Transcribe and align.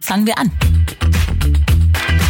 Fangen 0.00 0.24
wir 0.24 0.38
an. 0.38 0.52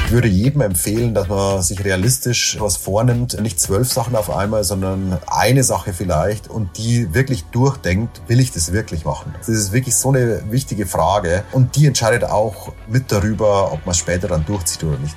Ich 0.07 0.13
würde 0.13 0.29
jedem 0.29 0.63
empfehlen, 0.63 1.13
dass 1.13 1.29
man 1.29 1.63
sich 1.63 1.85
realistisch 1.85 2.57
was 2.59 2.79
vornimmt, 2.79 3.39
nicht 3.43 3.61
zwölf 3.61 3.93
Sachen 3.93 4.17
auf 4.17 4.31
einmal, 4.31 4.65
sondern 4.65 5.19
eine 5.27 5.63
Sache 5.63 5.93
vielleicht 5.93 6.49
und 6.49 6.79
die 6.79 7.13
wirklich 7.13 7.45
durchdenkt, 7.45 8.23
will 8.29 8.41
ich 8.41 8.51
das 8.51 8.73
wirklich 8.73 9.05
machen? 9.05 9.35
Das 9.41 9.51
ist 9.51 9.73
wirklich 9.73 9.95
so 9.95 10.09
eine 10.09 10.51
wichtige 10.51 10.87
Frage 10.87 11.45
und 11.53 11.77
die 11.77 11.87
entscheidet 11.87 12.25
auch 12.25 12.73
mit 12.89 13.13
darüber, 13.13 13.73
ob 13.73 13.85
man 13.85 13.91
es 13.91 13.99
später 13.99 14.27
dann 14.27 14.47
durchzieht 14.47 14.85
oder 14.85 14.99
nicht. 14.99 15.17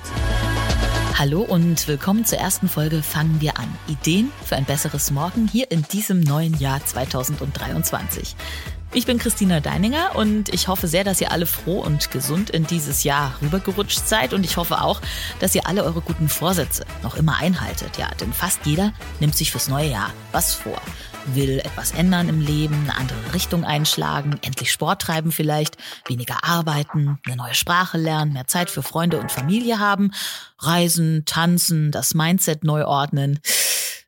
Hallo 1.16 1.40
und 1.40 1.88
willkommen 1.88 2.26
zur 2.26 2.38
ersten 2.38 2.68
Folge 2.68 3.02
Fangen 3.02 3.40
wir 3.40 3.58
an. 3.58 3.68
Ideen 3.88 4.30
für 4.44 4.56
ein 4.56 4.66
besseres 4.66 5.10
Morgen 5.10 5.48
hier 5.48 5.70
in 5.70 5.82
diesem 5.82 6.20
neuen 6.20 6.58
Jahr 6.58 6.84
2023. 6.84 8.36
Ich 8.92 9.06
bin 9.06 9.18
Christina 9.18 9.60
Deininger 9.60 10.16
und 10.16 10.52
ich 10.52 10.66
hoffe 10.66 10.88
sehr, 10.88 11.04
dass 11.04 11.20
ihr 11.20 11.30
alle 11.30 11.46
froh 11.46 11.80
und 11.80 12.10
gesund 12.10 12.50
in 12.50 12.66
dieses 12.66 13.04
Jahr 13.04 13.36
rübergerutscht 13.40 14.08
seid 14.08 14.34
und 14.34 14.44
ich 14.44 14.56
hoffe 14.56 14.80
auch, 14.80 15.00
dass 15.38 15.54
ihr 15.54 15.68
alle 15.68 15.84
eure 15.84 16.00
guten 16.00 16.28
Vorsätze 16.28 16.84
noch 17.04 17.14
immer 17.14 17.36
einhaltet. 17.36 17.98
Ja, 17.98 18.10
denn 18.20 18.32
fast 18.32 18.66
jeder 18.66 18.92
nimmt 19.20 19.36
sich 19.36 19.52
fürs 19.52 19.68
neue 19.68 19.88
Jahr 19.88 20.12
was 20.32 20.54
vor. 20.54 20.82
Will 21.26 21.60
etwas 21.60 21.92
ändern 21.92 22.28
im 22.28 22.40
Leben, 22.40 22.74
eine 22.82 22.96
andere 22.96 23.32
Richtung 23.32 23.64
einschlagen, 23.64 24.40
endlich 24.42 24.72
Sport 24.72 25.02
treiben 25.02 25.30
vielleicht, 25.30 25.76
weniger 26.08 26.42
arbeiten, 26.42 27.20
eine 27.26 27.36
neue 27.36 27.54
Sprache 27.54 27.96
lernen, 27.96 28.32
mehr 28.32 28.48
Zeit 28.48 28.70
für 28.70 28.82
Freunde 28.82 29.20
und 29.20 29.30
Familie 29.30 29.78
haben, 29.78 30.10
reisen, 30.58 31.22
tanzen, 31.26 31.92
das 31.92 32.14
Mindset 32.14 32.64
neu 32.64 32.84
ordnen. 32.84 33.38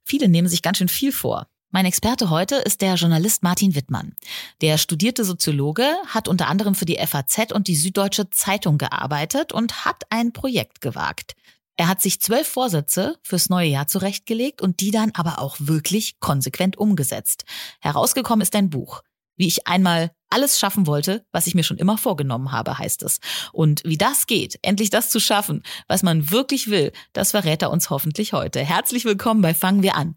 Viele 0.02 0.28
nehmen 0.28 0.48
sich 0.48 0.60
ganz 0.60 0.78
schön 0.78 0.88
viel 0.88 1.12
vor. 1.12 1.46
Mein 1.74 1.86
Experte 1.86 2.28
heute 2.28 2.56
ist 2.56 2.82
der 2.82 2.96
Journalist 2.96 3.42
Martin 3.42 3.74
Wittmann. 3.74 4.14
Der 4.60 4.76
studierte 4.76 5.24
Soziologe 5.24 5.86
hat 6.06 6.28
unter 6.28 6.48
anderem 6.48 6.74
für 6.74 6.84
die 6.84 6.98
FAZ 6.98 7.50
und 7.50 7.66
die 7.66 7.76
Süddeutsche 7.76 8.28
Zeitung 8.28 8.76
gearbeitet 8.76 9.54
und 9.54 9.86
hat 9.86 10.02
ein 10.10 10.34
Projekt 10.34 10.82
gewagt. 10.82 11.32
Er 11.76 11.88
hat 11.88 12.02
sich 12.02 12.20
zwölf 12.20 12.46
Vorsätze 12.46 13.16
fürs 13.22 13.48
neue 13.48 13.70
Jahr 13.70 13.86
zurechtgelegt 13.86 14.60
und 14.60 14.80
die 14.80 14.90
dann 14.90 15.12
aber 15.14 15.38
auch 15.38 15.56
wirklich 15.60 16.20
konsequent 16.20 16.76
umgesetzt. 16.76 17.46
Herausgekommen 17.80 18.42
ist 18.42 18.54
ein 18.54 18.68
Buch. 18.68 19.00
Wie 19.38 19.46
ich 19.46 19.66
einmal 19.66 20.10
alles 20.28 20.60
schaffen 20.60 20.86
wollte, 20.86 21.24
was 21.32 21.46
ich 21.46 21.54
mir 21.54 21.64
schon 21.64 21.78
immer 21.78 21.96
vorgenommen 21.96 22.52
habe, 22.52 22.76
heißt 22.76 23.02
es. 23.02 23.18
Und 23.50 23.82
wie 23.86 23.96
das 23.96 24.26
geht, 24.26 24.58
endlich 24.60 24.90
das 24.90 25.08
zu 25.08 25.20
schaffen, 25.20 25.62
was 25.88 26.02
man 26.02 26.30
wirklich 26.30 26.68
will, 26.68 26.92
das 27.14 27.30
verrät 27.30 27.62
er 27.62 27.70
uns 27.70 27.88
hoffentlich 27.88 28.34
heute. 28.34 28.60
Herzlich 28.60 29.06
willkommen 29.06 29.40
bei 29.40 29.54
Fangen 29.54 29.82
wir 29.82 29.96
an. 29.96 30.16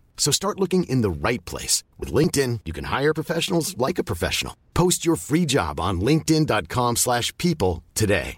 So 0.17 0.31
start 0.31 0.59
looking 0.59 0.85
in 0.85 1.01
the 1.01 1.09
right 1.09 1.43
place. 1.43 1.83
With 1.99 2.13
LinkedIn, 2.13 2.61
you 2.63 2.71
can 2.71 2.85
hire 2.85 3.13
professionals 3.13 3.75
like 3.77 3.99
a 3.99 4.03
professional. 4.05 4.55
Post 4.73 5.05
your 5.05 5.17
free 5.17 5.45
job 5.45 5.79
on 5.79 5.99
linkedin.com 5.99 6.95
slash 6.95 7.35
people 7.37 7.83
today. 7.95 8.37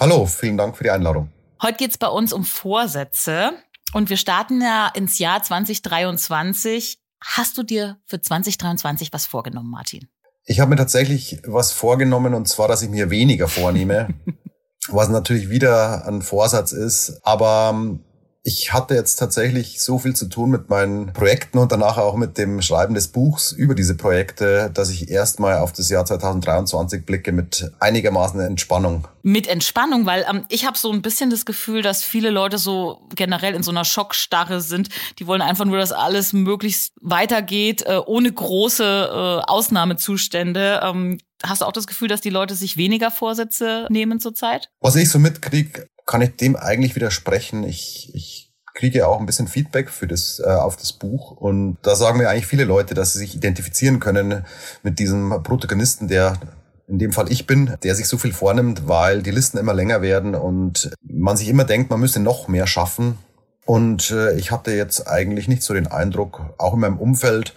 Hallo, 0.00 0.26
vielen 0.26 0.56
Dank 0.56 0.76
für 0.76 0.82
die 0.82 0.90
Einladung. 0.90 1.28
Heute 1.62 1.76
geht's 1.78 1.98
bei 1.98 2.08
uns 2.08 2.32
um 2.32 2.44
Vorsätze 2.44 3.52
und 3.92 4.10
wir 4.10 4.16
starten 4.16 4.60
ja 4.60 4.90
ins 4.92 5.20
Jahr 5.20 5.40
2023. 5.40 6.98
Hast 7.22 7.56
du 7.56 7.62
dir 7.62 7.98
für 8.04 8.20
2023 8.20 9.12
was 9.12 9.26
vorgenommen, 9.26 9.70
Martin? 9.70 10.08
Ich 10.46 10.58
habe 10.58 10.70
mir 10.70 10.76
tatsächlich 10.76 11.40
was 11.46 11.70
vorgenommen 11.70 12.34
und 12.34 12.48
zwar, 12.48 12.66
dass 12.66 12.82
ich 12.82 12.90
mir 12.90 13.08
weniger 13.10 13.46
vornehme, 13.46 14.08
was 14.88 15.08
natürlich 15.08 15.48
wieder 15.48 16.06
ein 16.06 16.22
Vorsatz 16.22 16.72
ist. 16.72 17.20
Aber 17.22 17.70
ähm, 17.72 18.04
ich 18.46 18.74
hatte 18.74 18.94
jetzt 18.94 19.16
tatsächlich 19.16 19.80
so 19.80 19.98
viel 19.98 20.14
zu 20.14 20.26
tun 20.26 20.50
mit 20.50 20.68
meinen 20.68 21.14
Projekten 21.14 21.56
und 21.56 21.72
danach 21.72 21.96
auch 21.96 22.14
mit 22.14 22.36
dem 22.36 22.60
Schreiben 22.60 22.92
des 22.92 23.08
Buchs 23.08 23.52
über 23.52 23.74
diese 23.74 23.96
Projekte, 23.96 24.70
dass 24.72 24.90
ich 24.90 25.10
erstmal 25.10 25.60
auf 25.60 25.72
das 25.72 25.88
Jahr 25.88 26.04
2023 26.04 27.06
blicke 27.06 27.32
mit 27.32 27.72
einigermaßen 27.80 28.38
Entspannung. 28.40 29.08
Mit 29.22 29.46
Entspannung, 29.46 30.04
weil 30.04 30.26
ähm, 30.28 30.44
ich 30.50 30.66
habe 30.66 30.76
so 30.76 30.92
ein 30.92 31.00
bisschen 31.00 31.30
das 31.30 31.46
Gefühl, 31.46 31.80
dass 31.80 32.04
viele 32.04 32.28
Leute 32.28 32.58
so 32.58 33.08
generell 33.14 33.54
in 33.54 33.62
so 33.62 33.70
einer 33.70 33.86
Schockstarre 33.86 34.60
sind. 34.60 34.90
Die 35.18 35.26
wollen 35.26 35.40
einfach 35.40 35.64
nur, 35.64 35.78
dass 35.78 35.92
alles 35.92 36.34
möglichst 36.34 36.92
weitergeht, 37.00 37.80
äh, 37.86 37.96
ohne 38.04 38.30
große 38.30 38.84
äh, 38.84 39.50
Ausnahmezustände. 39.50 40.80
Ähm, 40.84 41.18
Hast 41.46 41.60
du 41.60 41.66
auch 41.66 41.72
das 41.72 41.86
Gefühl, 41.86 42.08
dass 42.08 42.22
die 42.22 42.30
Leute 42.30 42.54
sich 42.54 42.78
weniger 42.78 43.10
Vorsätze 43.10 43.86
nehmen 43.90 44.18
zurzeit? 44.18 44.70
Was 44.80 44.96
ich 44.96 45.10
so 45.10 45.18
mitkriege, 45.18 45.88
kann 46.06 46.22
ich 46.22 46.36
dem 46.36 46.56
eigentlich 46.56 46.94
widersprechen. 46.94 47.64
Ich, 47.64 48.10
ich 48.14 48.52
kriege 48.74 49.06
auch 49.06 49.20
ein 49.20 49.26
bisschen 49.26 49.48
Feedback 49.48 49.88
für 49.88 50.06
das, 50.06 50.40
äh, 50.44 50.48
auf 50.48 50.76
das 50.76 50.92
Buch. 50.92 51.30
Und 51.30 51.78
da 51.82 51.94
sagen 51.94 52.18
mir 52.18 52.28
eigentlich 52.28 52.46
viele 52.46 52.64
Leute, 52.64 52.94
dass 52.94 53.12
sie 53.12 53.20
sich 53.20 53.34
identifizieren 53.34 54.00
können 54.00 54.44
mit 54.82 54.98
diesem 54.98 55.42
Protagonisten, 55.42 56.08
der 56.08 56.38
in 56.86 56.98
dem 56.98 57.12
Fall 57.12 57.32
ich 57.32 57.46
bin, 57.46 57.74
der 57.82 57.94
sich 57.94 58.08
so 58.08 58.18
viel 58.18 58.32
vornimmt, 58.32 58.86
weil 58.88 59.22
die 59.22 59.30
Listen 59.30 59.56
immer 59.56 59.72
länger 59.72 60.02
werden 60.02 60.34
und 60.34 60.90
man 61.02 61.36
sich 61.36 61.48
immer 61.48 61.64
denkt, 61.64 61.90
man 61.90 62.00
müsste 62.00 62.20
noch 62.20 62.48
mehr 62.48 62.66
schaffen. 62.66 63.18
Und 63.64 64.10
äh, 64.10 64.34
ich 64.34 64.50
hatte 64.50 64.72
jetzt 64.72 65.08
eigentlich 65.08 65.48
nicht 65.48 65.62
so 65.62 65.72
den 65.72 65.86
Eindruck, 65.86 66.54
auch 66.58 66.74
in 66.74 66.80
meinem 66.80 66.98
Umfeld, 66.98 67.54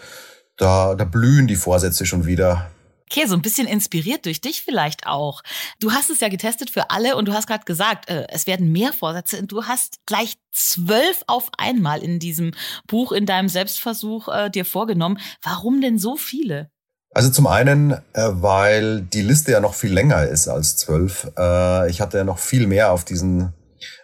da, 0.56 0.96
da 0.96 1.04
blühen 1.04 1.48
die 1.48 1.56
Vorsätze 1.56 2.06
schon 2.06 2.26
wieder. 2.26 2.70
Okay, 3.10 3.26
so 3.26 3.36
ein 3.36 3.42
bisschen 3.42 3.68
inspiriert 3.68 4.26
durch 4.26 4.42
dich 4.42 4.62
vielleicht 4.62 5.08
auch. 5.08 5.42
Du 5.80 5.92
hast 5.92 6.10
es 6.10 6.20
ja 6.20 6.28
getestet 6.28 6.70
für 6.70 6.90
alle 6.90 7.16
und 7.16 7.28
du 7.28 7.34
hast 7.34 7.48
gerade 7.48 7.64
gesagt, 7.64 8.10
äh, 8.10 8.28
es 8.30 8.48
werden 8.48 8.72
mehr 8.72 8.92
Vorsätze. 8.92 9.40
Und 9.40 9.52
du 9.52 9.64
hast 9.64 10.00
gleich 10.06 10.36
zwölf 10.52 11.24
auf 11.28 11.50
einmal 11.58 12.04
in 12.04 12.20
diesem 12.20 12.52
Buch, 12.86 13.14
in 13.14 13.26
deinem 13.26 13.48
Selbstversuch 13.48 14.28
äh, 14.28 14.50
dir 14.50 14.66
vorgenommen. 14.66 15.20
Warum 15.42 15.80
denn 15.80 15.98
so 15.98 16.18
viele? 16.18 16.70
Also 17.12 17.30
zum 17.30 17.48
einen, 17.48 17.92
äh, 17.92 18.00
weil 18.14 19.02
die 19.02 19.22
Liste 19.22 19.54
ja 19.54 19.62
noch 19.62 19.74
viel 19.74 19.94
länger 19.94 20.26
ist 20.26 20.50
als 20.50 20.76
zwölf. 20.76 21.32
Äh, 21.38 21.90
ich 21.90 22.02
hatte 22.02 22.18
ja 22.18 22.24
noch 22.26 22.40
viel 22.40 22.68
mehr 22.68 22.92
auf 22.92 23.06
diesen 23.06 23.54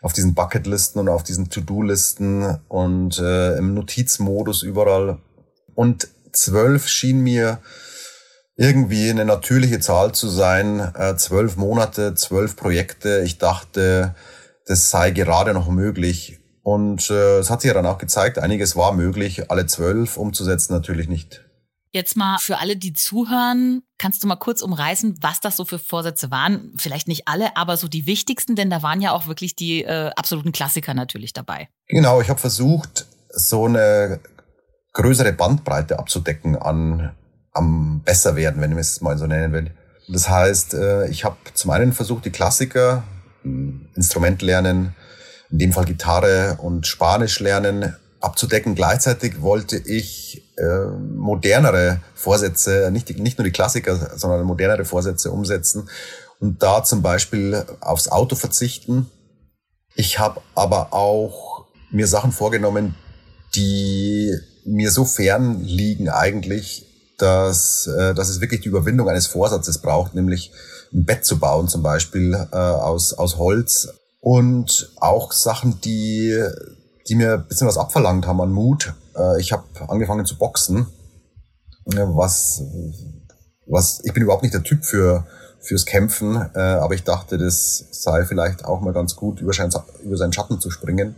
auf 0.01 0.13
diesen 0.13 0.33
Bucketlisten 0.33 1.01
und 1.01 1.09
auf 1.09 1.23
diesen 1.23 1.49
To-Do-Listen 1.49 2.59
und 2.67 3.17
äh, 3.19 3.57
im 3.57 3.73
Notizmodus 3.73 4.61
überall. 4.61 5.17
Und 5.75 6.07
zwölf 6.31 6.87
schien 6.87 7.21
mir 7.21 7.59
irgendwie 8.55 9.09
eine 9.09 9.25
natürliche 9.25 9.79
Zahl 9.79 10.13
zu 10.13 10.29
sein. 10.29 10.79
Äh, 10.95 11.15
zwölf 11.15 11.57
Monate, 11.57 12.15
zwölf 12.15 12.55
Projekte. 12.55 13.21
Ich 13.25 13.37
dachte, 13.37 14.15
das 14.65 14.89
sei 14.89 15.11
gerade 15.11 15.53
noch 15.53 15.69
möglich. 15.69 16.39
Und 16.61 17.09
äh, 17.09 17.39
es 17.39 17.49
hat 17.49 17.61
sich 17.61 17.67
ja 17.69 17.73
dann 17.73 17.85
auch 17.85 17.97
gezeigt, 17.97 18.39
einiges 18.39 18.75
war 18.75 18.93
möglich, 18.93 19.51
alle 19.51 19.65
zwölf 19.65 20.17
umzusetzen 20.17 20.73
natürlich 20.73 21.09
nicht. 21.09 21.41
Jetzt 21.91 22.15
mal 22.15 22.39
für 22.39 22.57
alle, 22.57 22.75
die 22.75 22.93
zuhören, 22.93 23.83
kannst 23.99 24.23
du 24.23 24.27
mal 24.27 24.37
kurz 24.37 24.63
umreißen, 24.63 25.17
was 25.21 25.41
das 25.41 25.57
so 25.57 25.65
für 25.65 25.77
Vorsätze 25.77 26.31
waren? 26.31 26.73
Vielleicht 26.77 27.07
nicht 27.07 27.27
alle, 27.27 27.55
aber 27.55 27.77
so 27.77 27.87
die 27.87 28.07
wichtigsten, 28.07 28.55
denn 28.55 28.71
da 28.71 28.81
waren 28.81 28.99
ja 28.99 29.11
auch 29.11 29.27
wirklich 29.27 29.55
die 29.55 29.83
äh, 29.83 30.09
absoluten 30.15 30.51
Klassiker 30.53 30.95
natürlich 30.95 31.33
dabei. 31.33 31.69
Genau, 31.87 32.19
ich 32.19 32.29
habe 32.29 32.39
versucht, 32.39 33.05
so 33.29 33.65
eine 33.65 34.21
größere 34.93 35.33
Bandbreite 35.33 35.99
abzudecken 35.99 36.55
an 36.55 37.15
am 37.53 38.01
besser 38.03 38.35
werden, 38.35 38.61
wenn 38.61 38.71
ich 38.71 38.77
es 38.77 39.01
mal 39.01 39.17
so 39.17 39.27
nennen 39.27 39.53
will. 39.53 39.71
Das 40.07 40.29
heißt, 40.29 40.73
äh, 40.73 41.07
ich 41.07 41.23
habe 41.23 41.37
zum 41.53 41.71
einen 41.71 41.93
versucht, 41.93 42.25
die 42.25 42.31
Klassiker, 42.31 43.03
hm, 43.43 43.87
Instrument 43.95 44.41
lernen, 44.41 44.95
in 45.49 45.59
dem 45.59 45.71
Fall 45.71 45.85
Gitarre 45.85 46.57
und 46.61 46.87
Spanisch 46.87 47.39
lernen, 47.39 47.95
abzudecken. 48.19 48.73
Gleichzeitig 48.75 49.41
wollte 49.41 49.77
ich 49.77 50.53
äh, 50.57 50.85
modernere 50.87 52.01
Vorsätze, 52.15 52.89
nicht, 52.91 53.17
nicht 53.19 53.37
nur 53.37 53.45
die 53.45 53.51
Klassiker, 53.51 54.17
sondern 54.17 54.43
modernere 54.43 54.85
Vorsätze 54.85 55.31
umsetzen 55.31 55.89
und 56.39 56.63
da 56.63 56.83
zum 56.83 57.01
Beispiel 57.01 57.63
aufs 57.81 58.07
Auto 58.07 58.35
verzichten. 58.35 59.09
Ich 59.95 60.19
habe 60.19 60.41
aber 60.55 60.93
auch 60.93 61.65
mir 61.91 62.07
Sachen 62.07 62.31
vorgenommen, 62.31 62.95
die 63.55 64.33
mir 64.65 64.91
so 64.91 65.05
fern 65.05 65.61
liegen 65.61 66.09
eigentlich, 66.09 66.92
dass, 67.17 67.87
äh, 67.87 68.13
dass 68.13 68.29
es 68.29 68.41
wirklich 68.41 68.61
die 68.61 68.69
Überwindung 68.69 69.09
eines 69.09 69.27
Vorsatzes 69.27 69.77
braucht, 69.79 70.15
nämlich 70.15 70.51
ein 70.93 71.05
Bett 71.05 71.25
zu 71.25 71.39
bauen 71.39 71.67
zum 71.67 71.83
Beispiel 71.83 72.33
äh, 72.51 72.55
aus, 72.55 73.13
aus 73.13 73.37
Holz 73.37 73.89
und 74.19 74.91
auch 74.97 75.31
Sachen, 75.31 75.81
die, 75.81 76.37
die 77.07 77.15
mir 77.15 77.33
ein 77.33 77.47
bisschen 77.47 77.67
was 77.67 77.77
abverlangt 77.77 78.27
haben 78.27 78.41
an 78.41 78.51
Mut. 78.51 78.93
Äh, 79.15 79.39
ich 79.39 79.51
habe 79.51 79.63
angefangen 79.87 80.25
zu 80.25 80.37
boxen, 80.37 80.87
was, 81.85 82.61
was 83.67 84.01
ich 84.05 84.13
bin 84.13 84.23
überhaupt 84.23 84.43
nicht 84.43 84.53
der 84.53 84.63
Typ 84.63 84.85
für 84.85 85.25
fürs 85.63 85.85
Kämpfen, 85.85 86.35
äh, 86.55 86.59
aber 86.59 86.93
ich 86.93 87.03
dachte, 87.03 87.37
das 87.37 87.85
sei 87.91 88.25
vielleicht 88.25 88.65
auch 88.65 88.81
mal 88.81 88.93
ganz 88.93 89.15
gut, 89.15 89.39
über, 89.39 89.53
über 90.03 90.17
seinen 90.17 90.33
Schatten 90.33 90.59
zu 90.59 90.69
springen. 90.69 91.15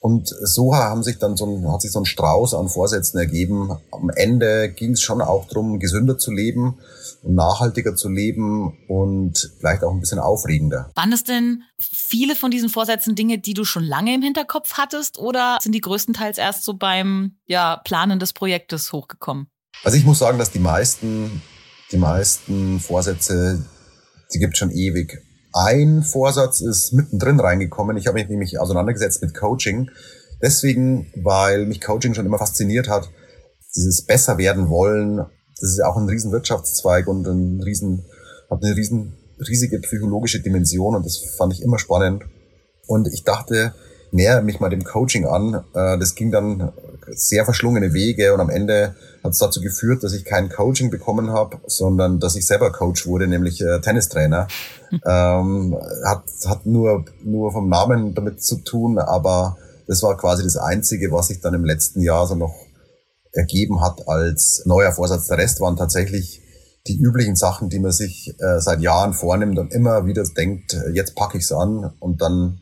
Und 0.00 0.28
so 0.28 0.74
haben 0.74 1.02
sich 1.02 1.18
dann 1.18 1.36
so 1.36 1.46
ein, 1.46 1.72
hat 1.72 1.82
sich 1.82 1.90
so 1.90 2.00
ein 2.00 2.04
Strauß 2.04 2.54
an 2.54 2.68
Vorsätzen 2.68 3.18
ergeben. 3.18 3.76
Am 3.90 4.10
Ende 4.10 4.68
ging 4.70 4.92
es 4.92 5.00
schon 5.00 5.20
auch 5.20 5.48
darum, 5.48 5.80
gesünder 5.80 6.18
zu 6.18 6.30
leben 6.30 6.78
und 7.22 7.34
nachhaltiger 7.34 7.96
zu 7.96 8.08
leben 8.08 8.76
und 8.86 9.50
vielleicht 9.58 9.82
auch 9.82 9.90
ein 9.90 10.00
bisschen 10.00 10.20
aufregender. 10.20 10.90
Waren 10.94 11.12
es 11.12 11.24
denn 11.24 11.64
viele 11.80 12.36
von 12.36 12.50
diesen 12.50 12.68
Vorsätzen 12.68 13.16
Dinge, 13.16 13.38
die 13.38 13.54
du 13.54 13.64
schon 13.64 13.84
lange 13.84 14.14
im 14.14 14.22
Hinterkopf 14.22 14.74
hattest 14.74 15.18
oder 15.18 15.58
sind 15.60 15.74
die 15.74 15.80
größtenteils 15.80 16.38
erst 16.38 16.64
so 16.64 16.74
beim 16.74 17.36
ja, 17.46 17.78
Planen 17.78 18.20
des 18.20 18.32
Projektes 18.32 18.92
hochgekommen? 18.92 19.48
Also 19.82 19.96
ich 19.96 20.04
muss 20.04 20.20
sagen, 20.20 20.38
dass 20.38 20.50
die 20.50 20.58
meisten, 20.60 21.42
die 21.90 21.98
meisten 21.98 22.78
Vorsätze, 22.78 23.64
die 24.32 24.38
gibt 24.38 24.56
schon 24.56 24.70
ewig. 24.70 25.22
Ein 25.52 26.02
Vorsatz 26.02 26.60
ist 26.60 26.92
mittendrin 26.92 27.40
reingekommen. 27.40 27.96
Ich 27.96 28.06
habe 28.06 28.18
mich 28.18 28.28
nämlich 28.28 28.58
auseinandergesetzt 28.58 29.22
mit 29.22 29.34
Coaching. 29.34 29.90
Deswegen, 30.42 31.10
weil 31.16 31.66
mich 31.66 31.80
Coaching 31.80 32.14
schon 32.14 32.26
immer 32.26 32.38
fasziniert 32.38 32.88
hat, 32.88 33.08
dieses 33.74 34.04
besser 34.04 34.38
werden 34.38 34.68
wollen. 34.68 35.16
Das 35.60 35.70
ist 35.70 35.78
ja 35.78 35.86
auch 35.86 35.96
ein 35.96 36.08
riesen 36.08 36.32
Wirtschaftszweig 36.32 37.08
und 37.08 37.26
ein 37.26 37.60
riesen, 37.62 38.04
hat 38.50 38.62
eine 38.62 38.76
riesen, 38.76 39.16
riesige 39.40 39.80
psychologische 39.80 40.40
Dimension 40.40 40.94
und 40.94 41.04
das 41.04 41.18
fand 41.36 41.52
ich 41.52 41.62
immer 41.62 41.78
spannend. 41.78 42.24
Und 42.86 43.08
ich 43.12 43.24
dachte, 43.24 43.74
näher 44.12 44.42
mich 44.42 44.60
mal 44.60 44.70
dem 44.70 44.84
Coaching 44.84 45.26
an. 45.26 45.64
Äh, 45.74 45.98
das 45.98 46.14
ging 46.14 46.30
dann 46.30 46.72
sehr 47.12 47.44
verschlungene 47.44 47.92
Wege 47.92 48.34
und 48.34 48.40
am 48.40 48.50
Ende 48.50 48.94
hat 49.22 49.32
es 49.32 49.38
dazu 49.38 49.60
geführt, 49.60 50.02
dass 50.04 50.12
ich 50.12 50.24
kein 50.24 50.48
Coaching 50.48 50.90
bekommen 50.90 51.30
habe, 51.30 51.58
sondern 51.66 52.20
dass 52.20 52.36
ich 52.36 52.46
selber 52.46 52.70
Coach 52.70 53.06
wurde, 53.06 53.26
nämlich 53.26 53.60
äh, 53.60 53.80
Tennistrainer. 53.80 54.48
ähm, 55.06 55.76
hat, 56.04 56.24
hat 56.46 56.66
nur, 56.66 57.04
nur 57.22 57.52
vom 57.52 57.68
Namen 57.68 58.14
damit 58.14 58.42
zu 58.42 58.56
tun, 58.56 58.98
aber 58.98 59.58
das 59.86 60.02
war 60.02 60.16
quasi 60.16 60.44
das 60.44 60.56
Einzige, 60.56 61.10
was 61.10 61.28
sich 61.28 61.40
dann 61.40 61.54
im 61.54 61.64
letzten 61.64 62.00
Jahr 62.00 62.26
so 62.26 62.34
noch 62.34 62.54
ergeben 63.32 63.80
hat 63.80 64.08
als 64.08 64.62
neuer 64.66 64.92
Vorsatz. 64.92 65.26
Der 65.26 65.38
Rest 65.38 65.60
waren 65.60 65.76
tatsächlich 65.76 66.42
die 66.86 66.98
üblichen 66.98 67.36
Sachen, 67.36 67.68
die 67.68 67.78
man 67.78 67.92
sich 67.92 68.34
äh, 68.38 68.60
seit 68.60 68.80
Jahren 68.80 69.12
vornimmt 69.12 69.58
und 69.58 69.72
immer 69.72 70.06
wieder 70.06 70.24
denkt, 70.24 70.74
äh, 70.74 70.90
jetzt 70.90 71.14
packe 71.14 71.38
ich 71.38 71.44
es 71.44 71.52
an 71.52 71.92
und 72.00 72.22
dann 72.22 72.60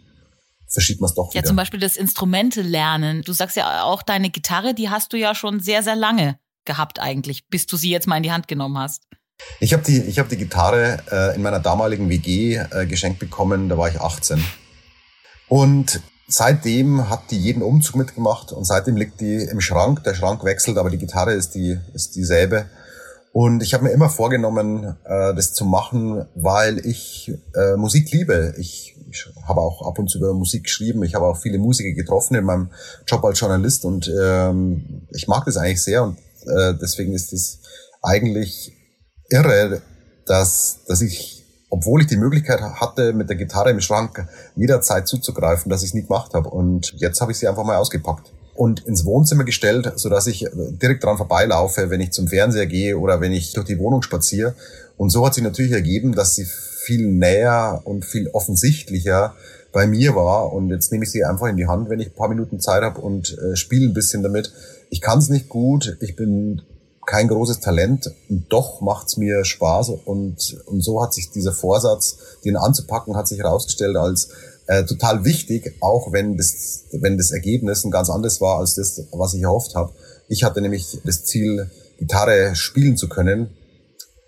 verschiebt 0.69 1.01
man 1.01 1.09
es 1.09 1.15
doch 1.15 1.31
wieder. 1.31 1.43
Ja, 1.43 1.47
zum 1.47 1.57
Beispiel 1.57 1.81
das 1.81 1.97
Instrumente 1.97 2.63
lernen. 2.63 3.23
Du 3.23 3.33
sagst 3.33 3.57
ja 3.57 3.83
auch, 3.83 4.03
deine 4.03 4.31
Gitarre, 4.31 4.75
die 4.75 4.91
hast 4.91 5.13
du 5.13 5.17
ja 5.17 5.35
schon 5.35 5.61
sehr, 5.61 5.83
sehr 5.83 5.97
lange 5.97 6.39
gehabt 6.65 7.01
eigentlich, 7.01 7.49
bis 7.49 7.67
du 7.67 7.77
sie 7.77 7.91
jetzt 7.91 8.07
mal 8.07 8.17
in 8.17 8.23
die 8.23 8.33
Hand 8.33 8.49
genommen 8.49 8.79
hast. 8.79 9.05
Ich 9.61 9.73
habe 9.73 9.83
die, 9.83 10.01
ich 10.01 10.19
hab 10.19 10.29
die 10.29 10.37
Gitarre 10.37 10.99
äh, 11.11 11.37
in 11.37 11.43
meiner 11.43 11.61
damaligen 11.61 12.09
WG 12.09 12.57
äh, 12.57 12.87
geschenkt 12.87 13.19
bekommen, 13.19 13.69
da 13.69 13.79
war 13.79 13.89
ich 13.89 14.01
18. 14.01 14.43
Und 15.49 16.01
seitdem 16.27 17.09
hat 17.09 17.31
die 17.31 17.39
jeden 17.39 17.63
Umzug 17.63 17.97
mitgemacht 17.97 18.53
und 18.53 18.65
seitdem 18.65 18.97
liegt 18.97 19.21
die 19.21 19.37
im 19.37 19.61
Schrank. 19.61 20.03
Der 20.05 20.15
Schrank 20.15 20.43
wechselt, 20.45 20.79
aber 20.79 20.91
die 20.91 20.99
Gitarre 20.99 21.33
ist, 21.33 21.55
die, 21.55 21.79
ist 21.95 22.17
dieselbe. 22.17 22.69
Und 23.37 23.63
ich 23.63 23.75
habe 23.75 23.85
mir 23.85 23.91
immer 23.91 24.09
vorgenommen, 24.09 24.97
äh, 25.05 25.35
das 25.35 25.53
zu 25.53 25.67
machen, 25.67 26.25
weil 26.35 26.79
ich 26.87 27.31
äh, 27.55 27.77
Musik 27.77 28.11
liebe. 28.11 28.55
Ich 28.57 28.97
ich 29.11 29.27
habe 29.47 29.61
auch 29.61 29.87
ab 29.87 29.99
und 29.99 30.09
zu 30.09 30.17
über 30.17 30.33
Musik 30.33 30.65
geschrieben. 30.65 31.03
Ich 31.05 31.15
habe 31.15 31.27
auch 31.27 31.37
viele 31.37 31.59
Musiker 31.59 31.93
getroffen 31.93 32.35
in 32.35 32.45
meinem 32.45 32.71
Job 33.07 33.23
als 33.27 33.39
Journalist 33.39 33.85
und 33.85 34.11
ähm, 34.23 35.07
ich 35.11 35.29
mag 35.29 35.45
das 35.45 35.59
eigentlich 35.59 35.83
sehr 35.83 36.03
und 36.03 36.17
äh, 36.47 36.73
deswegen 36.81 37.13
ist 37.13 37.35
es 37.35 37.61
eigentlich 38.03 38.73
irre, 39.29 39.83
dass, 40.25 40.79
dass 40.89 41.03
ich, 41.03 41.45
obwohl 41.69 42.01
ich 42.01 42.07
die 42.07 42.17
Möglichkeit 42.17 42.63
hatte, 42.63 43.13
mit 43.13 43.29
der 43.29 43.37
Gitarre 43.37 43.71
im 43.71 43.83
Schrank 43.83 44.27
jederzeit 44.55 45.07
zuzugreifen, 45.07 45.69
dass 45.69 45.83
ich 45.83 45.91
es 45.91 45.95
nie 45.95 46.05
gemacht 46.05 46.33
habe. 46.33 46.49
Und 46.49 46.95
jetzt 46.97 47.21
habe 47.21 47.33
ich 47.33 47.39
sie 47.39 47.49
einfach 47.49 47.65
mal 47.65 47.77
ausgepackt 47.77 48.33
und 48.57 48.87
ins 48.87 49.05
Wohnzimmer 49.05 49.45
gestellt, 49.45 49.93
so 49.97 50.09
dass 50.09 50.27
ich 50.27 50.47
direkt 50.55 51.05
dran 51.05 51.17
vorbeilaufe, 51.17 51.91
wenn 51.91 52.01
ich 52.01 52.13
zum 52.13 52.29
Fernseher 52.29 52.67
gehe 52.67 52.99
oder 52.99 53.21
wenn 53.21 53.33
ich 53.33 53.53
durch 53.53 53.67
die 53.67 53.79
Wohnung 53.79 54.03
spaziere. 54.03 54.55
Und 54.97 55.11
so 55.11 55.25
hat 55.27 55.35
sich 55.35 55.45
natürlich 55.45 55.73
ergeben, 55.73 56.15
dass 56.15 56.35
sie 56.35 56.45
viel 56.45 57.09
näher 57.09 57.83
und 57.85 58.05
viel 58.05 58.29
offensichtlicher 58.29 59.35
bei 59.73 59.87
mir 59.87 60.15
war. 60.15 60.53
Und 60.53 60.71
jetzt 60.71 60.91
nehme 60.93 61.05
ich 61.05 61.11
sie 61.11 61.25
einfach 61.25 61.49
in 61.49 61.57
die 61.57 61.67
Hand, 61.67 61.91
wenn 61.91 62.01
ich 62.01 62.09
ein 62.09 62.15
paar 62.15 62.29
Minuten 62.29 62.61
Zeit 62.61 62.83
habe 62.83 63.01
und 63.01 63.37
äh, 63.39 63.57
spiele 63.57 63.87
ein 63.87 63.95
bisschen 63.95 64.23
damit. 64.23 64.53
Ich 64.89 65.01
kann 65.01 65.19
es 65.19 65.29
nicht 65.29 65.49
gut, 65.49 65.99
ich 66.01 66.17
bin 66.17 66.63
kein 67.07 67.29
großes 67.29 67.61
Talent 67.61 68.11
und 68.29 68.47
doch 68.49 68.81
macht's 68.81 69.17
mir 69.17 69.45
Spaß 69.45 69.91
und, 70.05 70.59
und 70.67 70.83
so 70.83 71.03
hat 71.03 71.15
sich 71.15 71.31
dieser 71.31 71.53
Vorsatz, 71.53 72.19
den 72.45 72.57
anzupacken, 72.57 73.17
hat 73.17 73.29
sich 73.29 73.39
herausgestellt 73.39 73.97
als 73.97 74.31
äh, 74.67 74.85
total 74.85 75.25
wichtig, 75.25 75.75
auch 75.81 76.13
wenn 76.13 76.37
das, 76.37 76.85
wenn 77.01 77.17
das 77.17 77.31
Ergebnis 77.31 77.85
ein 77.85 77.91
ganz 77.91 78.11
anderes 78.11 78.41
war 78.41 78.59
als 78.59 78.75
das, 78.75 79.03
was 79.13 79.35
ich 79.35 79.43
erhofft 79.43 79.75
habe. 79.75 79.93
Ich 80.29 80.45
hatte 80.45 80.61
nämlich 80.61 80.99
das 81.05 81.25
Ziel, 81.25 81.71
Gitarre 81.99 82.55
spielen 82.55 82.97
zu 82.97 83.09
können 83.09 83.51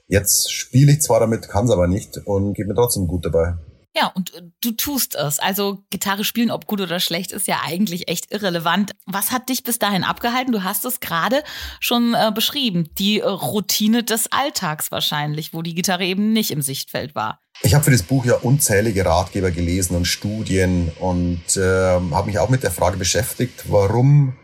Jetzt 0.08 0.50
spiele 0.50 0.92
ich 0.92 1.02
zwar 1.02 1.20
damit, 1.20 1.48
kann 1.48 1.66
es 1.66 1.70
aber 1.70 1.86
nicht 1.86 2.16
und 2.24 2.54
geht 2.54 2.66
mir 2.66 2.74
trotzdem 2.74 3.06
gut 3.06 3.26
dabei. 3.26 3.58
Ja, 3.94 4.06
und 4.14 4.32
äh, 4.34 4.42
du 4.62 4.70
tust 4.72 5.16
es. 5.16 5.38
Also 5.38 5.84
Gitarre 5.90 6.24
spielen, 6.24 6.50
ob 6.50 6.66
gut 6.66 6.80
oder 6.80 6.98
schlecht, 7.00 7.32
ist 7.32 7.46
ja 7.46 7.60
eigentlich 7.64 8.08
echt 8.08 8.32
irrelevant. 8.32 8.92
Was 9.06 9.32
hat 9.32 9.48
dich 9.48 9.64
bis 9.64 9.78
dahin 9.78 10.04
abgehalten? 10.04 10.52
Du 10.52 10.62
hast 10.62 10.84
es 10.84 11.00
gerade 11.00 11.42
schon 11.80 12.14
äh, 12.14 12.30
beschrieben. 12.32 12.88
Die 12.98 13.20
äh, 13.20 13.26
Routine 13.26 14.02
des 14.02 14.32
Alltags 14.32 14.90
wahrscheinlich, 14.90 15.52
wo 15.52 15.62
die 15.62 15.74
Gitarre 15.74 16.04
eben 16.04 16.32
nicht 16.32 16.52
im 16.52 16.62
Sichtfeld 16.62 17.14
war. 17.14 17.40
Ich 17.62 17.74
habe 17.74 17.84
für 17.84 17.90
das 17.90 18.02
Buch 18.02 18.24
ja 18.24 18.36
unzählige 18.36 19.04
Ratgeber 19.04 19.50
gelesen 19.50 19.96
und 19.96 20.06
Studien 20.06 20.92
und 21.00 21.56
äh, 21.56 21.60
habe 21.62 22.26
mich 22.26 22.38
auch 22.38 22.48
mit 22.48 22.62
der 22.62 22.70
Frage 22.70 22.96
beschäftigt, 22.96 23.70
warum 23.70 24.36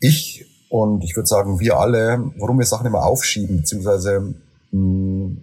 ich 0.00 0.44
und 0.70 1.02
ich 1.02 1.16
würde 1.16 1.26
sagen 1.26 1.58
wir 1.60 1.78
alle, 1.78 2.30
warum 2.38 2.58
wir 2.58 2.66
Sachen 2.66 2.86
immer 2.86 3.06
aufschieben, 3.06 3.58
beziehungsweise 3.58 4.34
hm, 4.70 5.42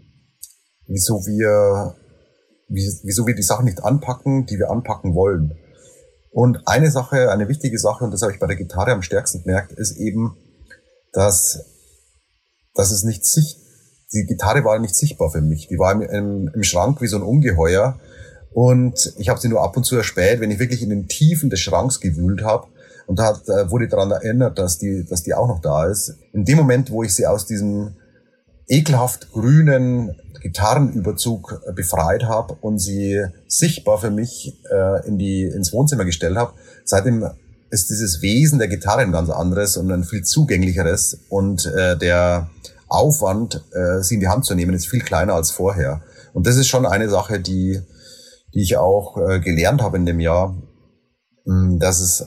wieso 0.88 1.26
wir, 1.26 1.96
wieso 2.68 3.26
wir 3.26 3.36
die 3.36 3.42
Sachen 3.42 3.66
nicht 3.66 3.84
anpacken, 3.84 4.46
die 4.46 4.58
wir 4.58 4.70
anpacken 4.70 5.16
wollen. 5.16 5.58
Und 6.32 6.68
eine 6.68 6.92
Sache, 6.92 7.32
eine 7.32 7.48
wichtige 7.48 7.80
Sache, 7.80 8.04
und 8.04 8.12
das 8.12 8.22
habe 8.22 8.34
ich 8.34 8.40
bei 8.40 8.48
der 8.48 8.58
Gitarre 8.58 8.92
am 8.92 9.02
stärksten 9.02 9.44
gemerkt, 9.44 9.72
ist 9.72 9.98
eben, 9.98 10.38
dass, 11.14 11.64
dass 12.74 12.92
es 12.92 13.04
nicht 13.04 13.26
sich, 13.26 13.58
die 14.15 14.25
Gitarre 14.25 14.63
war 14.63 14.79
nicht 14.79 14.95
sichtbar 14.95 15.29
für 15.29 15.41
mich. 15.41 15.67
Die 15.67 15.77
war 15.77 15.91
im, 15.91 16.01
im, 16.01 16.51
im 16.53 16.63
Schrank 16.63 17.01
wie 17.01 17.07
so 17.07 17.17
ein 17.17 17.23
Ungeheuer. 17.23 18.00
Und 18.53 19.13
ich 19.17 19.27
habe 19.27 19.39
sie 19.39 19.50
nur 19.50 19.62
ab 19.62 19.75
und 19.75 19.84
zu 19.84 19.98
erspäht, 19.98 20.39
wenn 20.39 20.50
ich 20.50 20.60
wirklich 20.60 20.81
in 20.81 20.89
den 20.89 21.07
Tiefen 21.07 21.50
des 21.50 21.60
Schranks 21.60 22.00
gewühlt 22.00 22.43
habe. 22.43 22.67
Und 23.05 23.19
da 23.19 23.31
äh, 23.31 23.69
wurde 23.69 23.88
daran 23.88 24.12
erinnert, 24.12 24.57
dass 24.57 24.77
die, 24.77 25.05
dass 25.05 25.24
die 25.24 25.34
auch 25.34 25.48
noch 25.48 25.60
da 25.60 25.86
ist. 25.86 26.15
In 26.31 26.45
dem 26.45 26.57
Moment, 26.57 26.89
wo 26.89 27.03
ich 27.03 27.13
sie 27.13 27.27
aus 27.27 27.45
diesem 27.45 27.95
ekelhaft 28.67 29.31
grünen 29.31 30.15
Gitarrenüberzug 30.41 31.62
äh, 31.67 31.74
befreit 31.74 32.24
habe 32.24 32.55
und 32.62 32.79
sie 32.79 33.25
sichtbar 33.48 34.00
für 34.00 34.10
mich 34.10 34.57
äh, 34.72 35.05
in 35.05 35.17
die, 35.17 35.43
ins 35.43 35.74
Wohnzimmer 35.74 36.05
gestellt 36.05 36.38
habe. 36.38 36.53
Seitdem 36.86 37.29
ist 37.69 37.89
dieses 37.89 38.22
Wesen 38.22 38.57
der 38.57 38.69
Gitarre 38.69 39.01
ein 39.01 39.12
ganz 39.12 39.29
anderes 39.29 39.75
und 39.75 39.91
ein 39.91 40.03
viel 40.05 40.24
zugänglicheres 40.24 41.19
und 41.29 41.65
äh, 41.65 41.98
der 41.98 42.50
Aufwand, 42.96 43.64
äh, 43.74 44.02
sie 44.02 44.16
in 44.16 44.22
die 44.22 44.28
Hand 44.28 44.46
zu 44.46 44.56
nehmen, 44.56 44.74
ist 44.74 44.88
viel 44.88 45.02
kleiner 45.02 45.34
als 45.34 45.52
vorher. 45.52 46.02
Und 46.34 46.48
das 46.48 46.56
ist 46.58 46.68
schon 46.68 46.86
eine 46.86 47.10
Sache, 47.10 47.40
die, 47.40 47.82
die 48.54 48.62
ich 48.62 48.78
auch 48.78 49.18
äh, 49.18 49.40
gelernt 49.40 49.82
habe 49.82 49.98
in 49.98 50.06
dem 50.06 50.20
Jahr, 50.20 50.56
mh, 51.46 51.64
hm, 51.64 51.80
dass 51.80 52.00
es, 52.00 52.25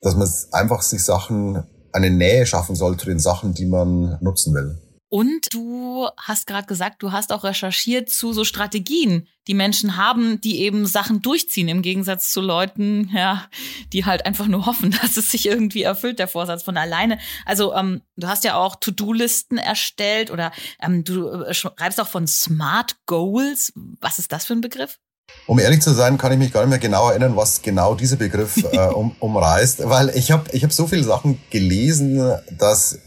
dass 0.00 0.16
man 0.16 0.28
einfach 0.52 0.82
sich 0.82 1.02
Sachen, 1.04 1.64
eine 1.92 2.10
Nähe 2.10 2.44
schaffen 2.44 2.74
soll 2.74 2.96
zu 2.96 3.06
den 3.06 3.20
Sachen, 3.20 3.54
die 3.54 3.66
man 3.66 4.18
nutzen 4.20 4.52
will. 4.52 4.80
Und 5.14 5.54
du 5.54 6.08
hast 6.16 6.48
gerade 6.48 6.66
gesagt, 6.66 7.00
du 7.00 7.12
hast 7.12 7.32
auch 7.32 7.44
recherchiert 7.44 8.10
zu 8.10 8.32
so 8.32 8.42
Strategien, 8.42 9.28
die 9.46 9.54
Menschen 9.54 9.96
haben, 9.96 10.40
die 10.40 10.58
eben 10.58 10.86
Sachen 10.86 11.22
durchziehen, 11.22 11.68
im 11.68 11.82
Gegensatz 11.82 12.32
zu 12.32 12.40
Leuten, 12.40 13.12
ja, 13.14 13.44
die 13.92 14.04
halt 14.06 14.26
einfach 14.26 14.48
nur 14.48 14.66
hoffen, 14.66 14.90
dass 15.02 15.16
es 15.16 15.30
sich 15.30 15.46
irgendwie 15.46 15.84
erfüllt, 15.84 16.18
der 16.18 16.26
Vorsatz 16.26 16.64
von 16.64 16.76
alleine. 16.76 17.20
Also 17.46 17.72
ähm, 17.74 18.02
du 18.16 18.26
hast 18.26 18.42
ja 18.42 18.56
auch 18.56 18.74
To-Do-Listen 18.74 19.56
erstellt 19.56 20.32
oder 20.32 20.50
ähm, 20.82 21.04
du 21.04 21.28
äh, 21.28 21.54
schreibst 21.54 22.00
auch 22.00 22.08
von 22.08 22.26
Smart 22.26 22.96
Goals. 23.06 23.72
Was 24.00 24.18
ist 24.18 24.32
das 24.32 24.44
für 24.44 24.54
ein 24.54 24.62
Begriff? 24.62 24.98
Um 25.46 25.60
ehrlich 25.60 25.80
zu 25.80 25.94
sein, 25.94 26.18
kann 26.18 26.32
ich 26.32 26.38
mich 26.38 26.52
gar 26.52 26.62
nicht 26.62 26.70
mehr 26.70 26.80
genau 26.80 27.10
erinnern, 27.10 27.36
was 27.36 27.62
genau 27.62 27.94
dieser 27.94 28.16
Begriff 28.16 28.56
äh, 28.72 28.78
um, 28.88 29.14
umreißt, 29.20 29.88
weil 29.88 30.08
ich 30.16 30.32
habe 30.32 30.50
ich 30.50 30.64
hab 30.64 30.72
so 30.72 30.88
viele 30.88 31.04
Sachen 31.04 31.40
gelesen, 31.50 32.34
dass 32.58 32.98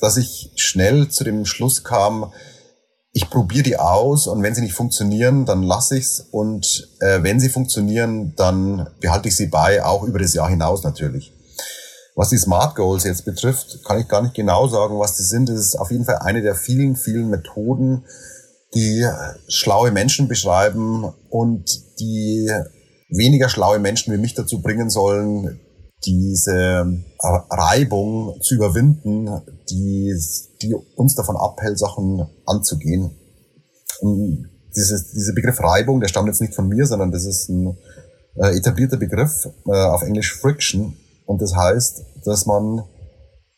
dass 0.00 0.16
ich 0.16 0.52
schnell 0.56 1.08
zu 1.08 1.24
dem 1.24 1.44
Schluss 1.44 1.84
kam, 1.84 2.32
ich 3.12 3.30
probiere 3.30 3.62
die 3.62 3.78
aus 3.78 4.26
und 4.26 4.42
wenn 4.42 4.54
sie 4.54 4.60
nicht 4.60 4.74
funktionieren, 4.74 5.46
dann 5.46 5.62
lasse 5.62 5.96
ich's 5.96 6.20
und 6.20 6.86
äh, 7.00 7.22
wenn 7.22 7.40
sie 7.40 7.48
funktionieren, 7.48 8.34
dann 8.36 8.90
behalte 9.00 9.28
ich 9.28 9.36
sie 9.36 9.46
bei, 9.46 9.82
auch 9.82 10.02
über 10.02 10.18
das 10.18 10.34
Jahr 10.34 10.50
hinaus 10.50 10.82
natürlich. 10.82 11.32
Was 12.14 12.28
die 12.28 12.36
Smart 12.36 12.76
Goals 12.76 13.04
jetzt 13.04 13.24
betrifft, 13.24 13.84
kann 13.84 13.98
ich 13.98 14.08
gar 14.08 14.22
nicht 14.22 14.34
genau 14.34 14.68
sagen, 14.68 14.98
was 14.98 15.16
die 15.16 15.22
sind. 15.22 15.48
Das 15.48 15.58
ist 15.58 15.76
auf 15.76 15.90
jeden 15.90 16.04
Fall 16.04 16.16
eine 16.16 16.42
der 16.42 16.54
vielen, 16.54 16.94
vielen 16.94 17.28
Methoden, 17.28 18.04
die 18.74 19.06
schlaue 19.48 19.92
Menschen 19.92 20.28
beschreiben 20.28 21.10
und 21.30 21.98
die 21.98 22.50
weniger 23.08 23.48
schlaue 23.48 23.78
Menschen 23.78 24.12
wie 24.12 24.18
mich 24.18 24.34
dazu 24.34 24.60
bringen 24.60 24.90
sollen, 24.90 25.60
diese 26.06 27.02
Reibung 27.20 28.40
zu 28.40 28.54
überwinden, 28.54 29.28
die, 29.70 30.14
die 30.62 30.74
uns 30.94 31.14
davon 31.14 31.36
abhält, 31.36 31.78
Sachen 31.78 32.26
anzugehen. 32.46 33.10
Und 34.00 34.48
dieses, 34.76 35.12
dieser 35.12 35.32
Begriff 35.32 35.60
Reibung, 35.60 36.00
der 36.00 36.08
stammt 36.08 36.28
jetzt 36.28 36.40
nicht 36.40 36.54
von 36.54 36.68
mir, 36.68 36.86
sondern 36.86 37.10
das 37.10 37.24
ist 37.24 37.48
ein 37.48 37.76
äh, 38.36 38.56
etablierter 38.56 38.98
Begriff, 38.98 39.48
äh, 39.66 39.70
auf 39.70 40.02
Englisch 40.02 40.38
Friction. 40.38 40.96
Und 41.24 41.42
das 41.42 41.56
heißt, 41.56 42.04
dass 42.24 42.46
man 42.46 42.84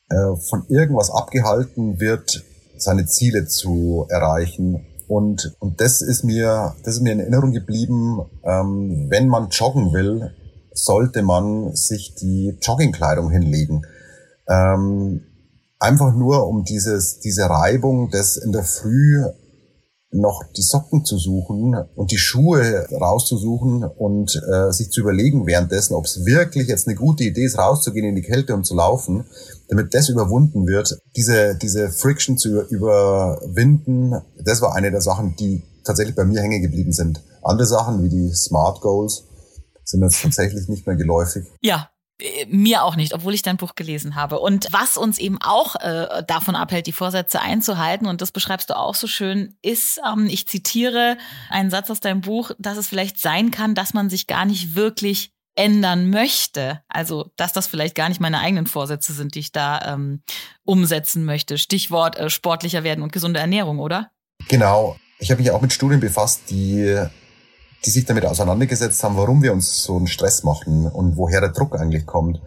äh, 0.08 0.36
von 0.48 0.64
irgendwas 0.68 1.10
abgehalten 1.10 2.00
wird, 2.00 2.44
seine 2.76 3.06
Ziele 3.06 3.46
zu 3.46 4.06
erreichen. 4.08 4.86
Und, 5.08 5.54
und 5.58 5.80
das 5.80 6.00
ist 6.00 6.22
mir, 6.22 6.74
das 6.84 6.94
ist 6.94 7.00
mir 7.02 7.12
in 7.12 7.20
Erinnerung 7.20 7.52
geblieben, 7.52 8.20
ähm, 8.44 9.06
wenn 9.10 9.26
man 9.26 9.48
joggen 9.48 9.92
will, 9.92 10.32
sollte 10.78 11.22
man 11.22 11.74
sich 11.74 12.14
die 12.14 12.56
Joggingkleidung 12.62 13.30
hinlegen. 13.30 13.82
Ähm, 14.48 15.22
einfach 15.78 16.14
nur 16.14 16.46
um 16.46 16.64
dieses, 16.64 17.18
diese 17.20 17.50
Reibung, 17.50 18.10
das 18.10 18.36
in 18.36 18.52
der 18.52 18.64
Früh 18.64 19.24
noch 20.10 20.42
die 20.56 20.62
Socken 20.62 21.04
zu 21.04 21.18
suchen 21.18 21.76
und 21.94 22.10
die 22.12 22.16
Schuhe 22.16 22.86
rauszusuchen 22.90 23.84
und 23.84 24.40
äh, 24.50 24.72
sich 24.72 24.90
zu 24.90 25.02
überlegen 25.02 25.46
währenddessen, 25.46 25.94
ob 25.94 26.06
es 26.06 26.24
wirklich 26.24 26.68
jetzt 26.68 26.88
eine 26.88 26.96
gute 26.96 27.24
Idee 27.24 27.44
ist, 27.44 27.58
rauszugehen 27.58 28.06
in 28.06 28.14
die 28.14 28.22
Kälte 28.22 28.54
und 28.54 28.64
zu 28.64 28.74
laufen, 28.74 29.26
damit 29.68 29.92
das 29.92 30.08
überwunden 30.08 30.66
wird, 30.66 30.98
diese, 31.14 31.56
diese 31.56 31.90
Friction 31.90 32.38
zu 32.38 32.62
überwinden, 32.62 34.14
das 34.42 34.62
war 34.62 34.74
eine 34.74 34.90
der 34.90 35.02
Sachen, 35.02 35.36
die 35.36 35.62
tatsächlich 35.84 36.16
bei 36.16 36.24
mir 36.24 36.40
hängen 36.40 36.62
geblieben 36.62 36.92
sind. 36.92 37.22
Andere 37.42 37.66
Sachen 37.66 38.02
wie 38.02 38.08
die 38.08 38.32
Smart 38.34 38.80
Goals 38.80 39.24
sind 39.88 40.02
jetzt 40.02 40.22
tatsächlich 40.22 40.68
nicht 40.68 40.86
mehr 40.86 40.96
geläufig. 40.96 41.44
Ja, 41.60 41.90
äh, 42.20 42.46
mir 42.46 42.84
auch 42.84 42.96
nicht, 42.96 43.14
obwohl 43.14 43.34
ich 43.34 43.42
dein 43.42 43.56
Buch 43.56 43.74
gelesen 43.74 44.14
habe. 44.14 44.40
Und 44.40 44.68
was 44.70 44.96
uns 44.96 45.18
eben 45.18 45.40
auch 45.40 45.76
äh, 45.76 46.22
davon 46.26 46.56
abhält, 46.56 46.86
die 46.86 46.92
Vorsätze 46.92 47.40
einzuhalten, 47.40 48.06
und 48.06 48.20
das 48.20 48.32
beschreibst 48.32 48.70
du 48.70 48.76
auch 48.76 48.94
so 48.94 49.06
schön, 49.06 49.56
ist, 49.62 50.00
ähm, 50.06 50.26
ich 50.26 50.48
zitiere 50.48 51.16
einen 51.48 51.70
Satz 51.70 51.90
aus 51.90 52.00
deinem 52.00 52.20
Buch, 52.20 52.50
dass 52.58 52.76
es 52.76 52.88
vielleicht 52.88 53.18
sein 53.18 53.50
kann, 53.50 53.74
dass 53.74 53.94
man 53.94 54.10
sich 54.10 54.26
gar 54.26 54.44
nicht 54.44 54.74
wirklich 54.74 55.32
ändern 55.54 56.10
möchte. 56.10 56.82
Also, 56.88 57.32
dass 57.36 57.52
das 57.52 57.66
vielleicht 57.66 57.94
gar 57.94 58.08
nicht 58.08 58.20
meine 58.20 58.40
eigenen 58.40 58.66
Vorsätze 58.66 59.12
sind, 59.12 59.34
die 59.34 59.40
ich 59.40 59.52
da 59.52 59.94
ähm, 59.94 60.22
umsetzen 60.64 61.24
möchte. 61.24 61.58
Stichwort 61.58 62.16
äh, 62.16 62.30
sportlicher 62.30 62.84
werden 62.84 63.02
und 63.02 63.12
gesunde 63.12 63.40
Ernährung, 63.40 63.80
oder? 63.80 64.10
Genau. 64.48 64.96
Ich 65.18 65.30
habe 65.32 65.40
mich 65.40 65.50
auch 65.50 65.60
mit 65.60 65.72
Studien 65.72 65.98
befasst, 65.98 66.42
die 66.50 67.08
die 67.84 67.90
sich 67.90 68.04
damit 68.04 68.26
auseinandergesetzt 68.26 69.02
haben, 69.04 69.16
warum 69.16 69.42
wir 69.42 69.52
uns 69.52 69.82
so 69.82 69.96
einen 69.96 70.08
Stress 70.08 70.42
machen 70.42 70.86
und 70.86 71.16
woher 71.16 71.40
der 71.40 71.50
Druck 71.50 71.78
eigentlich 71.78 72.06
kommt. 72.06 72.40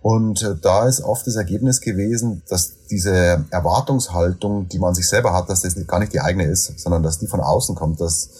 Und 0.00 0.42
äh, 0.42 0.54
da 0.62 0.86
ist 0.86 1.02
oft 1.02 1.26
das 1.26 1.34
Ergebnis 1.34 1.80
gewesen, 1.80 2.42
dass 2.48 2.86
diese 2.88 3.44
Erwartungshaltung, 3.50 4.68
die 4.68 4.78
man 4.78 4.94
sich 4.94 5.08
selber 5.08 5.32
hat, 5.32 5.50
dass 5.50 5.62
das 5.62 5.74
gar 5.86 5.98
nicht 5.98 6.12
die 6.12 6.20
eigene 6.20 6.44
ist, 6.44 6.78
sondern 6.78 7.02
dass 7.02 7.18
die 7.18 7.26
von 7.26 7.40
außen 7.40 7.74
kommt, 7.74 8.00
dass, 8.00 8.30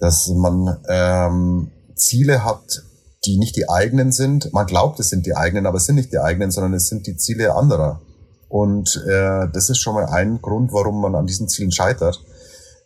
dass 0.00 0.28
man 0.28 0.78
ähm, 0.88 1.70
Ziele 1.94 2.44
hat, 2.44 2.82
die 3.24 3.38
nicht 3.38 3.54
die 3.54 3.68
eigenen 3.68 4.10
sind. 4.10 4.52
Man 4.52 4.66
glaubt, 4.66 4.98
es 4.98 5.10
sind 5.10 5.26
die 5.26 5.36
eigenen, 5.36 5.66
aber 5.66 5.76
es 5.76 5.86
sind 5.86 5.94
nicht 5.94 6.12
die 6.12 6.18
eigenen, 6.18 6.50
sondern 6.50 6.74
es 6.74 6.88
sind 6.88 7.06
die 7.06 7.16
Ziele 7.16 7.54
anderer. 7.54 8.00
Und 8.48 8.96
äh, 9.06 9.46
das 9.52 9.70
ist 9.70 9.78
schon 9.78 9.94
mal 9.94 10.06
ein 10.06 10.42
Grund, 10.42 10.72
warum 10.72 11.00
man 11.00 11.14
an 11.14 11.26
diesen 11.26 11.46
Zielen 11.46 11.70
scheitert. 11.70 12.20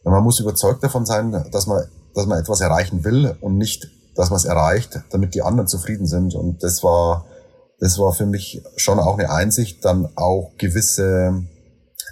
Man 0.02 0.22
muss 0.22 0.40
überzeugt 0.40 0.84
davon 0.84 1.06
sein, 1.06 1.46
dass 1.50 1.66
man 1.66 1.84
dass 2.14 2.26
man 2.26 2.38
etwas 2.38 2.60
erreichen 2.60 3.04
will 3.04 3.36
und 3.40 3.58
nicht, 3.58 3.88
dass 4.14 4.30
man 4.30 4.36
es 4.36 4.44
erreicht, 4.44 5.00
damit 5.10 5.34
die 5.34 5.42
anderen 5.42 5.68
zufrieden 5.68 6.06
sind. 6.06 6.34
Und 6.34 6.62
das 6.62 6.82
war, 6.82 7.26
das 7.80 7.98
war 7.98 8.12
für 8.12 8.26
mich 8.26 8.62
schon 8.76 8.98
auch 8.98 9.18
eine 9.18 9.30
Einsicht, 9.30 9.84
dann 9.84 10.08
auch 10.16 10.52
gewisse 10.58 11.44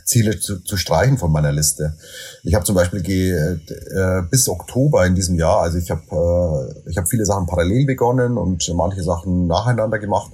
Ziele 0.04 0.38
zu, 0.38 0.62
zu 0.62 0.76
streichen 0.76 1.18
von 1.18 1.30
meiner 1.30 1.52
Liste. 1.52 1.96
Ich 2.42 2.54
habe 2.54 2.64
zum 2.64 2.74
Beispiel 2.74 3.02
ge, 3.02 3.32
äh, 3.32 4.22
bis 4.30 4.48
Oktober 4.48 5.06
in 5.06 5.14
diesem 5.14 5.36
Jahr, 5.36 5.62
also 5.62 5.78
ich 5.78 5.90
habe 5.90 6.02
äh, 6.10 6.90
ich 6.90 6.96
habe 6.96 7.06
viele 7.06 7.24
Sachen 7.24 7.46
parallel 7.46 7.86
begonnen 7.86 8.36
und 8.36 8.68
manche 8.74 9.02
Sachen 9.02 9.46
nacheinander 9.46 9.98
gemacht. 9.98 10.32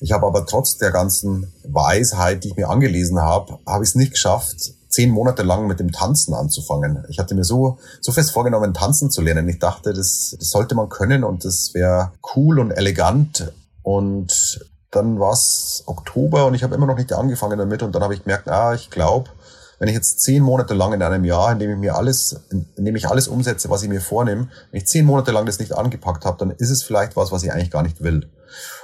Ich 0.00 0.12
habe 0.12 0.26
aber 0.26 0.46
trotz 0.46 0.78
der 0.78 0.92
ganzen 0.92 1.52
Weisheit, 1.64 2.44
die 2.44 2.48
ich 2.48 2.56
mir 2.56 2.68
angelesen 2.68 3.20
habe, 3.20 3.58
habe 3.66 3.82
ich 3.82 3.90
es 3.90 3.94
nicht 3.96 4.12
geschafft, 4.12 4.74
zehn 4.88 5.10
Monate 5.10 5.42
lang 5.42 5.66
mit 5.66 5.80
dem 5.80 5.92
Tanzen 5.92 6.34
anzufangen. 6.34 7.04
Ich 7.08 7.18
hatte 7.18 7.34
mir 7.34 7.44
so, 7.44 7.78
so 8.00 8.12
fest 8.12 8.32
vorgenommen, 8.32 8.74
tanzen 8.74 9.10
zu 9.10 9.20
lernen. 9.20 9.48
Ich 9.48 9.58
dachte, 9.58 9.92
das, 9.92 10.34
das 10.38 10.50
sollte 10.50 10.74
man 10.74 10.88
können 10.88 11.24
und 11.24 11.44
das 11.44 11.74
wäre 11.74 12.12
cool 12.34 12.58
und 12.58 12.70
elegant. 12.70 13.52
Und 13.82 14.60
dann 14.90 15.20
war 15.20 15.32
es 15.32 15.82
Oktober 15.86 16.46
und 16.46 16.54
ich 16.54 16.62
habe 16.62 16.74
immer 16.74 16.86
noch 16.86 16.96
nicht 16.96 17.12
angefangen 17.12 17.58
damit. 17.58 17.82
Und 17.82 17.94
dann 17.94 18.02
habe 18.02 18.14
ich 18.14 18.24
gemerkt, 18.24 18.48
ah, 18.48 18.74
ich 18.74 18.90
glaube, 18.90 19.30
wenn 19.78 19.88
ich 19.88 19.94
jetzt 19.94 20.20
zehn 20.20 20.42
Monate 20.42 20.74
lang 20.74 20.92
in 20.92 21.02
einem 21.02 21.24
Jahr, 21.24 21.52
in 21.52 21.58
dem 21.58 21.70
ich 21.70 21.76
mir 21.76 21.96
alles, 21.96 22.40
in 22.50 22.84
dem 22.84 22.96
ich 22.96 23.08
alles 23.08 23.28
umsetze, 23.28 23.70
was 23.70 23.82
ich 23.82 23.88
mir 23.88 24.00
vornehme, 24.00 24.48
wenn 24.70 24.78
ich 24.78 24.86
zehn 24.86 25.06
Monate 25.06 25.30
lang 25.30 25.46
das 25.46 25.58
nicht 25.58 25.72
angepackt 25.72 26.24
habe, 26.24 26.38
dann 26.38 26.50
ist 26.50 26.70
es 26.70 26.82
vielleicht 26.82 27.16
was, 27.16 27.32
was 27.32 27.42
ich 27.44 27.52
eigentlich 27.52 27.70
gar 27.70 27.82
nicht 27.82 28.02
will. 28.02 28.28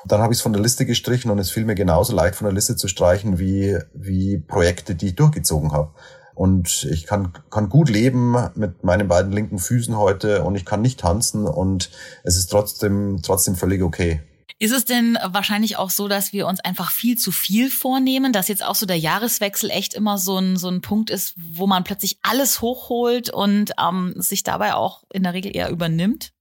Und 0.03 0.13
dann 0.13 0.21
habe 0.21 0.33
ich 0.33 0.39
es 0.39 0.43
von 0.43 0.53
der 0.53 0.63
Liste 0.63 0.87
gestrichen 0.87 1.31
und 1.31 1.39
es 1.39 1.51
fiel 1.51 1.65
mir 1.65 1.75
genauso 1.75 2.15
leicht 2.15 2.37
von 2.37 2.45
der 2.45 2.55
Liste 2.55 2.77
zu 2.77 2.89
streichen 2.89 3.39
wie, 3.39 3.79
wie 3.93 4.39
Projekte, 4.39 4.95
die 4.95 5.09
ich 5.09 5.17
durchgezogen 5.17 5.73
habe. 5.73 5.91
Und 6.35 6.85
ich 6.91 7.07
kann, 7.07 7.33
kann 7.49 7.69
gut 7.69 7.89
leben 7.89 8.37
mit 8.57 8.83
meinen 8.83 9.07
beiden 9.07 9.33
linken 9.33 9.59
Füßen 9.59 9.97
heute 9.97 10.43
und 10.43 10.57
ich 10.57 10.65
kann 10.65 10.83
nicht 10.83 11.01
tanzen 11.01 11.47
und 11.47 11.91
es 12.25 12.37
ist 12.37 12.51
trotzdem, 12.51 13.21
trotzdem 13.23 13.55
völlig 13.55 13.83
okay. 13.83 14.21
Ist 14.59 14.73
es 14.73 14.85
denn 14.85 15.19
wahrscheinlich 15.25 15.77
auch 15.79 15.91
so, 15.91 16.07
dass 16.07 16.33
wir 16.33 16.47
uns 16.47 16.61
einfach 16.61 16.93
viel 16.93 17.19
zu 17.19 17.33
viel 17.33 17.71
vornehmen, 17.71 18.33
dass 18.33 18.49
jetzt 18.49 18.65
auch 18.65 18.77
so 18.77 18.87
der 18.87 18.99
Jahreswechsel 18.99 19.69
echt 19.71 19.95
immer 19.95 20.17
so 20.17 20.39
ein, 20.39 20.57
so 20.57 20.69
ein 20.69 20.81
Punkt 20.81 21.11
ist, 21.11 21.35
wo 21.37 21.67
man 21.67 21.83
plötzlich 21.83 22.19
alles 22.23 22.61
hochholt 22.61 23.31
und 23.31 23.73
ähm, 23.81 24.15
sich 24.17 24.45
dabei 24.45 24.75
auch 24.75 25.03
in 25.13 25.25
der 25.25 25.35
Regel 25.35 25.55
eher 25.55 25.71
übernimmt? 25.71 26.33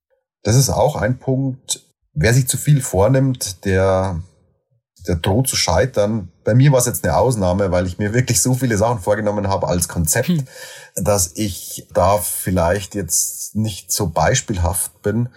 Das 0.44 0.54
ist 0.54 0.70
auch 0.70 0.94
ein 0.94 1.18
Punkt. 1.18 1.80
Wer 2.12 2.32
sich 2.32 2.46
zu 2.46 2.56
viel 2.56 2.80
vornimmt, 2.82 3.64
der, 3.64 4.22
der 5.08 5.16
droht 5.16 5.48
zu 5.48 5.56
scheitern. 5.56 6.30
Bei 6.44 6.54
mir 6.54 6.70
war 6.70 6.78
es 6.78 6.86
jetzt 6.86 7.04
eine 7.04 7.16
Ausnahme, 7.16 7.72
weil 7.72 7.86
ich 7.86 7.98
mir 7.98 8.14
wirklich 8.14 8.40
so 8.40 8.54
viele 8.54 8.76
Sachen 8.76 9.00
vorgenommen 9.00 9.48
habe 9.48 9.66
als 9.66 9.88
Konzept, 9.88 10.28
hm. 10.28 10.46
dass 10.94 11.32
ich 11.34 11.88
da 11.92 12.18
vielleicht 12.18 12.94
jetzt 12.94 13.56
nicht 13.56 13.90
so 13.90 14.10
beispielhaft 14.10 15.02
bin. 15.02 15.30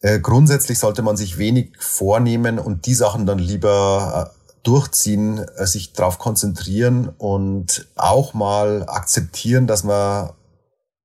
Äh, 0.00 0.20
grundsätzlich 0.20 0.78
sollte 0.78 1.02
man 1.02 1.16
sich 1.16 1.38
wenig 1.38 1.72
vornehmen 1.78 2.58
und 2.58 2.86
die 2.86 2.94
Sachen 2.94 3.26
dann 3.26 3.38
lieber 3.38 4.32
äh, 4.32 4.58
durchziehen, 4.62 5.38
äh, 5.38 5.66
sich 5.66 5.92
darauf 5.92 6.18
konzentrieren 6.18 7.08
und 7.18 7.88
auch 7.96 8.32
mal 8.32 8.84
akzeptieren, 8.88 9.66
dass 9.66 9.82
man, 9.82 10.30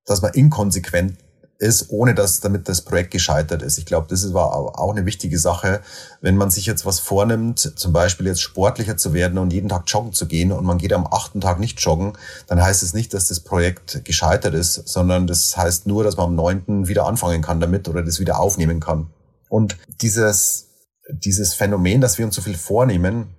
dass 0.05 0.21
man 0.21 0.33
inkonsequent 0.33 1.17
ist, 1.59 1.89
ohne 1.89 2.13
dass 2.13 2.39
damit 2.39 2.67
das 2.67 2.81
Projekt 2.81 3.11
gescheitert 3.11 3.61
ist. 3.61 3.77
Ich 3.77 3.85
glaube, 3.85 4.07
das 4.09 4.33
war 4.33 4.53
auch 4.53 4.91
eine 4.91 5.05
wichtige 5.05 5.39
Sache, 5.39 5.81
wenn 6.21 6.35
man 6.35 6.51
sich 6.51 6.65
jetzt 6.65 6.85
was 6.85 6.99
vornimmt, 6.99 7.59
zum 7.59 7.93
Beispiel 7.93 8.27
jetzt 8.27 8.41
sportlicher 8.41 8.97
zu 8.97 9.13
werden 9.13 9.37
und 9.37 9.53
jeden 9.53 9.69
Tag 9.69 9.83
joggen 9.87 10.13
zu 10.13 10.27
gehen 10.27 10.51
und 10.51 10.65
man 10.65 10.77
geht 10.77 10.93
am 10.93 11.07
achten 11.07 11.41
Tag 11.41 11.59
nicht 11.59 11.79
joggen, 11.79 12.13
dann 12.47 12.61
heißt 12.61 12.83
es 12.83 12.93
nicht, 12.93 13.13
dass 13.13 13.27
das 13.27 13.39
Projekt 13.39 14.03
gescheitert 14.03 14.53
ist, 14.53 14.87
sondern 14.87 15.27
das 15.27 15.55
heißt 15.55 15.87
nur, 15.87 16.03
dass 16.03 16.17
man 16.17 16.27
am 16.27 16.35
neunten 16.35 16.87
wieder 16.87 17.05
anfangen 17.05 17.41
kann 17.41 17.59
damit 17.59 17.87
oder 17.87 18.03
das 18.03 18.19
wieder 18.19 18.39
aufnehmen 18.39 18.79
kann. 18.79 19.07
Und 19.49 19.77
dieses, 20.01 20.69
dieses 21.09 21.53
Phänomen, 21.53 22.01
dass 22.01 22.17
wir 22.17 22.25
uns 22.25 22.35
so 22.35 22.41
viel 22.41 22.57
vornehmen, 22.57 23.35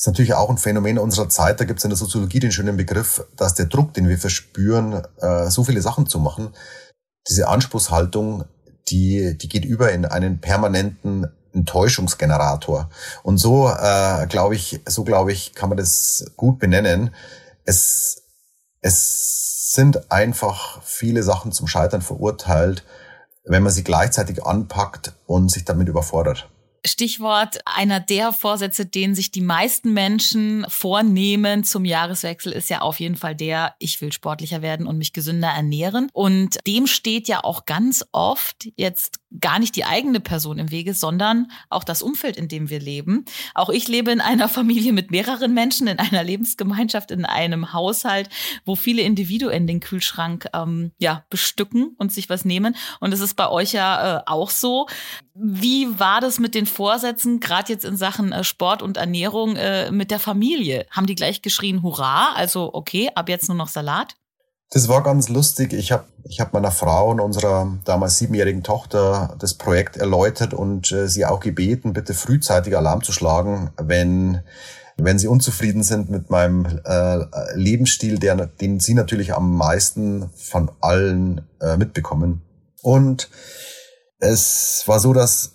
ist 0.00 0.06
natürlich 0.06 0.32
auch 0.32 0.48
ein 0.48 0.56
Phänomen 0.56 0.98
unserer 0.98 1.28
Zeit. 1.28 1.60
Da 1.60 1.66
gibt 1.66 1.78
es 1.78 1.84
in 1.84 1.90
der 1.90 1.98
Soziologie 1.98 2.40
den 2.40 2.52
schönen 2.52 2.78
Begriff, 2.78 3.22
dass 3.36 3.52
der 3.52 3.66
Druck, 3.66 3.92
den 3.92 4.08
wir 4.08 4.16
verspüren, 4.16 5.02
äh, 5.18 5.50
so 5.50 5.62
viele 5.62 5.82
Sachen 5.82 6.06
zu 6.06 6.18
machen, 6.18 6.54
diese 7.28 7.48
Anspruchshaltung, 7.48 8.44
die, 8.88 9.36
die 9.36 9.48
geht 9.50 9.66
über 9.66 9.92
in 9.92 10.06
einen 10.06 10.40
permanenten 10.40 11.26
Enttäuschungsgenerator. 11.52 12.88
Und 13.24 13.36
so 13.36 13.68
äh, 13.68 14.26
glaube 14.26 14.54
ich, 14.54 14.80
so 14.86 15.04
glaube 15.04 15.32
ich, 15.32 15.52
kann 15.52 15.68
man 15.68 15.76
das 15.76 16.32
gut 16.34 16.58
benennen. 16.58 17.14
Es, 17.66 18.22
es 18.80 19.72
sind 19.74 20.10
einfach 20.10 20.80
viele 20.82 21.22
Sachen 21.22 21.52
zum 21.52 21.66
Scheitern 21.66 22.00
verurteilt, 22.00 22.84
wenn 23.44 23.62
man 23.62 23.70
sie 23.70 23.84
gleichzeitig 23.84 24.46
anpackt 24.46 25.12
und 25.26 25.50
sich 25.50 25.66
damit 25.66 25.88
überfordert. 25.88 26.48
Stichwort 26.84 27.60
einer 27.64 28.00
der 28.00 28.32
Vorsätze, 28.32 28.86
den 28.86 29.14
sich 29.14 29.30
die 29.30 29.40
meisten 29.40 29.92
Menschen 29.92 30.64
vornehmen 30.68 31.64
zum 31.64 31.84
Jahreswechsel, 31.84 32.52
ist 32.52 32.70
ja 32.70 32.80
auf 32.80 33.00
jeden 33.00 33.16
Fall 33.16 33.34
der, 33.34 33.74
ich 33.78 34.00
will 34.00 34.12
sportlicher 34.12 34.62
werden 34.62 34.86
und 34.86 34.98
mich 34.98 35.12
gesünder 35.12 35.48
ernähren. 35.48 36.08
Und 36.12 36.58
dem 36.66 36.86
steht 36.86 37.28
ja 37.28 37.44
auch 37.44 37.66
ganz 37.66 38.04
oft 38.12 38.68
jetzt 38.76 39.19
gar 39.38 39.58
nicht 39.58 39.76
die 39.76 39.84
eigene 39.84 40.18
Person 40.18 40.58
im 40.58 40.70
Wege, 40.70 40.92
sondern 40.92 41.50
auch 41.68 41.84
das 41.84 42.02
Umfeld, 42.02 42.36
in 42.36 42.48
dem 42.48 42.68
wir 42.68 42.80
leben. 42.80 43.24
Auch 43.54 43.68
ich 43.68 43.86
lebe 43.86 44.10
in 44.10 44.20
einer 44.20 44.48
Familie 44.48 44.92
mit 44.92 45.10
mehreren 45.10 45.54
Menschen, 45.54 45.86
in 45.86 45.98
einer 45.98 46.24
Lebensgemeinschaft, 46.24 47.10
in 47.10 47.24
einem 47.24 47.72
Haushalt, 47.72 48.28
wo 48.64 48.74
viele 48.74 49.02
Individuen 49.02 49.66
den 49.66 49.80
Kühlschrank 49.80 50.48
ähm, 50.52 50.92
ja 50.98 51.24
bestücken 51.30 51.94
und 51.98 52.12
sich 52.12 52.28
was 52.28 52.44
nehmen. 52.44 52.74
Und 52.98 53.12
es 53.12 53.20
ist 53.20 53.34
bei 53.34 53.48
euch 53.48 53.72
ja 53.72 54.18
äh, 54.18 54.22
auch 54.26 54.50
so. 54.50 54.88
Wie 55.34 55.98
war 55.98 56.20
das 56.20 56.38
mit 56.38 56.54
den 56.54 56.66
Vorsätzen, 56.66 57.40
gerade 57.40 57.72
jetzt 57.72 57.84
in 57.84 57.96
Sachen 57.96 58.32
äh, 58.32 58.42
Sport 58.42 58.82
und 58.82 58.96
Ernährung 58.96 59.56
äh, 59.56 59.90
mit 59.92 60.10
der 60.10 60.18
Familie? 60.18 60.86
Haben 60.90 61.06
die 61.06 61.14
gleich 61.14 61.40
geschrien, 61.40 61.82
hurra, 61.82 62.32
also 62.34 62.70
okay, 62.72 63.10
ab 63.14 63.28
jetzt 63.28 63.48
nur 63.48 63.56
noch 63.56 63.68
Salat? 63.68 64.16
Das 64.72 64.88
war 64.88 65.02
ganz 65.02 65.28
lustig. 65.28 65.72
Ich 65.72 65.90
habe 65.90 66.04
ich 66.24 66.40
hab 66.40 66.52
meiner 66.52 66.70
Frau 66.70 67.10
und 67.10 67.18
unserer 67.18 67.76
damals 67.84 68.16
siebenjährigen 68.18 68.62
Tochter 68.62 69.34
das 69.40 69.54
Projekt 69.54 69.96
erläutert 69.96 70.54
und 70.54 70.92
äh, 70.92 71.08
sie 71.08 71.26
auch 71.26 71.40
gebeten, 71.40 71.92
bitte 71.92 72.14
frühzeitig 72.14 72.76
Alarm 72.76 73.02
zu 73.02 73.12
schlagen, 73.12 73.70
wenn 73.76 74.42
wenn 75.02 75.18
sie 75.18 75.28
unzufrieden 75.28 75.82
sind 75.82 76.10
mit 76.10 76.30
meinem 76.30 76.66
äh, 76.84 77.18
Lebensstil, 77.54 78.18
der, 78.18 78.36
den 78.46 78.80
sie 78.80 78.94
natürlich 78.94 79.34
am 79.34 79.56
meisten 79.56 80.30
von 80.36 80.70
allen 80.80 81.42
äh, 81.60 81.76
mitbekommen. 81.76 82.42
Und 82.82 83.30
es 84.18 84.82
war 84.86 85.00
so, 85.00 85.12
dass 85.12 85.52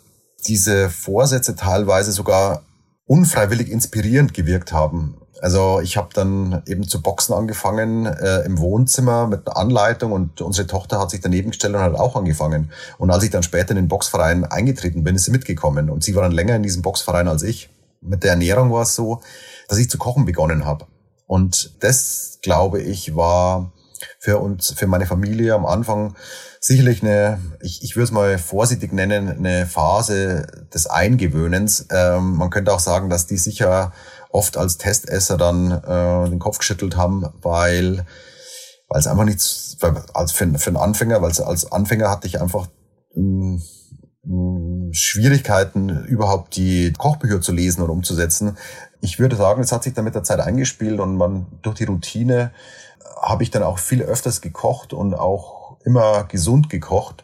diese 0.47 0.89
Vorsätze 0.89 1.55
teilweise 1.55 2.11
sogar 2.11 2.63
unfreiwillig 3.05 3.69
inspirierend 3.69 4.33
gewirkt 4.33 4.71
haben. 4.73 5.21
Also 5.45 5.79
ich 5.79 5.95
habe 5.95 6.09
dann 6.11 6.63
eben 6.65 6.87
zu 6.87 7.03
boxen 7.03 7.35
angefangen 7.35 8.07
äh, 8.07 8.39
im 8.45 8.57
Wohnzimmer 8.57 9.27
mit 9.27 9.47
einer 9.47 9.57
Anleitung 9.57 10.11
und 10.11 10.41
unsere 10.41 10.65
Tochter 10.65 10.99
hat 10.99 11.11
sich 11.11 11.21
daneben 11.21 11.51
gestellt 11.51 11.75
und 11.75 11.81
hat 11.81 11.93
auch 11.93 12.15
angefangen. 12.15 12.71
Und 12.97 13.11
als 13.11 13.23
ich 13.23 13.29
dann 13.29 13.43
später 13.43 13.69
in 13.69 13.75
den 13.75 13.87
Boxverein 13.87 14.45
eingetreten 14.45 15.03
bin, 15.03 15.13
ist 15.13 15.25
sie 15.25 15.31
mitgekommen 15.31 15.91
und 15.91 16.03
sie 16.03 16.15
war 16.15 16.23
dann 16.23 16.31
länger 16.31 16.55
in 16.55 16.63
diesem 16.63 16.81
Boxverein 16.81 17.27
als 17.27 17.43
ich. 17.43 17.69
Mit 18.01 18.23
der 18.23 18.31
Ernährung 18.31 18.71
war 18.71 18.81
es 18.81 18.95
so, 18.95 19.21
dass 19.67 19.77
ich 19.77 19.87
zu 19.87 19.99
kochen 19.99 20.25
begonnen 20.25 20.65
habe. 20.65 20.87
Und 21.27 21.75
das, 21.83 22.39
glaube 22.41 22.81
ich, 22.81 23.15
war 23.15 23.71
für 24.17 24.39
uns, 24.39 24.71
für 24.71 24.87
meine 24.87 25.05
Familie 25.05 25.53
am 25.53 25.67
Anfang 25.67 26.15
sicherlich 26.59 27.03
eine, 27.03 27.39
ich, 27.61 27.83
ich 27.83 27.95
würde 27.95 28.05
es 28.05 28.11
mal 28.11 28.39
vorsichtig 28.39 28.91
nennen, 28.91 29.29
eine 29.29 29.67
Phase 29.67 30.47
des 30.73 30.87
Eingewöhnens. 30.87 31.85
Ähm, 31.91 32.37
man 32.37 32.49
könnte 32.49 32.73
auch 32.73 32.79
sagen, 32.79 33.11
dass 33.11 33.27
die 33.27 33.37
sicher 33.37 33.93
oft 34.35 34.57
als 34.57 34.77
Testesser 34.77 35.37
dann 35.37 35.71
äh, 35.71 36.29
den 36.29 36.39
Kopf 36.39 36.59
geschüttelt 36.59 36.97
haben, 36.97 37.25
weil 37.41 38.05
weil 38.87 38.99
es 38.99 39.07
einfach 39.07 39.25
nichts, 39.25 39.77
weil, 39.79 39.95
als 40.13 40.31
für, 40.31 40.47
für 40.59 40.69
einen 40.69 40.77
Anfänger, 40.77 41.21
weil 41.21 41.31
als 41.31 41.71
Anfänger 41.71 42.09
hatte 42.09 42.27
ich 42.27 42.39
einfach 42.39 42.67
mh, 43.15 43.61
mh, 44.23 44.89
Schwierigkeiten, 44.91 46.05
überhaupt 46.05 46.55
die 46.55 46.93
Kochbücher 46.93 47.41
zu 47.41 47.51
lesen 47.51 47.81
und 47.81 47.89
umzusetzen. 47.89 48.57
Ich 49.01 49.17
würde 49.17 49.35
sagen, 49.35 49.61
es 49.61 49.71
hat 49.71 49.83
sich 49.83 49.93
dann 49.93 50.05
mit 50.05 50.15
der 50.15 50.23
Zeit 50.23 50.39
eingespielt 50.39 50.99
und 50.99 51.17
man 51.17 51.47
durch 51.63 51.75
die 51.75 51.85
Routine 51.85 52.51
habe 53.21 53.43
ich 53.43 53.49
dann 53.49 53.63
auch 53.63 53.79
viel 53.79 54.03
öfters 54.03 54.41
gekocht 54.41 54.93
und 54.93 55.15
auch 55.15 55.77
immer 55.83 56.25
gesund 56.25 56.69
gekocht. 56.69 57.23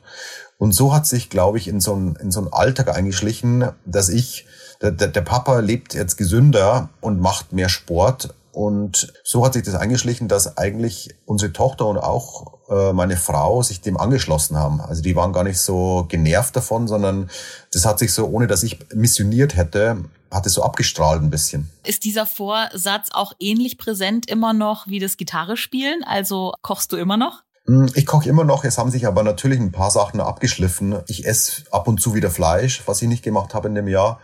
Und 0.57 0.73
so 0.73 0.93
hat 0.93 1.07
sich, 1.07 1.29
glaube 1.29 1.57
ich, 1.57 1.67
in 1.67 1.79
so 1.79 1.95
ein, 1.95 2.15
in 2.15 2.31
so 2.31 2.41
ein 2.41 2.51
Alltag 2.51 2.95
eingeschlichen, 2.95 3.69
dass 3.85 4.09
ich 4.09 4.45
der, 4.81 4.91
der, 4.91 5.07
der 5.07 5.21
Papa 5.21 5.59
lebt 5.59 5.93
jetzt 5.93 6.17
gesünder 6.17 6.89
und 7.01 7.19
macht 7.19 7.53
mehr 7.53 7.69
Sport. 7.69 8.33
Und 8.51 9.13
so 9.23 9.45
hat 9.45 9.53
sich 9.53 9.63
das 9.63 9.75
eingeschlichen, 9.75 10.27
dass 10.27 10.57
eigentlich 10.57 11.15
unsere 11.25 11.53
Tochter 11.53 11.85
und 11.87 11.97
auch 11.97 12.59
äh, 12.69 12.91
meine 12.91 13.15
Frau 13.15 13.63
sich 13.63 13.81
dem 13.81 13.97
angeschlossen 13.97 14.57
haben. 14.57 14.81
Also 14.81 15.01
die 15.01 15.15
waren 15.15 15.31
gar 15.31 15.43
nicht 15.43 15.59
so 15.59 16.05
genervt 16.09 16.55
davon, 16.55 16.87
sondern 16.87 17.29
das 17.71 17.85
hat 17.85 17.99
sich 17.99 18.13
so, 18.13 18.27
ohne 18.27 18.47
dass 18.47 18.63
ich 18.63 18.79
missioniert 18.93 19.55
hätte, 19.55 20.03
hat 20.31 20.45
es 20.45 20.53
so 20.53 20.63
abgestrahlt 20.63 21.21
ein 21.21 21.29
bisschen. 21.29 21.69
Ist 21.83 22.03
dieser 22.03 22.25
Vorsatz 22.25 23.09
auch 23.13 23.33
ähnlich 23.39 23.77
präsent 23.77 24.29
immer 24.29 24.53
noch 24.53 24.87
wie 24.87 24.99
das 24.99 25.17
Gitarre 25.17 25.55
spielen? 25.55 26.03
Also 26.05 26.53
kochst 26.61 26.91
du 26.91 26.97
immer 26.97 27.17
noch? 27.17 27.43
Hm, 27.67 27.89
ich 27.93 28.05
koche 28.05 28.27
immer 28.27 28.43
noch, 28.43 28.63
es 28.63 28.77
haben 28.77 28.91
sich 28.91 29.05
aber 29.05 29.23
natürlich 29.23 29.59
ein 29.59 29.71
paar 29.71 29.91
Sachen 29.91 30.19
abgeschliffen. 30.19 30.95
Ich 31.07 31.25
esse 31.25 31.63
ab 31.71 31.87
und 31.87 32.01
zu 32.01 32.15
wieder 32.15 32.31
Fleisch, 32.31 32.81
was 32.85 33.01
ich 33.01 33.07
nicht 33.07 33.23
gemacht 33.23 33.53
habe 33.53 33.67
in 33.67 33.75
dem 33.75 33.87
Jahr. 33.87 34.19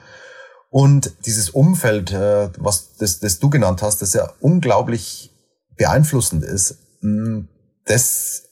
Und 0.69 1.13
dieses 1.25 1.49
Umfeld, 1.49 2.11
äh, 2.11 2.49
was 2.57 2.95
das, 2.97 3.19
das 3.19 3.39
du 3.39 3.49
genannt 3.49 3.81
hast, 3.81 4.01
das 4.01 4.13
ja 4.13 4.29
unglaublich 4.39 5.33
beeinflussend 5.77 6.43
ist, 6.43 6.77
mm, 7.01 7.41
das, 7.85 8.43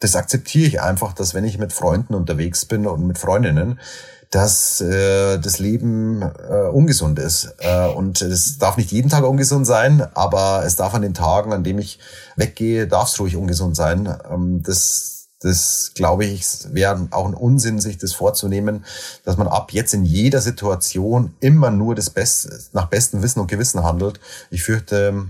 das 0.00 0.16
akzeptiere 0.16 0.68
ich 0.68 0.80
einfach, 0.82 1.14
dass 1.14 1.34
wenn 1.34 1.44
ich 1.44 1.58
mit 1.58 1.72
Freunden 1.72 2.14
unterwegs 2.14 2.66
bin 2.66 2.86
und 2.86 3.06
mit 3.06 3.18
Freundinnen, 3.18 3.80
dass 4.30 4.80
äh, 4.80 5.38
das 5.38 5.58
Leben 5.58 6.22
äh, 6.22 6.68
ungesund 6.70 7.18
ist. 7.18 7.54
Äh, 7.58 7.88
und 7.88 8.20
es 8.20 8.58
darf 8.58 8.76
nicht 8.76 8.92
jeden 8.92 9.08
Tag 9.08 9.24
ungesund 9.24 9.66
sein, 9.66 10.06
aber 10.14 10.62
es 10.66 10.76
darf 10.76 10.94
an 10.94 11.02
den 11.02 11.14
Tagen, 11.14 11.52
an 11.52 11.64
dem 11.64 11.78
ich 11.78 12.00
weggehe, 12.36 12.86
darf 12.86 13.08
es 13.08 13.18
ruhig 13.20 13.36
ungesund 13.36 13.76
sein. 13.76 14.14
Ähm, 14.30 14.62
das, 14.62 15.15
das 15.40 15.92
glaube 15.94 16.24
ich, 16.24 16.46
wäre 16.72 17.08
auch 17.10 17.26
ein 17.26 17.34
Unsinn, 17.34 17.78
sich 17.78 17.98
das 17.98 18.12
vorzunehmen, 18.12 18.84
dass 19.24 19.36
man 19.36 19.48
ab 19.48 19.72
jetzt 19.72 19.92
in 19.94 20.04
jeder 20.04 20.40
Situation 20.40 21.34
immer 21.40 21.70
nur 21.70 21.94
das 21.94 22.10
Beste, 22.10 22.58
nach 22.72 22.86
bestem 22.86 23.22
Wissen 23.22 23.40
und 23.40 23.48
Gewissen 23.48 23.82
handelt. 23.82 24.20
Ich 24.50 24.62
fürchte, 24.62 25.28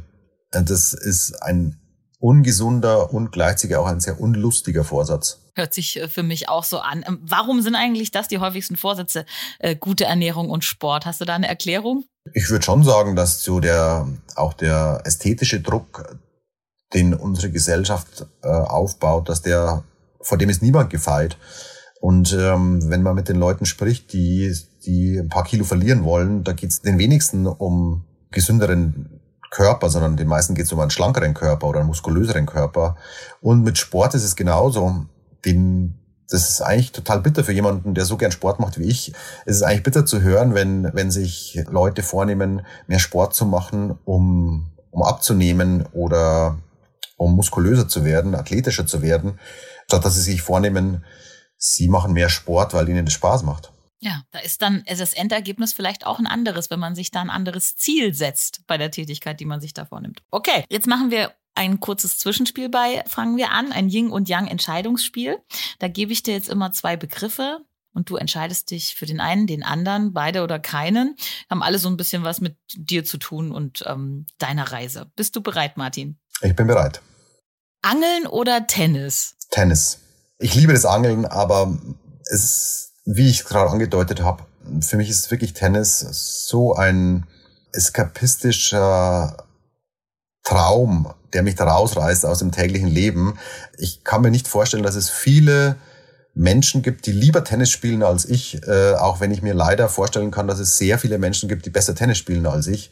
das 0.50 0.92
ist 0.92 1.42
ein 1.42 1.80
ungesunder 2.18 3.12
und 3.12 3.30
gleichzeitig 3.32 3.76
auch 3.76 3.86
ein 3.86 4.00
sehr 4.00 4.20
unlustiger 4.20 4.84
Vorsatz. 4.84 5.40
Hört 5.54 5.74
sich 5.74 5.96
äh, 5.96 6.08
für 6.08 6.22
mich 6.22 6.48
auch 6.48 6.64
so 6.64 6.78
an. 6.78 7.04
Ähm, 7.06 7.18
warum 7.22 7.62
sind 7.62 7.74
eigentlich 7.74 8.10
das 8.10 8.28
die 8.28 8.38
häufigsten 8.38 8.76
Vorsätze? 8.76 9.26
Äh, 9.58 9.76
gute 9.76 10.04
Ernährung 10.04 10.50
und 10.50 10.64
Sport. 10.64 11.06
Hast 11.06 11.20
du 11.20 11.24
da 11.24 11.34
eine 11.34 11.48
Erklärung? 11.48 12.04
Ich 12.32 12.50
würde 12.50 12.64
schon 12.64 12.84
sagen, 12.84 13.16
dass 13.16 13.42
so 13.42 13.60
der, 13.60 14.08
auch 14.34 14.54
der 14.54 15.02
ästhetische 15.04 15.60
Druck, 15.60 16.16
den 16.94 17.14
unsere 17.14 17.50
Gesellschaft 17.50 18.26
äh, 18.42 18.48
aufbaut, 18.48 19.28
dass 19.28 19.42
der 19.42 19.84
vor 20.26 20.38
dem 20.38 20.50
ist 20.50 20.62
niemand 20.62 20.90
gefeit. 20.90 21.38
Und 22.00 22.36
ähm, 22.38 22.90
wenn 22.90 23.02
man 23.02 23.14
mit 23.14 23.28
den 23.28 23.38
Leuten 23.38 23.64
spricht, 23.64 24.12
die, 24.12 24.54
die 24.84 25.18
ein 25.18 25.28
paar 25.28 25.44
Kilo 25.44 25.64
verlieren 25.64 26.04
wollen, 26.04 26.44
da 26.44 26.52
geht 26.52 26.70
es 26.70 26.82
den 26.82 26.98
wenigsten 26.98 27.46
um 27.46 28.04
gesünderen 28.30 29.20
Körper, 29.50 29.88
sondern 29.88 30.16
den 30.16 30.26
meisten 30.26 30.54
geht 30.54 30.66
es 30.66 30.72
um 30.72 30.80
einen 30.80 30.90
schlankeren 30.90 31.32
Körper 31.32 31.68
oder 31.68 31.78
einen 31.78 31.88
muskulöseren 31.88 32.44
Körper. 32.44 32.96
Und 33.40 33.62
mit 33.62 33.78
Sport 33.78 34.14
ist 34.14 34.24
es 34.24 34.36
genauso. 34.36 35.06
Den, 35.44 35.94
das 36.28 36.50
ist 36.50 36.60
eigentlich 36.60 36.92
total 36.92 37.20
bitter 37.20 37.44
für 37.44 37.52
jemanden, 37.52 37.94
der 37.94 38.04
so 38.04 38.16
gern 38.16 38.32
Sport 38.32 38.58
macht 38.58 38.78
wie 38.78 38.84
ich. 38.84 39.12
Es 39.46 39.56
ist 39.56 39.62
eigentlich 39.62 39.84
bitter 39.84 40.04
zu 40.04 40.22
hören, 40.22 40.54
wenn, 40.54 40.90
wenn 40.92 41.12
sich 41.12 41.62
Leute 41.70 42.02
vornehmen, 42.02 42.62
mehr 42.88 42.98
Sport 42.98 43.34
zu 43.34 43.46
machen, 43.46 43.96
um, 44.04 44.72
um 44.90 45.02
abzunehmen 45.04 45.86
oder 45.92 46.58
um 47.16 47.36
muskulöser 47.36 47.88
zu 47.88 48.04
werden, 48.04 48.34
athletischer 48.34 48.86
zu 48.86 49.00
werden 49.02 49.38
statt 49.88 50.04
dass 50.04 50.14
sie 50.14 50.22
sich 50.22 50.42
vornehmen, 50.42 51.04
sie 51.56 51.88
machen 51.88 52.12
mehr 52.12 52.28
Sport, 52.28 52.74
weil 52.74 52.88
ihnen 52.88 53.04
das 53.04 53.14
Spaß 53.14 53.42
macht. 53.42 53.72
Ja, 54.00 54.22
da 54.30 54.40
ist 54.40 54.60
dann 54.62 54.84
das 54.86 55.14
Endergebnis 55.14 55.72
vielleicht 55.72 56.06
auch 56.06 56.18
ein 56.18 56.26
anderes, 56.26 56.70
wenn 56.70 56.80
man 56.80 56.94
sich 56.94 57.10
da 57.10 57.22
ein 57.22 57.30
anderes 57.30 57.76
Ziel 57.76 58.12
setzt 58.14 58.66
bei 58.66 58.76
der 58.76 58.90
Tätigkeit, 58.90 59.40
die 59.40 59.46
man 59.46 59.60
sich 59.60 59.72
da 59.72 59.86
vornimmt. 59.86 60.22
Okay, 60.30 60.64
jetzt 60.68 60.86
machen 60.86 61.10
wir 61.10 61.32
ein 61.54 61.80
kurzes 61.80 62.18
Zwischenspiel 62.18 62.68
bei, 62.68 63.02
fangen 63.06 63.38
wir 63.38 63.50
an, 63.50 63.72
ein 63.72 63.88
Yin 63.88 64.10
und 64.10 64.28
Yang 64.28 64.48
Entscheidungsspiel. 64.48 65.38
Da 65.78 65.88
gebe 65.88 66.12
ich 66.12 66.22
dir 66.22 66.34
jetzt 66.34 66.50
immer 66.50 66.72
zwei 66.72 66.96
Begriffe 66.96 67.64
und 67.94 68.10
du 68.10 68.16
entscheidest 68.16 68.70
dich 68.70 68.94
für 68.94 69.06
den 69.06 69.20
einen, 69.20 69.46
den 69.46 69.62
anderen, 69.62 70.12
beide 70.12 70.42
oder 70.42 70.58
keinen. 70.58 71.16
Haben 71.48 71.62
alle 71.62 71.78
so 71.78 71.88
ein 71.88 71.96
bisschen 71.96 72.24
was 72.24 72.42
mit 72.42 72.58
dir 72.74 73.04
zu 73.04 73.16
tun 73.16 73.52
und 73.52 73.82
ähm, 73.86 74.26
deiner 74.36 74.70
Reise. 74.70 75.10
Bist 75.16 75.34
du 75.34 75.40
bereit, 75.40 75.78
Martin? 75.78 76.18
Ich 76.42 76.54
bin 76.54 76.66
bereit. 76.66 77.00
Angeln 77.80 78.26
oder 78.26 78.66
Tennis? 78.66 79.35
Tennis. 79.56 80.00
Ich 80.38 80.54
liebe 80.54 80.74
das 80.74 80.84
Angeln, 80.84 81.24
aber 81.24 81.78
es 82.30 82.44
ist, 82.44 82.92
wie 83.06 83.30
ich 83.30 83.46
gerade 83.46 83.70
angedeutet 83.70 84.22
habe, 84.22 84.44
für 84.82 84.98
mich 84.98 85.08
ist 85.08 85.30
wirklich 85.30 85.54
Tennis 85.54 86.00
so 86.46 86.74
ein 86.74 87.24
eskapistischer 87.72 89.46
Traum, 90.44 91.10
der 91.32 91.42
mich 91.42 91.54
da 91.54 91.64
rausreißt 91.64 92.26
aus 92.26 92.40
dem 92.40 92.52
täglichen 92.52 92.88
Leben. 92.88 93.38
Ich 93.78 94.04
kann 94.04 94.20
mir 94.20 94.30
nicht 94.30 94.46
vorstellen, 94.46 94.82
dass 94.82 94.94
es 94.94 95.08
viele 95.08 95.76
Menschen 96.34 96.82
gibt, 96.82 97.06
die 97.06 97.12
lieber 97.12 97.42
Tennis 97.42 97.70
spielen 97.70 98.02
als 98.02 98.26
ich, 98.26 98.62
äh, 98.68 98.92
auch 98.92 99.20
wenn 99.20 99.30
ich 99.30 99.40
mir 99.40 99.54
leider 99.54 99.88
vorstellen 99.88 100.32
kann, 100.32 100.48
dass 100.48 100.58
es 100.58 100.76
sehr 100.76 100.98
viele 100.98 101.16
Menschen 101.16 101.48
gibt, 101.48 101.64
die 101.64 101.70
besser 101.70 101.94
Tennis 101.94 102.18
spielen 102.18 102.46
als 102.46 102.66
ich. 102.66 102.90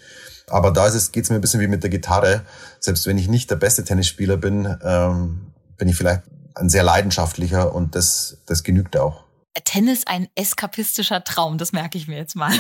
Aber 0.49 0.71
da 0.71 0.87
ist 0.87 0.95
es, 0.95 1.13
geht's 1.13 1.29
mir 1.29 1.37
ein 1.37 1.43
bisschen 1.43 1.61
wie 1.61 1.69
mit 1.69 1.83
der 1.83 1.91
Gitarre. 1.91 2.41
Selbst 2.81 3.07
wenn 3.07 3.19
ich 3.19 3.29
nicht 3.29 3.51
der 3.51 3.57
beste 3.57 3.85
Tennisspieler 3.85 4.39
bin, 4.39 4.79
ähm, 4.83 5.53
bin 5.77 5.89
ich 5.89 5.97
vielleicht 5.97 6.23
ein 6.55 6.69
sehr 6.69 6.83
leidenschaftlicher 6.83 7.75
und 7.75 7.95
das, 7.95 8.39
das 8.47 8.63
genügt 8.63 8.97
auch. 8.97 9.25
Tennis 9.65 10.07
ein 10.07 10.29
eskapistischer 10.35 11.23
Traum, 11.23 11.59
das 11.59 11.73
merke 11.73 11.97
ich 11.97 12.09
mir 12.09 12.17
jetzt 12.17 12.37
mal. 12.37 12.53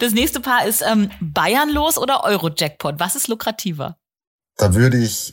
Das 0.00 0.12
nächste 0.12 0.40
Paar 0.40 0.66
ist 0.66 0.82
ähm, 0.82 1.10
Bayern 1.20 1.70
los 1.70 1.96
oder 1.96 2.22
Euro-Jackpot. 2.24 3.00
Was 3.00 3.16
ist 3.16 3.28
lukrativer? 3.28 3.96
Da 4.56 4.74
würde 4.74 4.98
ich 4.98 5.32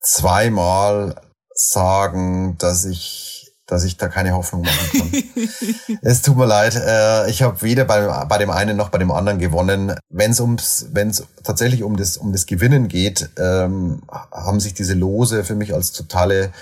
zweimal 0.00 1.20
sagen, 1.54 2.56
dass 2.58 2.84
ich 2.86 3.33
dass 3.66 3.84
ich 3.84 3.96
da 3.96 4.08
keine 4.08 4.34
Hoffnung 4.34 4.62
machen 4.62 4.90
kann. 4.92 5.98
es 6.02 6.22
tut 6.22 6.36
mir 6.36 6.46
leid. 6.46 6.74
Äh, 6.74 7.30
ich 7.30 7.42
habe 7.42 7.62
weder 7.62 7.84
bei, 7.84 8.24
bei 8.24 8.38
dem 8.38 8.50
einen 8.50 8.76
noch 8.76 8.90
bei 8.90 8.98
dem 8.98 9.10
anderen 9.10 9.38
gewonnen. 9.38 9.94
Wenn 10.10 10.32
es 10.32 10.40
ums, 10.40 10.86
wenn 10.92 11.08
es 11.08 11.24
tatsächlich 11.42 11.82
um 11.82 11.96
das 11.96 12.16
um 12.16 12.32
das 12.32 12.46
Gewinnen 12.46 12.88
geht, 12.88 13.30
ähm, 13.38 14.02
haben 14.08 14.60
sich 14.60 14.74
diese 14.74 14.94
Lose 14.94 15.44
für 15.44 15.54
mich 15.54 15.72
als 15.72 15.92
totale 15.92 16.52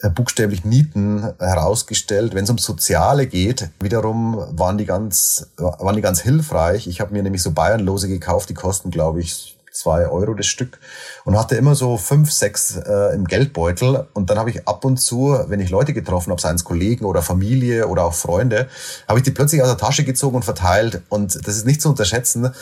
äh, 0.00 0.08
buchstäblich 0.08 0.64
Nieten 0.64 1.30
herausgestellt. 1.38 2.34
Wenn 2.34 2.44
es 2.44 2.50
ums 2.50 2.64
Soziale 2.64 3.26
geht, 3.26 3.68
wiederum 3.80 4.42
waren 4.52 4.78
die 4.78 4.86
ganz, 4.86 5.48
waren 5.56 5.96
die 5.96 6.02
ganz 6.02 6.20
hilfreich. 6.20 6.86
Ich 6.86 7.02
habe 7.02 7.12
mir 7.12 7.22
nämlich 7.22 7.42
so 7.42 7.50
Bayernlose 7.50 8.08
gekauft, 8.08 8.48
die 8.48 8.54
kosten, 8.54 8.90
glaube 8.90 9.20
ich, 9.20 9.58
zwei 9.72 10.08
Euro 10.08 10.34
das 10.34 10.46
Stück 10.46 10.78
und 11.24 11.38
hatte 11.38 11.54
immer 11.56 11.74
so 11.74 11.96
fünf, 11.96 12.30
sechs 12.32 12.76
äh, 12.76 13.14
im 13.14 13.24
Geldbeutel. 13.26 14.06
Und 14.14 14.30
dann 14.30 14.38
habe 14.38 14.50
ich 14.50 14.66
ab 14.66 14.84
und 14.84 14.98
zu, 14.98 15.38
wenn 15.46 15.60
ich 15.60 15.70
Leute 15.70 15.92
getroffen 15.92 16.30
habe, 16.30 16.40
seien 16.40 16.56
es 16.56 16.64
Kollegen 16.64 17.04
oder 17.04 17.22
Familie 17.22 17.88
oder 17.88 18.04
auch 18.04 18.14
Freunde, 18.14 18.68
habe 19.08 19.18
ich 19.18 19.24
die 19.24 19.30
plötzlich 19.30 19.62
aus 19.62 19.68
der 19.68 19.78
Tasche 19.78 20.04
gezogen 20.04 20.36
und 20.36 20.44
verteilt. 20.44 21.02
Und 21.08 21.46
das 21.46 21.56
ist 21.56 21.66
nicht 21.66 21.80
zu 21.80 21.88
unterschätzen, 21.88 22.52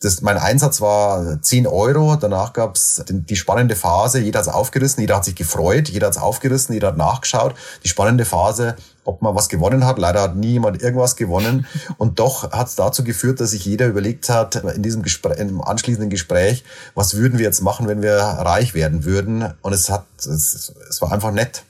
das, 0.00 0.22
mein 0.22 0.38
Einsatz 0.38 0.80
war 0.80 1.42
10 1.42 1.66
Euro. 1.66 2.16
Danach 2.16 2.54
gab's 2.54 3.02
die 3.06 3.36
spannende 3.36 3.76
Phase. 3.76 4.18
Jeder 4.18 4.38
hat's 4.38 4.48
aufgerissen, 4.48 5.02
jeder 5.02 5.16
hat 5.16 5.26
sich 5.26 5.34
gefreut, 5.34 5.90
jeder 5.90 6.06
hat's 6.06 6.16
aufgerissen, 6.16 6.72
jeder 6.72 6.88
hat 6.88 6.96
nachgeschaut. 6.96 7.54
Die 7.84 7.88
spannende 7.88 8.24
Phase, 8.24 8.76
ob 9.04 9.20
man 9.20 9.34
was 9.34 9.50
gewonnen 9.50 9.84
hat. 9.84 9.98
Leider 9.98 10.22
hat 10.22 10.36
nie 10.36 10.52
jemand 10.52 10.80
irgendwas 10.82 11.16
gewonnen. 11.16 11.66
Und 11.98 12.18
doch 12.18 12.50
hat's 12.50 12.76
dazu 12.76 13.04
geführt, 13.04 13.40
dass 13.40 13.50
sich 13.50 13.66
jeder 13.66 13.88
überlegt 13.88 14.30
hat, 14.30 14.56
in 14.56 14.82
diesem 14.82 15.02
Gespräch, 15.02 15.38
im 15.38 15.60
anschließenden 15.60 16.08
Gespräch, 16.08 16.64
was 16.94 17.14
würden 17.16 17.38
wir 17.38 17.44
jetzt 17.44 17.60
machen, 17.60 17.86
wenn 17.86 18.00
wir 18.00 18.16
reich 18.16 18.72
werden 18.72 19.04
würden? 19.04 19.52
Und 19.60 19.74
es 19.74 19.90
hat, 19.90 20.06
es, 20.16 20.72
es 20.88 21.02
war 21.02 21.12
einfach 21.12 21.30
nett 21.30 21.64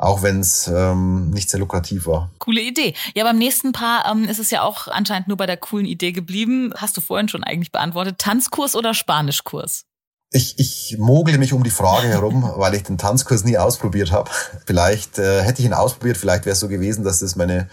auch 0.00 0.22
wenn 0.22 0.40
es 0.40 0.66
ähm, 0.66 1.30
nicht 1.30 1.50
sehr 1.50 1.60
lukrativ 1.60 2.06
war. 2.06 2.30
Coole 2.38 2.62
Idee. 2.62 2.94
Ja, 3.14 3.24
beim 3.24 3.36
nächsten 3.36 3.72
Paar 3.72 4.10
ähm, 4.10 4.24
ist 4.24 4.38
es 4.38 4.50
ja 4.50 4.62
auch 4.62 4.88
anscheinend 4.88 5.28
nur 5.28 5.36
bei 5.36 5.46
der 5.46 5.58
coolen 5.58 5.84
Idee 5.84 6.12
geblieben. 6.12 6.72
Hast 6.76 6.96
du 6.96 7.02
vorhin 7.02 7.28
schon 7.28 7.44
eigentlich 7.44 7.70
beantwortet. 7.70 8.18
Tanzkurs 8.18 8.74
oder 8.74 8.94
Spanischkurs? 8.94 9.84
Ich, 10.32 10.58
ich 10.58 10.96
mogle 10.98 11.36
mich 11.38 11.52
um 11.52 11.64
die 11.64 11.70
Frage 11.70 12.08
herum, 12.08 12.50
weil 12.56 12.74
ich 12.74 12.82
den 12.82 12.96
Tanzkurs 12.96 13.44
nie 13.44 13.58
ausprobiert 13.58 14.10
habe. 14.10 14.30
Vielleicht 14.64 15.18
äh, 15.18 15.42
hätte 15.42 15.60
ich 15.60 15.66
ihn 15.66 15.74
ausprobiert, 15.74 16.16
vielleicht 16.16 16.46
wäre 16.46 16.54
es 16.54 16.60
so 16.60 16.68
gewesen, 16.68 17.04
dass 17.04 17.20
das 17.20 17.36
meine 17.36 17.68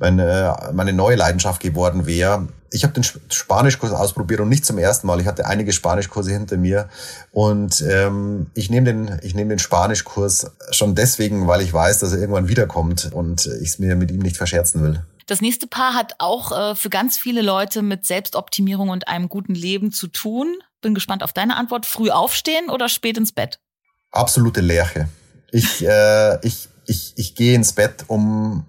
meine, 0.00 0.56
meine 0.72 0.92
neue 0.92 1.16
Leidenschaft 1.16 1.60
geworden 1.60 2.06
wäre. 2.06 2.48
Ich 2.72 2.84
habe 2.84 2.92
den 2.92 3.04
Spanischkurs 3.04 3.92
ausprobiert 3.92 4.40
und 4.40 4.48
nicht 4.48 4.64
zum 4.64 4.78
ersten 4.78 5.06
Mal. 5.06 5.20
Ich 5.20 5.26
hatte 5.26 5.46
einige 5.46 5.72
Spanischkurse 5.72 6.30
hinter 6.30 6.56
mir 6.56 6.88
und 7.32 7.82
ähm, 7.82 8.46
ich 8.54 8.70
nehme 8.70 8.84
den, 8.84 9.20
ich 9.22 9.34
nehme 9.34 9.50
den 9.50 9.58
Spanischkurs 9.58 10.52
schon 10.70 10.94
deswegen, 10.94 11.48
weil 11.48 11.62
ich 11.62 11.72
weiß, 11.72 11.98
dass 11.98 12.12
er 12.12 12.20
irgendwann 12.20 12.48
wiederkommt 12.48 13.10
und 13.12 13.46
ich 13.46 13.70
es 13.70 13.78
mir 13.78 13.96
mit 13.96 14.10
ihm 14.10 14.20
nicht 14.20 14.36
verscherzen 14.36 14.82
will. 14.82 15.02
Das 15.30 15.40
nächste 15.40 15.68
Paar 15.68 15.94
hat 15.94 16.14
auch 16.18 16.50
äh, 16.50 16.74
für 16.74 16.90
ganz 16.90 17.16
viele 17.16 17.40
Leute 17.40 17.82
mit 17.82 18.04
Selbstoptimierung 18.04 18.88
und 18.88 19.06
einem 19.06 19.28
guten 19.28 19.54
Leben 19.54 19.92
zu 19.92 20.08
tun. 20.08 20.56
Bin 20.80 20.92
gespannt 20.92 21.22
auf 21.22 21.32
deine 21.32 21.56
Antwort. 21.56 21.86
Früh 21.86 22.10
aufstehen 22.10 22.68
oder 22.68 22.88
spät 22.88 23.16
ins 23.16 23.30
Bett? 23.30 23.60
Absolute 24.10 24.60
Lerche. 24.60 25.08
Ich, 25.52 25.86
äh, 25.86 26.44
ich, 26.44 26.68
ich, 26.86 27.12
ich 27.14 27.36
gehe 27.36 27.54
ins 27.54 27.74
Bett 27.74 28.06
um 28.08 28.66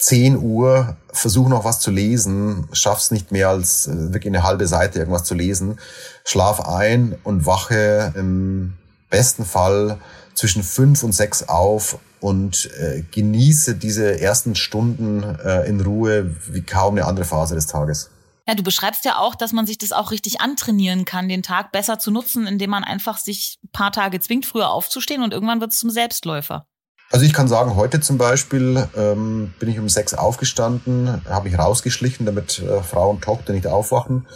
10 0.00 0.38
Uhr, 0.38 0.96
versuch 1.12 1.48
noch 1.48 1.64
was 1.64 1.78
zu 1.78 1.90
lesen, 1.90 2.68
schaff's 2.72 3.10
nicht 3.10 3.32
mehr 3.32 3.50
als 3.50 3.86
äh, 3.86 4.12
wirklich 4.12 4.32
eine 4.32 4.42
halbe 4.42 4.66
Seite 4.66 4.98
irgendwas 4.98 5.24
zu 5.24 5.34
lesen, 5.34 5.78
schlaf 6.24 6.60
ein 6.60 7.16
und 7.22 7.44
wache 7.44 8.12
im 8.16 8.78
besten 9.10 9.44
Fall 9.44 9.98
zwischen 10.34 10.62
fünf 10.62 11.02
und 11.02 11.12
sechs 11.12 11.48
auf 11.48 11.98
und 12.20 12.70
äh, 12.80 13.02
genieße 13.10 13.76
diese 13.76 14.20
ersten 14.20 14.54
Stunden 14.54 15.22
äh, 15.22 15.68
in 15.68 15.80
Ruhe 15.82 16.34
wie 16.48 16.62
kaum 16.62 16.94
eine 16.94 17.04
andere 17.04 17.26
Phase 17.26 17.54
des 17.54 17.66
Tages. 17.66 18.10
Ja, 18.48 18.54
du 18.54 18.62
beschreibst 18.62 19.04
ja 19.04 19.18
auch, 19.18 19.34
dass 19.34 19.52
man 19.52 19.66
sich 19.66 19.76
das 19.76 19.92
auch 19.92 20.10
richtig 20.10 20.40
antrainieren 20.40 21.04
kann, 21.04 21.28
den 21.28 21.42
Tag 21.42 21.72
besser 21.72 21.98
zu 21.98 22.10
nutzen, 22.10 22.46
indem 22.46 22.70
man 22.70 22.84
einfach 22.84 23.18
sich 23.18 23.58
ein 23.62 23.70
paar 23.70 23.92
Tage 23.92 24.18
zwingt, 24.18 24.46
früher 24.46 24.70
aufzustehen 24.70 25.22
und 25.22 25.34
irgendwann 25.34 25.60
wird 25.60 25.72
es 25.72 25.78
zum 25.78 25.90
Selbstläufer. 25.90 26.66
Also 27.12 27.26
ich 27.26 27.32
kann 27.32 27.48
sagen, 27.48 27.74
heute 27.74 28.00
zum 28.00 28.18
Beispiel 28.18 28.86
ähm, 28.96 29.52
bin 29.58 29.68
ich 29.68 29.80
um 29.80 29.88
sechs 29.88 30.14
aufgestanden, 30.14 31.24
habe 31.28 31.48
mich 31.48 31.58
rausgeschlichen, 31.58 32.24
damit 32.24 32.60
äh, 32.60 32.84
Frau 32.84 33.10
und 33.10 33.22
Tochter 33.22 33.52
nicht 33.52 33.66
aufwachen 33.66 34.28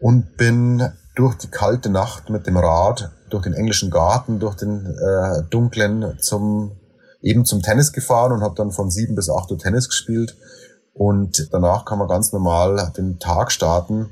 und 0.00 0.36
bin 0.36 0.90
durch 1.14 1.36
die 1.36 1.46
kalte 1.46 1.90
Nacht 1.90 2.28
mit 2.28 2.48
dem 2.48 2.56
Rad, 2.56 3.12
durch 3.30 3.44
den 3.44 3.52
englischen 3.52 3.90
Garten, 3.90 4.40
durch 4.40 4.56
den 4.56 4.84
äh, 4.84 5.44
dunklen 5.48 6.18
zum 6.18 6.72
eben 7.20 7.44
zum 7.44 7.62
Tennis 7.62 7.92
gefahren 7.92 8.32
und 8.32 8.42
habe 8.42 8.56
dann 8.56 8.72
von 8.72 8.90
sieben 8.90 9.14
bis 9.14 9.30
acht 9.30 9.48
Uhr 9.52 9.58
Tennis 9.58 9.88
gespielt. 9.88 10.36
Und 10.94 11.48
danach 11.52 11.84
kann 11.84 12.00
man 12.00 12.08
ganz 12.08 12.32
normal 12.32 12.92
den 12.96 13.20
Tag 13.20 13.52
starten. 13.52 14.10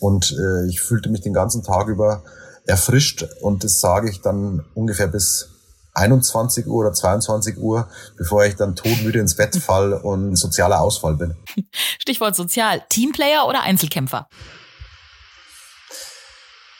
Und 0.00 0.32
äh, 0.32 0.66
ich 0.68 0.80
fühlte 0.80 1.10
mich 1.10 1.20
den 1.20 1.34
ganzen 1.34 1.62
Tag 1.62 1.88
über 1.88 2.22
erfrischt 2.64 3.26
und 3.40 3.64
das 3.64 3.80
sage 3.80 4.10
ich 4.10 4.22
dann 4.22 4.64
ungefähr 4.74 5.08
bis 5.08 5.57
21 5.98 6.66
Uhr 6.66 6.76
oder 6.76 6.92
22 6.92 7.58
Uhr, 7.58 7.88
bevor 8.16 8.44
ich 8.44 8.56
dann 8.56 8.76
todmüde 8.76 9.18
ins 9.18 9.36
Bett 9.36 9.56
fall 9.56 9.92
und 9.92 10.36
sozialer 10.36 10.80
Ausfall 10.80 11.16
bin. 11.16 11.36
Stichwort 11.98 12.36
sozial. 12.36 12.82
Teamplayer 12.88 13.46
oder 13.46 13.62
Einzelkämpfer? 13.62 14.28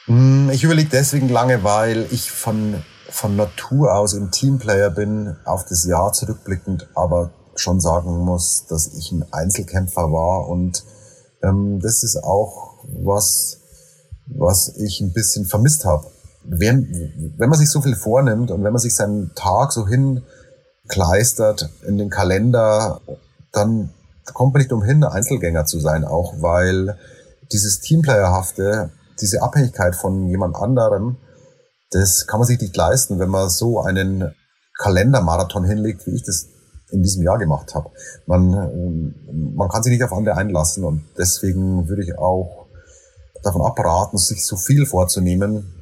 Hm, 0.07 0.51
ich 0.51 0.65
überlege 0.65 0.89
deswegen 0.91 1.29
lange, 1.29 1.65
weil 1.65 2.07
ich 2.11 2.31
von, 2.31 2.83
von 3.11 3.37
Natur 3.37 3.95
aus 3.95 4.15
ein 4.15 4.31
Teamplayer 4.31 4.91
bin, 4.91 5.37
auf 5.45 5.65
das 5.67 5.85
Jahr 5.85 6.13
zurückblickend, 6.13 6.89
aber 6.95 7.33
schon 7.57 7.81
sagen 7.81 8.19
muss, 8.19 8.67
dass 8.69 8.95
ich 8.95 9.13
ein 9.13 9.25
Einzelkämpfer 9.33 10.13
war 10.13 10.49
und 10.49 10.85
ähm, 11.43 11.81
das 11.81 12.03
ist 12.05 12.23
auch 12.23 12.85
was, 12.85 13.59
was 14.27 14.75
ich 14.77 15.01
ein 15.01 15.13
bisschen 15.13 15.45
vermisst 15.45 15.85
habe 15.85 16.07
wenn, 16.51 17.35
wenn 17.37 17.49
man 17.49 17.59
sich 17.59 17.71
so 17.71 17.81
viel 17.81 17.95
vornimmt 17.95 18.51
und 18.51 18.65
wenn 18.65 18.73
man 18.73 18.81
sich 18.81 18.95
seinen 18.95 19.35
Tag 19.35 19.73
so 19.73 19.87
hinkleistert 19.87 21.69
in 21.87 21.99
den 21.99 22.11
Kalender, 22.11 23.01
dann 23.53 23.91
kommt 24.33 24.55
man 24.55 24.63
nicht 24.63 24.73
umhin, 24.73 25.05
Einzelgänger 25.05 25.67
zu 25.67 25.79
sein, 25.81 26.05
auch 26.05 26.41
weil 26.41 26.97
dieses 27.53 27.81
Teamplayerhafte, 27.81 28.91
diese 29.21 29.43
Abhängigkeit 29.43 29.95
von 29.95 30.29
jemand 30.29 30.57
anderem, 30.57 31.17
das 31.91 32.27
kann 32.27 32.41
man 32.41 32.47
sich 32.47 32.61
nicht 32.61 32.77
leisten, 32.77 33.19
wenn 33.19 33.31
man 33.31 33.49
so 33.49 33.81
einen 33.81 34.35
Kalendermarathon 34.79 35.65
hinlegt, 35.65 36.07
wie 36.07 36.15
ich 36.15 36.23
das 36.23 36.49
in 36.91 37.03
diesem 37.03 37.23
Jahr 37.23 37.39
gemacht 37.39 37.75
habe. 37.75 37.91
Man, 38.27 39.15
man 39.55 39.69
kann 39.69 39.83
sich 39.83 39.93
nicht 39.93 40.05
auf 40.05 40.13
andere 40.13 40.37
einlassen 40.37 40.85
und 40.85 41.05
deswegen 41.19 41.89
würde 41.89 42.03
ich 42.03 42.19
auch 42.19 42.67
davon 43.43 43.63
abraten, 43.63 44.19
sich 44.19 44.45
so 44.47 44.57
viel 44.57 44.87
vorzunehmen, 44.87 45.78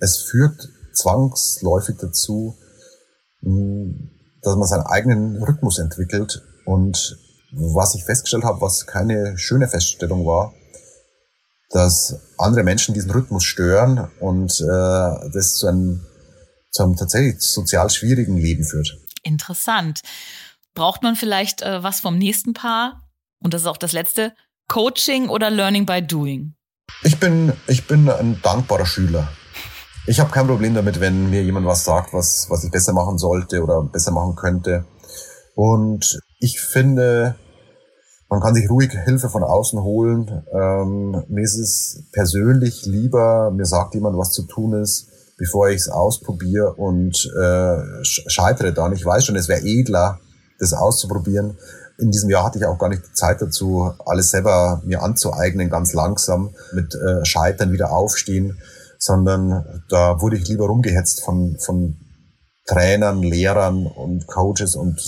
es 0.00 0.22
führt 0.22 0.68
zwangsläufig 0.94 1.96
dazu, 2.00 2.56
dass 3.40 4.56
man 4.56 4.66
seinen 4.66 4.86
eigenen 4.86 5.42
Rhythmus 5.42 5.78
entwickelt. 5.78 6.42
Und 6.64 7.18
was 7.52 7.94
ich 7.94 8.04
festgestellt 8.04 8.44
habe, 8.44 8.60
was 8.60 8.86
keine 8.86 9.38
schöne 9.38 9.68
Feststellung 9.68 10.26
war, 10.26 10.52
dass 11.70 12.20
andere 12.38 12.64
Menschen 12.64 12.94
diesen 12.94 13.10
Rhythmus 13.10 13.44
stören 13.44 14.10
und 14.20 14.60
äh, 14.60 15.30
das 15.32 15.56
zu 15.56 15.66
einem, 15.66 16.06
zu 16.70 16.82
einem 16.82 16.96
tatsächlich 16.96 17.40
sozial 17.40 17.90
schwierigen 17.90 18.36
Leben 18.36 18.64
führt. 18.64 18.96
Interessant. 19.22 20.00
Braucht 20.74 21.02
man 21.02 21.16
vielleicht 21.16 21.62
äh, 21.62 21.82
was 21.82 22.00
vom 22.00 22.16
nächsten 22.16 22.54
Paar? 22.54 23.02
Und 23.40 23.54
das 23.54 23.62
ist 23.62 23.66
auch 23.66 23.76
das 23.76 23.92
letzte. 23.92 24.32
Coaching 24.68 25.28
oder 25.28 25.50
Learning 25.50 25.86
by 25.86 26.02
Doing? 26.02 26.54
Ich 27.02 27.18
bin, 27.18 27.52
ich 27.66 27.86
bin 27.86 28.08
ein 28.08 28.40
dankbarer 28.42 28.86
Schüler. 28.86 29.28
Ich 30.08 30.20
habe 30.20 30.30
kein 30.30 30.46
Problem 30.46 30.74
damit, 30.74 31.00
wenn 31.00 31.28
mir 31.28 31.42
jemand 31.42 31.66
was 31.66 31.84
sagt, 31.84 32.14
was, 32.14 32.46
was 32.48 32.64
ich 32.64 32.70
besser 32.70 32.94
machen 32.94 33.18
sollte 33.18 33.62
oder 33.62 33.82
besser 33.82 34.10
machen 34.10 34.36
könnte. 34.36 34.86
Und 35.54 36.18
ich 36.38 36.62
finde, 36.62 37.34
man 38.30 38.40
kann 38.40 38.54
sich 38.54 38.70
ruhig 38.70 38.90
Hilfe 39.04 39.28
von 39.28 39.42
außen 39.44 39.82
holen. 39.82 40.46
Ähm, 40.50 41.24
mir 41.28 41.44
ist 41.44 41.58
es 41.58 42.04
persönlich 42.10 42.86
lieber, 42.86 43.50
mir 43.50 43.66
sagt 43.66 43.94
jemand, 43.96 44.16
was 44.16 44.32
zu 44.32 44.44
tun 44.44 44.72
ist, 44.72 45.08
bevor 45.36 45.68
ich 45.68 45.82
es 45.82 45.90
ausprobiere 45.90 46.72
und 46.72 47.30
äh, 47.38 48.02
scheitere 48.02 48.72
dann. 48.72 48.94
Ich 48.94 49.04
weiß 49.04 49.26
schon, 49.26 49.36
es 49.36 49.48
wäre 49.48 49.60
edler, 49.60 50.20
das 50.58 50.72
auszuprobieren. 50.72 51.58
In 51.98 52.12
diesem 52.12 52.30
Jahr 52.30 52.44
hatte 52.44 52.56
ich 52.56 52.64
auch 52.64 52.78
gar 52.78 52.88
nicht 52.88 53.02
die 53.06 53.12
Zeit 53.12 53.42
dazu, 53.42 53.92
alles 54.06 54.30
selber 54.30 54.80
mir 54.86 55.02
anzueignen, 55.02 55.68
ganz 55.68 55.92
langsam 55.92 56.54
mit 56.72 56.94
äh, 56.94 57.26
Scheitern 57.26 57.72
wieder 57.72 57.92
aufstehen 57.92 58.56
sondern 58.98 59.82
da 59.88 60.20
wurde 60.20 60.36
ich 60.36 60.48
lieber 60.48 60.66
rumgehetzt 60.66 61.22
von, 61.22 61.56
von 61.58 61.96
Trainern, 62.66 63.22
Lehrern 63.22 63.86
und 63.86 64.26
Coaches 64.26 64.76
und 64.76 65.00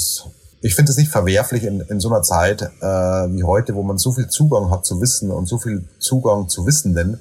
ich 0.63 0.75
finde 0.75 0.93
es 0.93 0.99
nicht 0.99 1.11
verwerflich 1.11 1.65
in, 1.65 1.81
in 1.81 2.01
so 2.01 2.09
einer 2.09 2.23
Zeit 2.23 2.63
äh, 2.63 2.87
wie 2.87 3.45
heute, 3.45 3.75
wo 3.75 3.83
man 3.83 3.99
so 3.99 4.13
viel 4.13 4.29
Zugang 4.29 4.71
hat 4.71 4.85
zu 4.85 5.01
Wissen 5.01 5.31
und 5.31 5.47
so 5.47 5.59
viel 5.59 5.89
Zugang 5.99 6.49
zu 6.49 6.67
Wissenden, 6.67 7.21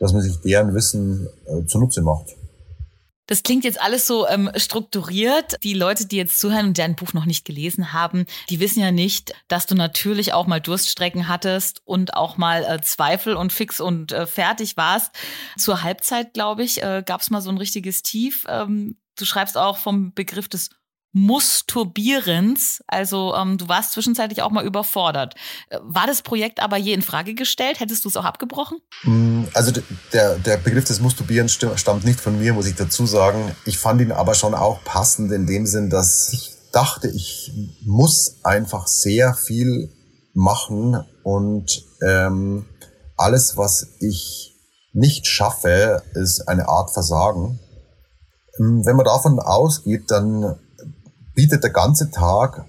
dass 0.00 0.12
man 0.12 0.22
sich 0.22 0.40
deren 0.40 0.74
Wissen 0.74 1.28
äh, 1.46 1.64
zunutze 1.66 2.02
macht. 2.02 2.34
Das 3.28 3.42
klingt 3.42 3.64
jetzt 3.64 3.80
alles 3.80 4.06
so 4.06 4.26
ähm, 4.26 4.50
strukturiert. 4.56 5.62
Die 5.62 5.74
Leute, 5.74 6.06
die 6.06 6.16
jetzt 6.16 6.40
zuhören 6.40 6.66
und 6.68 6.78
dein 6.78 6.96
Buch 6.96 7.12
noch 7.12 7.26
nicht 7.26 7.44
gelesen 7.44 7.92
haben, 7.92 8.24
die 8.48 8.58
wissen 8.58 8.80
ja 8.80 8.90
nicht, 8.90 9.34
dass 9.48 9.66
du 9.66 9.74
natürlich 9.74 10.32
auch 10.32 10.46
mal 10.46 10.60
Durststrecken 10.60 11.28
hattest 11.28 11.82
und 11.84 12.14
auch 12.14 12.38
mal 12.38 12.64
äh, 12.64 12.80
Zweifel 12.80 13.36
und 13.36 13.52
fix 13.52 13.80
und 13.80 14.12
äh, 14.12 14.26
fertig 14.26 14.76
warst. 14.78 15.12
Zur 15.58 15.82
Halbzeit, 15.82 16.32
glaube 16.32 16.64
ich, 16.64 16.82
äh, 16.82 17.02
gab 17.04 17.20
es 17.20 17.30
mal 17.30 17.42
so 17.42 17.50
ein 17.50 17.58
richtiges 17.58 18.02
Tief. 18.02 18.46
Ähm, 18.48 18.96
du 19.16 19.26
schreibst 19.26 19.58
auch 19.58 19.76
vom 19.76 20.14
Begriff 20.14 20.48
des 20.48 20.70
Musturbierens. 21.12 22.82
Also 22.86 23.34
ähm, 23.34 23.58
du 23.58 23.68
warst 23.68 23.92
zwischenzeitlich 23.92 24.42
auch 24.42 24.50
mal 24.50 24.64
überfordert. 24.64 25.34
Äh, 25.70 25.78
war 25.82 26.06
das 26.06 26.22
Projekt 26.22 26.60
aber 26.60 26.76
je 26.76 26.92
in 26.92 27.02
Frage 27.02 27.34
gestellt? 27.34 27.80
Hättest 27.80 28.04
du 28.04 28.08
es 28.08 28.16
auch 28.16 28.24
abgebrochen? 28.24 28.78
Mm, 29.04 29.44
also 29.54 29.72
der, 30.12 30.38
der 30.38 30.58
Begriff 30.58 30.84
des 30.84 31.00
Musturbierens 31.00 31.52
stammt 31.52 32.04
nicht 32.04 32.20
von 32.20 32.38
mir, 32.38 32.52
muss 32.52 32.66
ich 32.66 32.76
dazu 32.76 33.06
sagen. 33.06 33.54
Ich 33.64 33.78
fand 33.78 34.00
ihn 34.00 34.12
aber 34.12 34.34
schon 34.34 34.54
auch 34.54 34.84
passend 34.84 35.32
in 35.32 35.46
dem 35.46 35.66
Sinn, 35.66 35.90
dass 35.90 36.32
ich 36.32 36.52
dachte, 36.72 37.08
ich 37.08 37.52
muss 37.84 38.36
einfach 38.44 38.86
sehr 38.86 39.34
viel 39.34 39.90
machen 40.34 41.04
und 41.24 41.84
ähm, 42.06 42.66
alles, 43.16 43.56
was 43.56 43.96
ich 44.00 44.54
nicht 44.92 45.26
schaffe, 45.26 46.02
ist 46.14 46.48
eine 46.48 46.68
Art 46.68 46.90
Versagen. 46.92 47.58
Ähm, 48.58 48.84
wenn 48.84 48.96
man 48.96 49.04
davon 49.04 49.40
ausgeht, 49.40 50.10
dann 50.10 50.58
bietet 51.38 51.62
der 51.62 51.70
ganze 51.70 52.10
Tag 52.10 52.64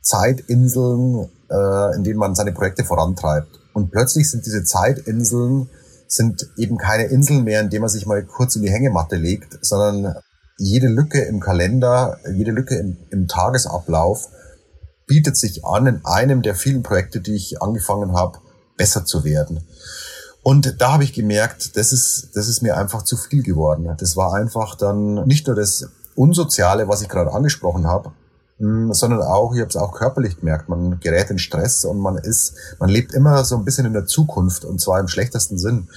Zeitinseln, 0.00 1.28
äh, 1.50 1.96
in 1.96 2.04
denen 2.04 2.20
man 2.20 2.36
seine 2.36 2.52
Projekte 2.52 2.84
vorantreibt. 2.84 3.48
Und 3.74 3.90
plötzlich 3.90 4.30
sind 4.30 4.46
diese 4.46 4.62
Zeitinseln 4.62 5.68
sind 6.06 6.48
eben 6.56 6.78
keine 6.78 7.06
Inseln 7.06 7.42
mehr, 7.42 7.60
in 7.60 7.68
denen 7.68 7.80
man 7.80 7.90
sich 7.90 8.06
mal 8.06 8.22
kurz 8.22 8.54
in 8.54 8.62
die 8.62 8.70
Hängematte 8.70 9.16
legt, 9.16 9.58
sondern 9.64 10.14
jede 10.56 10.86
Lücke 10.86 11.20
im 11.22 11.40
Kalender, 11.40 12.18
jede 12.32 12.52
Lücke 12.52 12.76
im, 12.76 12.96
im 13.10 13.26
Tagesablauf 13.26 14.28
bietet 15.08 15.36
sich 15.36 15.64
an, 15.64 15.88
in 15.88 16.04
einem 16.04 16.42
der 16.42 16.54
vielen 16.54 16.84
Projekte, 16.84 17.20
die 17.20 17.34
ich 17.34 17.60
angefangen 17.60 18.12
habe, 18.12 18.38
besser 18.76 19.04
zu 19.04 19.24
werden. 19.24 19.66
Und 20.44 20.80
da 20.80 20.92
habe 20.92 21.02
ich 21.02 21.12
gemerkt, 21.12 21.76
das 21.76 21.92
ist, 21.92 22.30
das 22.34 22.46
ist 22.46 22.62
mir 22.62 22.76
einfach 22.76 23.02
zu 23.02 23.16
viel 23.16 23.42
geworden. 23.42 23.92
Das 23.98 24.16
war 24.16 24.34
einfach 24.34 24.76
dann 24.76 25.26
nicht 25.26 25.48
nur 25.48 25.56
das 25.56 25.88
Unsoziale, 26.14 26.88
was 26.88 27.02
ich 27.02 27.08
gerade 27.08 27.32
angesprochen 27.32 27.86
habe, 27.86 28.12
hm, 28.58 28.92
sondern 28.92 29.22
auch, 29.22 29.54
ich 29.54 29.60
habe 29.60 29.70
es 29.70 29.76
auch 29.76 29.92
körperlich 29.92 30.38
gemerkt, 30.38 30.68
man 30.68 31.00
gerät 31.00 31.30
in 31.30 31.38
Stress 31.38 31.84
und 31.84 31.98
man 31.98 32.16
ist, 32.16 32.54
man 32.78 32.88
lebt 32.88 33.12
immer 33.12 33.44
so 33.44 33.56
ein 33.56 33.64
bisschen 33.64 33.86
in 33.86 33.92
der 33.92 34.06
Zukunft 34.06 34.64
und 34.64 34.80
zwar 34.80 35.00
im 35.00 35.08
schlechtesten 35.08 35.58
Sinn. 35.58 35.88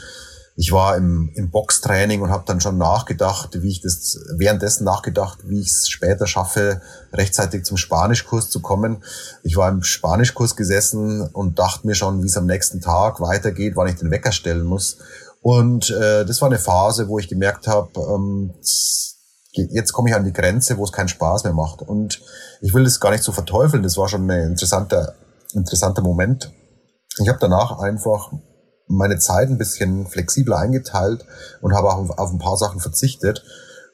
Ich 0.58 0.72
war 0.72 0.96
im, 0.96 1.32
im 1.36 1.52
Boxtraining 1.52 2.22
und 2.22 2.32
habe 2.32 2.46
dann 2.48 2.62
schon 2.62 2.78
nachgedacht, 2.78 3.62
wie 3.62 3.70
ich 3.70 3.82
das 3.82 4.18
währenddessen 4.38 4.86
nachgedacht, 4.86 5.40
wie 5.44 5.60
ich 5.60 5.68
es 5.68 5.90
später 5.90 6.28
schaffe, 6.28 6.82
rechtzeitig 7.12 7.66
zum 7.66 7.76
Spanischkurs 7.76 8.50
zu 8.50 8.62
kommen. 8.62 9.04
Ich 9.44 9.58
war 9.58 9.70
im 9.70 9.84
Spanischkurs 9.84 10.56
gesessen 10.56 11.22
und 11.22 11.60
dachte 11.60 11.86
mir 11.86 11.94
schon, 11.94 12.24
wie 12.24 12.28
es 12.28 12.38
am 12.38 12.46
nächsten 12.46 12.80
Tag 12.80 13.20
weitergeht, 13.20 13.76
wann 13.76 13.90
ich 13.90 13.96
den 13.96 14.12
Wecker 14.12 14.32
stellen 14.32 14.64
muss. 14.64 14.98
Und 15.42 15.92
äh, 15.92 16.26
das 16.26 16.42
war 16.42 16.48
eine 16.48 16.58
Phase, 16.58 17.10
wo 17.10 17.20
ich 17.20 17.28
gemerkt 17.28 17.68
habe, 17.68 17.90
ähm, 18.00 18.54
jetzt 19.56 19.94
komme 19.94 20.10
ich 20.10 20.16
an 20.16 20.26
die 20.26 20.34
Grenze, 20.34 20.78
wo 20.78 20.84
es 20.84 20.92
keinen 20.92 21.08
Spaß 21.08 21.44
mehr 21.44 21.54
macht. 21.54 21.82
Und 21.82 22.22
ich 22.62 22.74
will 22.74 22.84
das 22.84 23.00
gar 23.00 23.12
nicht 23.12 23.24
so 23.24 23.32
verteufeln, 23.32 23.84
das 23.84 23.98
war 23.98 24.08
schon 24.08 24.30
ein 24.30 24.52
interessanter, 24.52 25.16
interessanter 25.54 26.02
Moment. 26.02 26.52
Ich 27.20 27.30
habe 27.30 27.40
danach 27.40 27.80
einfach 27.80 28.32
meine 28.88 29.18
Zeit 29.18 29.50
ein 29.50 29.58
bisschen 29.58 30.08
flexibler 30.08 30.58
eingeteilt 30.58 31.26
und 31.62 31.74
habe 31.74 31.88
auch 31.88 32.18
auf 32.18 32.32
ein 32.32 32.40
paar 32.40 32.58
Sachen 32.58 32.80
verzichtet. 32.80 33.44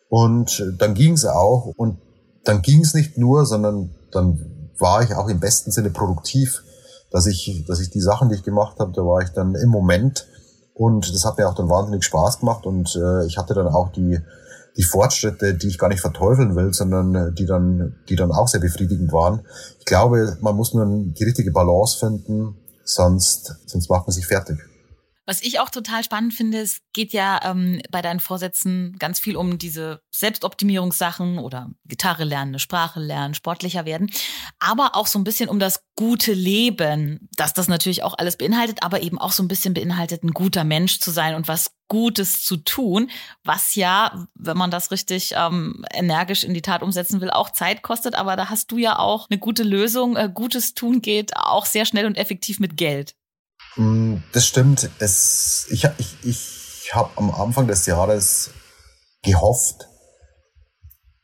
Und 0.09 0.63
dann 0.77 0.93
ging 0.93 1.13
es 1.13 1.25
auch. 1.25 1.71
Und 1.77 1.99
dann 2.43 2.61
ging 2.61 2.81
es 2.81 2.93
nicht 2.93 3.17
nur, 3.17 3.45
sondern 3.45 3.95
dann 4.11 4.71
war 4.79 5.03
ich 5.03 5.13
auch 5.15 5.29
im 5.29 5.39
besten 5.39 5.71
Sinne 5.71 5.91
produktiv, 5.91 6.63
dass 7.11 7.27
ich, 7.27 7.65
dass 7.67 7.79
ich 7.79 7.91
die 7.91 8.01
Sachen, 8.01 8.29
die 8.29 8.35
ich 8.35 8.43
gemacht 8.43 8.79
habe, 8.79 8.91
da 8.93 9.01
war 9.01 9.21
ich 9.21 9.29
dann 9.29 9.55
im 9.55 9.69
Moment. 9.69 10.27
Und 10.73 11.13
das 11.13 11.25
hat 11.25 11.37
mir 11.37 11.47
auch 11.47 11.55
dann 11.55 11.69
wahnsinnig 11.69 12.03
Spaß 12.03 12.39
gemacht. 12.39 12.65
Und 12.65 12.95
äh, 12.95 13.25
ich 13.25 13.37
hatte 13.37 13.53
dann 13.53 13.67
auch 13.67 13.91
die, 13.91 14.19
die 14.77 14.83
Fortschritte, 14.83 15.53
die 15.53 15.67
ich 15.67 15.77
gar 15.77 15.89
nicht 15.89 16.01
verteufeln 16.01 16.55
will, 16.55 16.73
sondern 16.73 17.15
äh, 17.15 17.31
die 17.33 17.45
dann, 17.45 17.95
die 18.09 18.15
dann 18.15 18.31
auch 18.31 18.47
sehr 18.47 18.61
befriedigend 18.61 19.11
waren. 19.11 19.41
Ich 19.79 19.85
glaube, 19.85 20.37
man 20.41 20.55
muss 20.55 20.73
nur 20.73 20.85
die 20.85 21.23
richtige 21.23 21.51
Balance 21.51 21.99
finden, 21.99 22.55
sonst, 22.83 23.55
sonst 23.65 23.89
macht 23.89 24.07
man 24.07 24.13
sich 24.13 24.25
fertig. 24.25 24.57
Was 25.25 25.41
ich 25.41 25.59
auch 25.59 25.69
total 25.69 26.03
spannend 26.03 26.33
finde, 26.33 26.59
es 26.59 26.81
geht 26.93 27.13
ja 27.13 27.39
ähm, 27.43 27.81
bei 27.91 28.01
deinen 28.01 28.19
Vorsätzen 28.19 28.95
ganz 28.97 29.19
viel 29.19 29.35
um 29.35 29.57
diese 29.57 30.01
Selbstoptimierungssachen 30.11 31.37
oder 31.37 31.69
Gitarre 31.85 32.23
lernen, 32.23 32.51
eine 32.51 32.59
Sprache 32.59 32.99
lernen, 32.99 33.33
sportlicher 33.35 33.85
werden, 33.85 34.11
aber 34.59 34.95
auch 34.95 35.07
so 35.07 35.19
ein 35.19 35.23
bisschen 35.23 35.47
um 35.49 35.59
das 35.59 35.83
gute 35.95 36.33
Leben, 36.33 37.29
dass 37.37 37.53
das 37.53 37.67
natürlich 37.67 38.03
auch 38.03 38.17
alles 38.17 38.37
beinhaltet, 38.37 38.81
aber 38.81 39.03
eben 39.03 39.19
auch 39.19 39.31
so 39.31 39.43
ein 39.43 39.47
bisschen 39.47 39.75
beinhaltet, 39.75 40.23
ein 40.23 40.31
guter 40.31 40.63
Mensch 40.63 40.99
zu 40.99 41.11
sein 41.11 41.35
und 41.35 41.47
was 41.47 41.71
Gutes 41.87 42.41
zu 42.41 42.55
tun, 42.55 43.11
was 43.43 43.75
ja, 43.75 44.25
wenn 44.33 44.57
man 44.57 44.71
das 44.71 44.91
richtig 44.91 45.33
ähm, 45.35 45.85
energisch 45.93 46.45
in 46.45 46.53
die 46.53 46.61
Tat 46.61 46.83
umsetzen 46.83 47.19
will, 47.19 47.29
auch 47.29 47.49
Zeit 47.49 47.81
kostet. 47.81 48.15
Aber 48.15 48.37
da 48.37 48.49
hast 48.49 48.71
du 48.71 48.77
ja 48.77 48.97
auch 48.97 49.29
eine 49.29 49.37
gute 49.37 49.63
Lösung. 49.63 50.15
Äh, 50.15 50.29
Gutes 50.33 50.73
tun 50.73 51.01
geht 51.01 51.35
auch 51.35 51.65
sehr 51.65 51.85
schnell 51.85 52.05
und 52.05 52.17
effektiv 52.17 52.61
mit 52.61 52.77
Geld. 52.77 53.15
Mm, 53.77 54.17
das 54.33 54.45
stimmt. 54.45 54.89
Es, 54.99 55.67
ich 55.69 55.87
ich, 55.97 56.17
ich 56.23 56.89
habe 56.93 57.11
am 57.15 57.31
Anfang 57.31 57.67
des 57.67 57.85
Jahres 57.85 58.51
gehofft, 59.23 59.87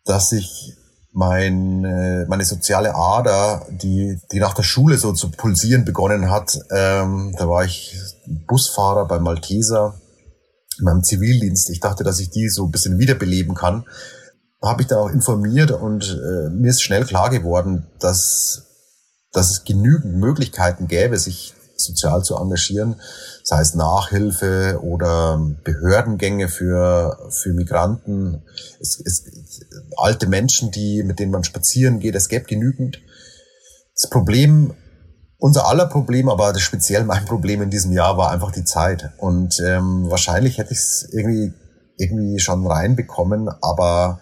dass 0.05 0.31
ich 0.31 0.73
meine, 1.11 2.25
meine 2.29 2.45
soziale 2.45 2.93
Ader, 2.93 3.65
die, 3.69 4.19
die 4.31 4.39
nach 4.39 4.53
der 4.53 4.63
Schule 4.63 4.97
so 4.97 5.13
zu 5.13 5.31
pulsieren 5.31 5.83
begonnen 5.83 6.29
hat, 6.29 6.59
ähm, 6.69 7.35
da 7.37 7.49
war 7.49 7.65
ich 7.65 7.95
Busfahrer 8.47 9.07
bei 9.07 9.19
Malteser 9.19 9.99
in 10.77 10.85
meinem 10.85 11.03
Zivildienst. 11.03 11.71
Ich 11.71 11.79
dachte, 11.79 12.03
dass 12.03 12.19
ich 12.19 12.29
die 12.29 12.49
so 12.49 12.65
ein 12.65 12.71
bisschen 12.71 12.99
wiederbeleben 12.99 13.55
kann. 13.55 13.85
Habe 14.61 14.83
ich 14.83 14.87
dann 14.87 14.99
auch 14.99 15.09
informiert 15.09 15.71
und 15.71 16.03
äh, 16.03 16.49
mir 16.49 16.69
ist 16.69 16.81
schnell 16.81 17.03
klar 17.03 17.31
geworden, 17.31 17.87
dass, 17.99 18.67
dass 19.31 19.49
es 19.49 19.63
genügend 19.63 20.15
Möglichkeiten 20.15 20.87
gäbe, 20.87 21.17
sich 21.17 21.55
sozial 21.77 22.23
zu 22.23 22.35
engagieren, 22.35 22.99
sei 23.43 23.61
es 23.61 23.75
Nachhilfe 23.75 24.79
oder 24.81 25.39
Behördengänge 25.63 26.49
für, 26.49 27.29
für 27.29 27.53
Migranten, 27.53 28.43
es, 28.79 29.01
es, 29.03 29.23
alte 29.97 30.27
Menschen, 30.27 30.71
die, 30.71 31.03
mit 31.03 31.19
denen 31.19 31.31
man 31.31 31.43
spazieren 31.43 31.99
geht, 31.99 32.15
es 32.15 32.29
gäbe 32.29 32.45
genügend. 32.45 32.99
Das 33.93 34.09
Problem, 34.09 34.73
unser 35.37 35.67
aller 35.67 35.85
Problem, 35.85 36.29
aber 36.29 36.51
das 36.51 36.61
speziell 36.61 37.03
mein 37.03 37.25
Problem 37.25 37.61
in 37.61 37.69
diesem 37.69 37.91
Jahr 37.91 38.17
war 38.17 38.31
einfach 38.31 38.51
die 38.51 38.63
Zeit. 38.63 39.11
Und 39.17 39.59
ähm, 39.59 40.09
wahrscheinlich 40.09 40.57
hätte 40.57 40.73
ich 40.73 40.79
es 40.79 41.09
irgendwie, 41.11 41.53
irgendwie 41.97 42.39
schon 42.39 42.65
reinbekommen, 42.65 43.49
aber 43.61 44.19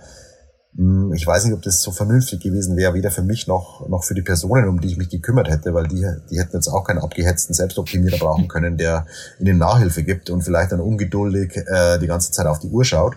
ich 0.78 1.26
weiß 1.26 1.46
nicht, 1.46 1.54
ob 1.54 1.62
das 1.62 1.82
so 1.82 1.92
vernünftig 1.92 2.42
gewesen 2.42 2.76
wäre, 2.76 2.94
weder 2.94 3.10
für 3.10 3.22
mich 3.22 3.48
noch, 3.48 3.88
noch 3.88 4.04
für 4.04 4.14
die 4.14 4.22
Personen, 4.22 4.68
um 4.68 4.82
die 4.82 4.90
ich 4.90 4.98
mich 4.98 5.10
gekümmert 5.10 5.50
hätte, 5.50 5.74
weil 5.74 5.88
die, 5.88 6.06
die 6.30 6.38
hätten 6.38 6.56
jetzt 6.58 6.68
auch 6.68 6.84
keinen 6.84 7.00
abgehetzten 7.00 7.54
Selbstoptimierer 7.54 8.18
brauchen 8.18 8.50
können, 8.50 8.78
der 8.78 9.06
ihnen 9.40 9.58
Nachhilfe 9.58 10.04
gibt 10.04 10.30
und 10.30 10.42
vielleicht 10.42 10.74
dann 10.74 10.82
ungeduldig 10.82 11.56
äh, 11.56 11.98
die 12.00 12.08
ganze 12.08 12.32
Zeit 12.32 12.46
auf 12.48 12.60
die 12.60 12.68
Uhr 12.68 12.84
schaut. 12.84 13.16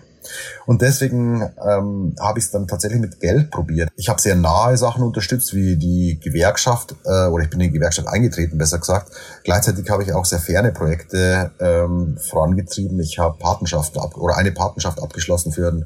Und 0.65 0.81
deswegen 0.81 1.41
ähm, 1.41 2.15
habe 2.19 2.39
ich 2.39 2.45
es 2.45 2.51
dann 2.51 2.67
tatsächlich 2.67 3.01
mit 3.01 3.19
Geld 3.19 3.51
probiert. 3.51 3.89
Ich 3.97 4.07
habe 4.07 4.21
sehr 4.21 4.35
nahe 4.35 4.77
Sachen 4.77 5.03
unterstützt, 5.03 5.53
wie 5.53 5.75
die 5.75 6.19
Gewerkschaft, 6.21 6.95
äh, 7.05 7.27
oder 7.27 7.43
ich 7.43 7.49
bin 7.49 7.59
in 7.59 7.67
die 7.67 7.73
Gewerkschaft 7.73 8.07
eingetreten, 8.07 8.57
besser 8.57 8.79
gesagt. 8.79 9.11
Gleichzeitig 9.43 9.89
habe 9.89 10.03
ich 10.03 10.13
auch 10.13 10.25
sehr 10.25 10.39
ferne 10.39 10.71
Projekte 10.71 11.51
ähm, 11.59 12.17
vorangetrieben. 12.17 12.99
Ich 13.01 13.19
habe 13.19 13.37
Patenschaften 13.37 13.99
ab 13.99 14.15
oder 14.15 14.37
eine 14.37 14.51
Patenschaft 14.51 15.01
abgeschlossen 15.01 15.51
für 15.51 15.67
ein 15.69 15.85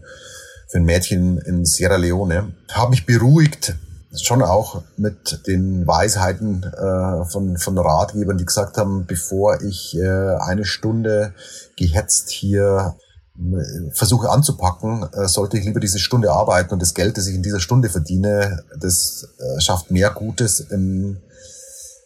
für 0.73 0.79
ein 0.79 0.85
Mädchen 0.85 1.37
in 1.37 1.65
Sierra 1.65 1.97
Leone. 1.97 2.51
Habe 2.71 2.89
mich 2.89 3.05
beruhigt, 3.05 3.75
schon 4.19 4.41
auch 4.41 4.81
mit 4.97 5.45
den 5.45 5.85
Weisheiten 5.85 6.63
äh, 6.63 7.25
von, 7.25 7.57
von 7.57 7.77
Ratgebern, 7.77 8.39
die 8.39 8.45
gesagt 8.45 8.77
haben, 8.77 9.05
bevor 9.05 9.61
ich 9.61 9.95
äh, 9.95 10.35
eine 10.39 10.65
Stunde 10.65 11.35
gehetzt 11.77 12.31
hier 12.31 12.95
äh, 13.37 13.91
versuche 13.93 14.31
anzupacken, 14.31 15.05
äh, 15.13 15.27
sollte 15.27 15.59
ich 15.59 15.65
lieber 15.65 15.79
diese 15.79 15.99
Stunde 15.99 16.31
arbeiten 16.31 16.73
und 16.73 16.81
das 16.81 16.95
Geld, 16.95 17.17
das 17.17 17.27
ich 17.27 17.35
in 17.35 17.43
dieser 17.43 17.59
Stunde 17.59 17.89
verdiene, 17.89 18.63
das 18.79 19.27
äh, 19.37 19.61
schafft 19.61 19.91
mehr 19.91 20.09
Gutes 20.09 20.59
im, 20.59 21.17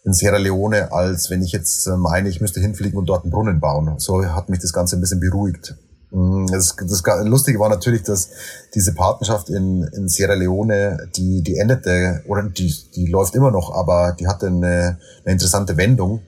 in 0.04 0.12
Sierra 0.12 0.40
Leone, 0.40 0.92
als 0.92 1.30
wenn 1.30 1.42
ich 1.42 1.54
jetzt 1.54 1.88
meine, 1.88 2.28
ich 2.28 2.42
müsste 2.42 2.60
hinfliegen 2.60 3.00
und 3.00 3.06
dort 3.06 3.24
einen 3.24 3.32
Brunnen 3.32 3.62
bauen. 3.62 3.98
So 3.98 4.26
hat 4.26 4.50
mich 4.50 4.60
das 4.60 4.74
Ganze 4.74 4.98
ein 4.98 5.02
bisschen 5.02 5.22
beruhigt. 5.22 5.76
Mm, 6.12 6.46
das, 6.48 6.76
das 6.76 7.04
Lustige 7.26 7.60
war 7.60 7.70
natürlich, 7.70 8.04
dass 8.04 8.30
diese 8.74 8.94
Partnerschaft 8.94 9.50
in, 9.50 9.84
in 9.84 10.08
Sierra 10.08 10.34
Leone, 10.34 11.10
die, 11.16 11.44
die 11.44 11.58
endete, 11.58 12.24
oder 12.28 12.44
die, 12.44 12.74
die 12.96 13.08
läuft 13.08 13.36
immer 13.36 13.52
noch, 13.52 13.74
aber 13.74 14.16
die 14.20 14.28
hatte 14.28 14.48
eine, 14.48 15.00
eine 15.24 15.34
interessante 15.34 15.78
Wendung. 15.78 16.22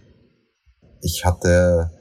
Ich 1.02 1.26
hatte 1.26 1.92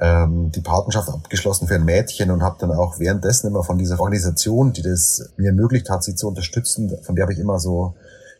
ähm, 0.00 0.50
die 0.50 0.60
Patenschaft 0.60 1.08
abgeschlossen 1.08 1.68
für 1.68 1.76
ein 1.76 1.84
Mädchen 1.84 2.30
und 2.30 2.42
habe 2.42 2.56
dann 2.58 2.72
auch 2.72 2.98
währenddessen 2.98 3.48
immer 3.48 3.62
von 3.62 3.78
dieser 3.78 4.00
Organisation, 4.00 4.72
die 4.72 4.82
das 4.82 5.30
mir 5.36 5.48
ermöglicht 5.48 5.88
hat, 5.88 6.02
sie 6.02 6.16
zu 6.16 6.26
unterstützen, 6.26 6.98
von 7.02 7.14
der 7.14 7.24
habe 7.24 7.32
ich 7.32 7.38
immer 7.38 7.60
so 7.60 7.94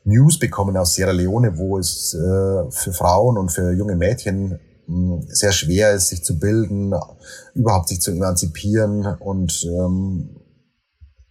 News 0.04 0.38
bekommen 0.38 0.76
aus 0.76 0.94
Sierra 0.94 1.12
Leone, 1.12 1.56
wo 1.56 1.78
es 1.78 2.12
äh, 2.14 2.70
für 2.70 2.92
Frauen 2.92 3.38
und 3.38 3.50
für 3.50 3.72
junge 3.72 3.96
Mädchen 3.96 4.58
sehr 5.28 5.52
schwer 5.52 5.92
ist, 5.92 6.08
sich 6.08 6.24
zu 6.24 6.38
bilden, 6.38 6.94
überhaupt 7.54 7.88
sich 7.88 8.00
zu 8.00 8.10
emanzipieren. 8.10 9.06
Und 9.18 9.64
ähm, 9.64 10.36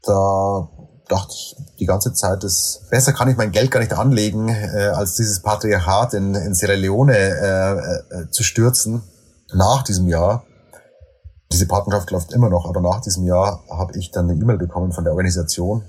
da 0.04 0.70
dachte 1.08 1.34
ich 1.34 1.56
die 1.80 1.86
ganze 1.86 2.14
Zeit, 2.14 2.44
dass 2.44 2.82
besser 2.90 3.14
kann 3.14 3.30
ich 3.30 3.38
mein 3.38 3.52
Geld 3.52 3.72
gar 3.72 3.80
nicht 3.80 3.94
anlegen, 3.94 4.50
äh, 4.50 4.92
als 4.94 5.16
dieses 5.16 5.42
Patriarchat 5.42 6.14
in, 6.14 6.36
in 6.36 6.54
Sierra 6.54 6.74
Leone 6.74 7.16
äh, 7.16 8.22
äh, 8.22 8.30
zu 8.32 8.44
stürzen. 8.44 9.04
Nach 9.54 9.84
diesem 9.84 10.08
Jahr, 10.08 10.46
diese 11.52 11.68
Partnerschaft 11.68 12.10
läuft 12.12 12.34
immer 12.34 12.50
noch, 12.50 12.68
aber 12.68 12.82
nach 12.82 13.02
diesem 13.02 13.26
Jahr 13.26 13.64
habe 13.70 13.98
ich 13.98 14.12
dann 14.12 14.30
eine 14.30 14.40
E-Mail 14.40 14.58
bekommen 14.58 14.92
von 14.92 15.04
der 15.04 15.14
Organisation, 15.14 15.84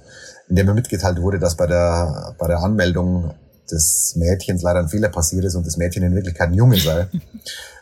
in 0.49 0.57
der 0.57 0.65
mir 0.65 0.75
mitgeteilt 0.75 1.21
wurde, 1.21 1.39
dass 1.39 1.57
bei 1.57 1.67
der, 1.67 2.35
bei 2.39 2.47
der 2.47 2.59
Anmeldung 2.59 3.33
des 3.71 4.15
Mädchens 4.17 4.63
leider 4.63 4.81
ein 4.81 4.89
Fehler 4.89 5.09
passiert 5.09 5.45
ist 5.45 5.55
und 5.55 5.67
das 5.67 5.77
Mädchen 5.77 6.03
in 6.03 6.15
Wirklichkeit 6.15 6.49
ein 6.49 6.55
Junge 6.55 6.79
sei. 6.79 7.07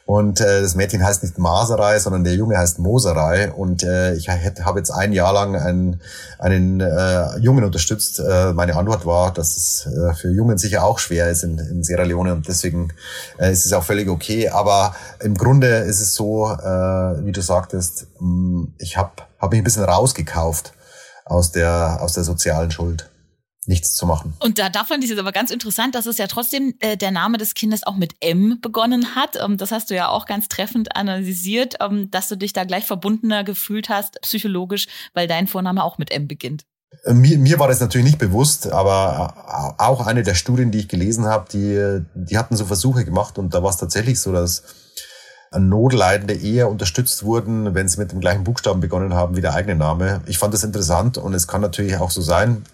Und 0.05 0.41
äh, 0.41 0.63
das 0.63 0.75
Mädchen 0.75 1.05
heißt 1.05 1.23
nicht 1.23 1.39
Maserei, 1.39 1.99
sondern 1.99 2.25
der 2.25 2.35
Junge 2.35 2.59
heißt 2.59 2.81
Moserei. 2.81 3.53
Und 3.53 3.85
äh, 3.85 4.15
ich 4.15 4.29
habe 4.29 4.79
jetzt 4.79 4.91
ein 4.91 5.13
Jahr 5.13 5.33
lang 5.33 5.55
einen, 5.55 6.01
einen 6.39 6.81
äh, 6.81 7.39
Jungen 7.39 7.65
unterstützt. 7.65 8.19
Äh, 8.19 8.53
meine 8.53 8.77
Antwort 8.77 9.07
war, 9.07 9.33
dass 9.33 9.57
es 9.57 9.87
äh, 9.87 10.13
für 10.15 10.31
Jungen 10.31 10.59
sicher 10.59 10.85
auch 10.85 10.99
schwer 10.99 11.31
ist 11.31 11.45
in, 11.45 11.59
in 11.59 11.85
Sierra 11.85 12.03
Leone 12.03 12.33
und 12.33 12.49
deswegen 12.49 12.93
äh, 13.39 13.53
ist 13.53 13.65
es 13.65 13.73
auch 13.73 13.85
völlig 13.85 14.09
okay. 14.09 14.49
Aber 14.49 14.97
im 15.21 15.35
Grunde 15.35 15.69
ist 15.69 16.01
es 16.01 16.15
so, 16.15 16.51
äh, 16.51 17.25
wie 17.25 17.33
du 17.33 17.41
sagtest, 17.41 18.09
mh, 18.19 18.21
hm, 18.21 18.75
ich 18.79 18.97
habe 18.97 19.13
hab 19.39 19.53
mich 19.53 19.61
ein 19.61 19.65
bisschen 19.65 19.85
rausgekauft 19.85 20.73
aus 21.25 21.53
der, 21.53 21.99
aus 22.01 22.15
der 22.15 22.25
sozialen 22.25 22.73
Schuld 22.73 23.09
nichts 23.67 23.95
zu 23.95 24.07
machen. 24.07 24.35
Und 24.41 24.59
da, 24.59 24.69
da 24.69 24.85
fand 24.85 25.05
ich 25.05 25.11
es 25.11 25.19
aber 25.19 25.33
ganz 25.33 25.51
interessant, 25.51 25.95
dass 25.95 26.07
es 26.07 26.19
ja 26.19 26.27
trotzdem 26.27 26.75
äh, 26.81 26.97
der 26.97 27.13
Name 27.13 27.39
des 27.39 27.55
Kindes 27.55 27.87
auch 27.87 27.97
mit 27.97 28.15
M 28.21 28.59
begonnen 28.61 29.15
hat. 29.15 29.39
Ähm, 29.41 29.57
das 29.57 29.71
hast 29.71 29.91
du 29.91 29.95
ja 29.95 30.09
auch 30.09 30.27
ganz 30.27 30.49
treffend 30.49 30.97
analysiert, 30.97 31.77
ähm, 31.81 32.11
dass 32.11 32.29
du 32.29 32.37
dich 32.37 32.53
da 32.53 32.65
gleich 32.65 32.87
verbundener 32.87 33.45
gefühlt 33.45 33.89
hast, 33.89 34.21
psychologisch, 34.23 34.89
weil 35.15 35.29
dein 35.29 35.47
Vorname 35.47 35.85
auch 35.85 35.99
mit 35.99 36.11
M 36.11 36.27
beginnt. 36.27 36.65
Äh, 37.05 37.15
mir, 37.15 37.39
mir 37.39 37.61
war 37.61 37.69
das 37.69 37.81
natürlich 37.81 38.07
nicht 38.07 38.19
bewusst, 38.19 38.67
aber 38.67 39.77
äh, 39.79 39.83
auch 39.83 40.07
eine 40.07 40.25
der 40.25 40.35
Studien, 40.35 40.73
die 40.73 40.81
ich 40.81 40.89
gelesen 40.89 41.27
habe, 41.27 41.47
die, 41.53 42.05
die 42.15 42.39
hatten 42.39 42.57
so 42.57 42.65
Versuche 42.65 43.05
gemacht 43.05 43.39
und 43.39 43.55
da 43.55 43.63
war 43.63 43.71
es 43.71 43.77
tatsächlich 43.77 44.21
so, 44.21 44.33
dass 44.33 44.65
Notleidende 45.57 46.35
eher 46.35 46.71
unterstützt 46.71 47.25
wurden, 47.25 47.75
wenn 47.75 47.87
sie 47.87 48.01
mit 48.01 48.11
dem 48.11 48.21
gleichen 48.21 48.43
Buchstaben 48.43 48.81
begonnen 48.81 49.15
haben 49.15 49.37
wie 49.37 49.43
der 49.43 49.55
eigene 49.55 49.77
Name. 49.77 50.23
Ich 50.27 50.39
fand 50.39 50.55
das 50.55 50.65
interessant 50.65 51.19
und 51.19 51.35
es 51.35 51.47
kann 51.47 51.61
natürlich 51.61 51.99
auch 51.99 52.11
so 52.11 52.23
sein, 52.23 52.65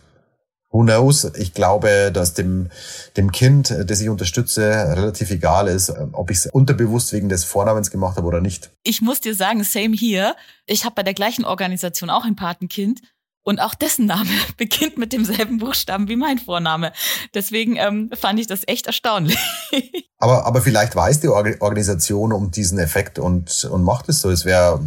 Who 0.70 0.82
knows? 0.82 1.24
Ich 1.36 1.54
glaube, 1.54 2.10
dass 2.12 2.34
dem, 2.34 2.68
dem 3.16 3.32
Kind, 3.32 3.74
das 3.86 4.00
ich 4.00 4.08
unterstütze, 4.08 4.62
relativ 4.96 5.30
egal 5.30 5.66
ist, 5.66 5.90
ob 6.12 6.30
ich 6.30 6.38
es 6.38 6.46
unterbewusst 6.46 7.12
wegen 7.12 7.28
des 7.30 7.44
Vornamens 7.44 7.90
gemacht 7.90 8.18
habe 8.18 8.26
oder 8.26 8.40
nicht. 8.40 8.70
Ich 8.82 9.00
muss 9.00 9.20
dir 9.20 9.34
sagen, 9.34 9.64
same 9.64 9.96
hier. 9.96 10.36
Ich 10.66 10.84
habe 10.84 10.94
bei 10.94 11.02
der 11.02 11.14
gleichen 11.14 11.46
Organisation 11.46 12.10
auch 12.10 12.24
ein 12.24 12.36
Patenkind 12.36 13.00
und 13.48 13.60
auch 13.60 13.74
dessen 13.74 14.04
Name 14.04 14.28
beginnt 14.58 14.98
mit 14.98 15.14
demselben 15.14 15.56
Buchstaben 15.56 16.06
wie 16.08 16.16
mein 16.16 16.38
Vorname. 16.38 16.92
Deswegen 17.32 17.76
ähm, 17.76 18.10
fand 18.12 18.38
ich 18.38 18.46
das 18.46 18.60
echt 18.66 18.86
erstaunlich. 18.86 19.38
Aber, 20.20 20.46
aber 20.46 20.60
vielleicht 20.60 20.96
weiß 20.96 21.20
die 21.20 21.28
Organisation 21.28 22.32
um 22.32 22.50
diesen 22.50 22.80
Effekt 22.80 23.20
und, 23.20 23.64
und 23.66 23.84
macht 23.84 24.08
es 24.08 24.20
so. 24.20 24.30
Es 24.30 24.44
wäre, 24.44 24.84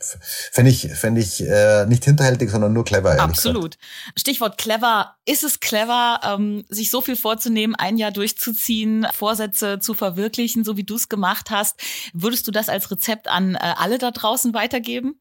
fände 0.00 0.70
ich, 0.70 0.88
fänd 0.94 1.18
ich 1.18 1.46
äh, 1.46 1.84
nicht 1.84 2.06
hinterhältig, 2.06 2.50
sondern 2.50 2.72
nur 2.72 2.82
clever. 2.82 3.20
Absolut. 3.20 3.76
Gesagt. 3.76 4.18
Stichwort 4.18 4.56
clever. 4.56 5.16
Ist 5.26 5.44
es 5.44 5.60
clever, 5.60 6.20
ähm, 6.24 6.64
sich 6.70 6.90
so 6.90 7.02
viel 7.02 7.16
vorzunehmen, 7.16 7.74
ein 7.74 7.98
Jahr 7.98 8.12
durchzuziehen, 8.12 9.06
Vorsätze 9.12 9.78
zu 9.78 9.92
verwirklichen, 9.92 10.64
so 10.64 10.78
wie 10.78 10.84
du 10.84 10.94
es 10.94 11.10
gemacht 11.10 11.50
hast? 11.50 11.78
Würdest 12.14 12.46
du 12.46 12.50
das 12.50 12.70
als 12.70 12.90
Rezept 12.90 13.28
an 13.28 13.56
äh, 13.56 13.74
alle 13.76 13.98
da 13.98 14.10
draußen 14.10 14.54
weitergeben? 14.54 15.20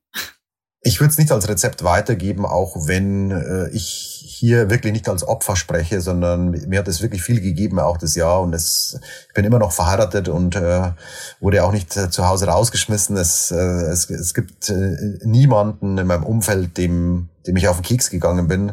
Ich 0.84 1.00
würde 1.00 1.12
es 1.12 1.20
nicht 1.20 1.32
als 1.32 1.48
Rezept 1.48 1.84
weitergeben, 1.84 2.44
auch 2.44 2.88
wenn 2.88 3.30
äh, 3.30 3.70
ich 3.70 4.22
hier 4.26 4.72
wirklich 4.72 4.92
nicht 4.92 5.08
als 5.08 5.24
Opfer 5.28 5.56
spreche, 5.56 6.02
sondern 6.02 6.50
mir 6.50 6.80
hat 6.80 6.88
es 6.88 7.04
wirklich 7.04 7.22
viel 7.22 7.40
gegeben, 7.40 7.78
auch 7.78 7.98
das 7.98 8.16
Jahr. 8.16 8.42
Und 8.42 8.56
es, 8.56 9.00
ich 9.28 9.34
bin 9.36 9.46
immer 9.46 9.60
noch 9.60 9.72
verheiratet 9.72 10.28
und 10.28 10.56
äh, 10.56 10.92
wurde 11.40 11.64
auch 11.64 11.72
nicht 11.72 11.96
äh, 11.96 12.10
zu 12.10 12.28
Hause 12.28 12.48
rausgeschmissen. 12.48 13.16
Es, 13.16 13.52
äh, 13.52 13.56
es, 13.56 14.10
es 14.10 14.34
gibt 14.34 14.70
äh, 14.70 15.20
niemanden 15.24 16.00
in 16.00 16.08
meinem 16.08 16.24
Umfeld, 16.24 16.76
dem, 16.78 17.30
dem 17.46 17.58
ich 17.58 17.68
auf 17.68 17.78
den 17.78 17.84
Keks 17.84 18.10
gegangen 18.10 18.48
bin, 18.48 18.72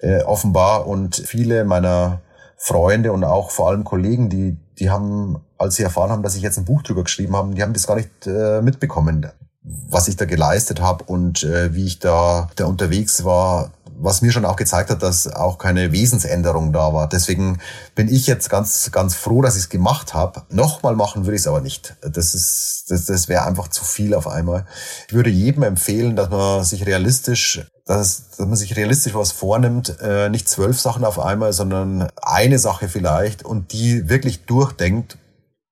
äh, 0.00 0.22
offenbar. 0.22 0.86
Und 0.86 1.16
viele 1.16 1.66
meiner 1.66 2.22
Freunde 2.56 3.12
und 3.12 3.24
auch 3.24 3.50
vor 3.50 3.68
allem 3.68 3.84
Kollegen, 3.84 4.30
die, 4.30 4.56
die 4.78 4.88
haben, 4.88 5.44
als 5.58 5.74
sie 5.74 5.82
erfahren 5.82 6.10
haben, 6.10 6.22
dass 6.22 6.34
ich 6.34 6.42
jetzt 6.42 6.56
ein 6.56 6.64
Buch 6.64 6.82
drüber 6.82 7.04
geschrieben 7.04 7.36
habe, 7.36 7.54
die 7.54 7.62
haben 7.62 7.74
das 7.74 7.86
gar 7.86 7.96
nicht 7.96 8.26
äh, 8.26 8.62
mitbekommen 8.62 9.30
was 9.64 10.08
ich 10.08 10.16
da 10.16 10.24
geleistet 10.24 10.80
habe 10.80 11.04
und 11.04 11.44
äh, 11.44 11.74
wie 11.74 11.86
ich 11.86 11.98
da, 11.98 12.50
da 12.56 12.66
unterwegs 12.66 13.24
war, 13.24 13.70
was 14.02 14.20
mir 14.20 14.32
schon 14.32 14.44
auch 14.44 14.56
gezeigt 14.56 14.90
hat, 14.90 15.02
dass 15.02 15.28
auch 15.28 15.58
keine 15.58 15.92
Wesensänderung 15.92 16.72
da 16.72 16.92
war. 16.92 17.08
Deswegen 17.08 17.58
bin 17.94 18.08
ich 18.08 18.26
jetzt 18.26 18.50
ganz, 18.50 18.90
ganz 18.90 19.14
froh, 19.14 19.42
dass 19.42 19.54
ich 19.54 19.62
es 19.62 19.68
gemacht 19.68 20.12
habe. 20.14 20.42
Nochmal 20.50 20.96
machen 20.96 21.24
würde 21.24 21.36
ich 21.36 21.42
es 21.42 21.46
aber 21.46 21.60
nicht. 21.60 21.94
Das 22.00 22.34
ist, 22.34 22.86
das, 22.88 23.06
das 23.06 23.28
wäre 23.28 23.46
einfach 23.46 23.68
zu 23.68 23.84
viel 23.84 24.14
auf 24.14 24.26
einmal. 24.26 24.66
Ich 25.06 25.14
würde 25.14 25.30
jedem 25.30 25.62
empfehlen, 25.62 26.16
dass 26.16 26.30
man 26.30 26.64
sich 26.64 26.86
realistisch, 26.86 27.64
dass, 27.86 28.30
dass 28.30 28.46
man 28.46 28.56
sich 28.56 28.76
realistisch 28.76 29.14
was 29.14 29.30
vornimmt, 29.30 29.96
äh, 30.00 30.28
nicht 30.28 30.48
zwölf 30.48 30.80
Sachen 30.80 31.04
auf 31.04 31.20
einmal, 31.20 31.52
sondern 31.52 32.08
eine 32.20 32.58
Sache 32.58 32.88
vielleicht 32.88 33.44
und 33.44 33.72
die 33.72 34.08
wirklich 34.08 34.44
durchdenkt. 34.46 35.18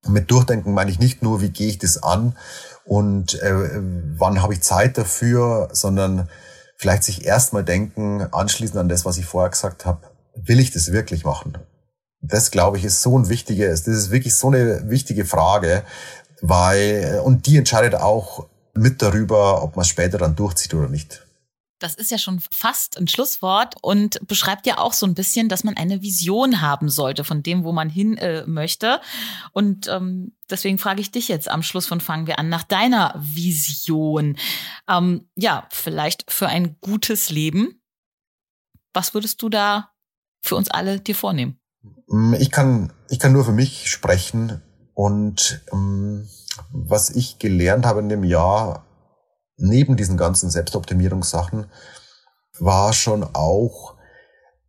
Mit 0.06 0.30
Durchdenken 0.30 0.72
meine 0.72 0.90
ich 0.90 0.98
nicht 0.98 1.22
nur, 1.22 1.42
wie 1.42 1.50
gehe 1.50 1.68
ich 1.68 1.78
das 1.78 2.02
an, 2.02 2.34
und 2.90 3.40
äh, 3.40 3.80
wann 4.18 4.42
habe 4.42 4.52
ich 4.52 4.62
Zeit 4.62 4.98
dafür, 4.98 5.68
sondern 5.70 6.28
vielleicht 6.76 7.04
sich 7.04 7.24
erstmal 7.24 7.62
denken, 7.62 8.26
anschließend 8.32 8.80
an 8.80 8.88
das, 8.88 9.04
was 9.04 9.16
ich 9.16 9.26
vorher 9.26 9.50
gesagt 9.50 9.86
habe, 9.86 10.00
will 10.34 10.58
ich 10.58 10.72
das 10.72 10.90
wirklich 10.90 11.24
machen? 11.24 11.56
Das, 12.20 12.50
glaube 12.50 12.78
ich, 12.78 12.84
ist 12.84 13.00
so 13.00 13.16
ein 13.16 13.28
wichtiger, 13.28 13.68
das 13.68 13.86
ist 13.86 14.10
wirklich 14.10 14.34
so 14.34 14.48
eine 14.48 14.90
wichtige 14.90 15.24
Frage, 15.24 15.84
weil, 16.42 17.20
und 17.22 17.46
die 17.46 17.58
entscheidet 17.58 17.94
auch 17.94 18.48
mit 18.74 19.00
darüber, 19.02 19.62
ob 19.62 19.76
man 19.76 19.82
es 19.82 19.88
später 19.88 20.18
dann 20.18 20.34
durchzieht 20.34 20.74
oder 20.74 20.88
nicht. 20.88 21.24
Das 21.80 21.94
ist 21.94 22.10
ja 22.10 22.18
schon 22.18 22.40
fast 22.52 22.98
ein 22.98 23.08
Schlusswort 23.08 23.74
und 23.80 24.26
beschreibt 24.28 24.66
ja 24.66 24.78
auch 24.78 24.92
so 24.92 25.06
ein 25.06 25.14
bisschen, 25.14 25.48
dass 25.48 25.64
man 25.64 25.76
eine 25.76 26.02
Vision 26.02 26.60
haben 26.60 26.88
sollte 26.88 27.24
von 27.24 27.42
dem, 27.42 27.64
wo 27.64 27.72
man 27.72 27.88
hin 27.88 28.16
äh, 28.18 28.46
möchte. 28.46 29.00
Und 29.52 29.88
ähm, 29.88 30.36
deswegen 30.48 30.78
frage 30.78 31.00
ich 31.00 31.10
dich 31.10 31.28
jetzt 31.28 31.50
am 31.50 31.62
Schluss 31.62 31.86
von 31.86 32.00
Fangen 32.00 32.26
wir 32.26 32.38
an 32.38 32.50
nach 32.50 32.64
deiner 32.64 33.14
Vision. 33.18 34.36
Ähm, 34.88 35.28
ja, 35.34 35.66
vielleicht 35.70 36.30
für 36.30 36.48
ein 36.48 36.76
gutes 36.80 37.30
Leben. 37.30 37.80
Was 38.92 39.14
würdest 39.14 39.40
du 39.40 39.48
da 39.48 39.90
für 40.42 40.56
uns 40.56 40.70
alle 40.70 41.00
dir 41.00 41.14
vornehmen? 41.14 41.58
Mm, 42.08 42.34
ich 42.34 42.50
kann, 42.50 42.92
ich 43.08 43.18
kann 43.18 43.32
nur 43.32 43.44
für 43.44 43.52
mich 43.52 43.90
sprechen 43.90 44.62
und 44.94 45.62
ähm, 45.72 46.28
was 46.72 47.10
ich 47.10 47.38
gelernt 47.38 47.86
habe 47.86 48.00
in 48.00 48.08
dem 48.08 48.24
Jahr, 48.24 48.84
neben 49.60 49.96
diesen 49.96 50.16
ganzen 50.16 50.50
Selbstoptimierungssachen 50.50 51.66
war 52.58 52.92
schon 52.92 53.24
auch, 53.34 53.94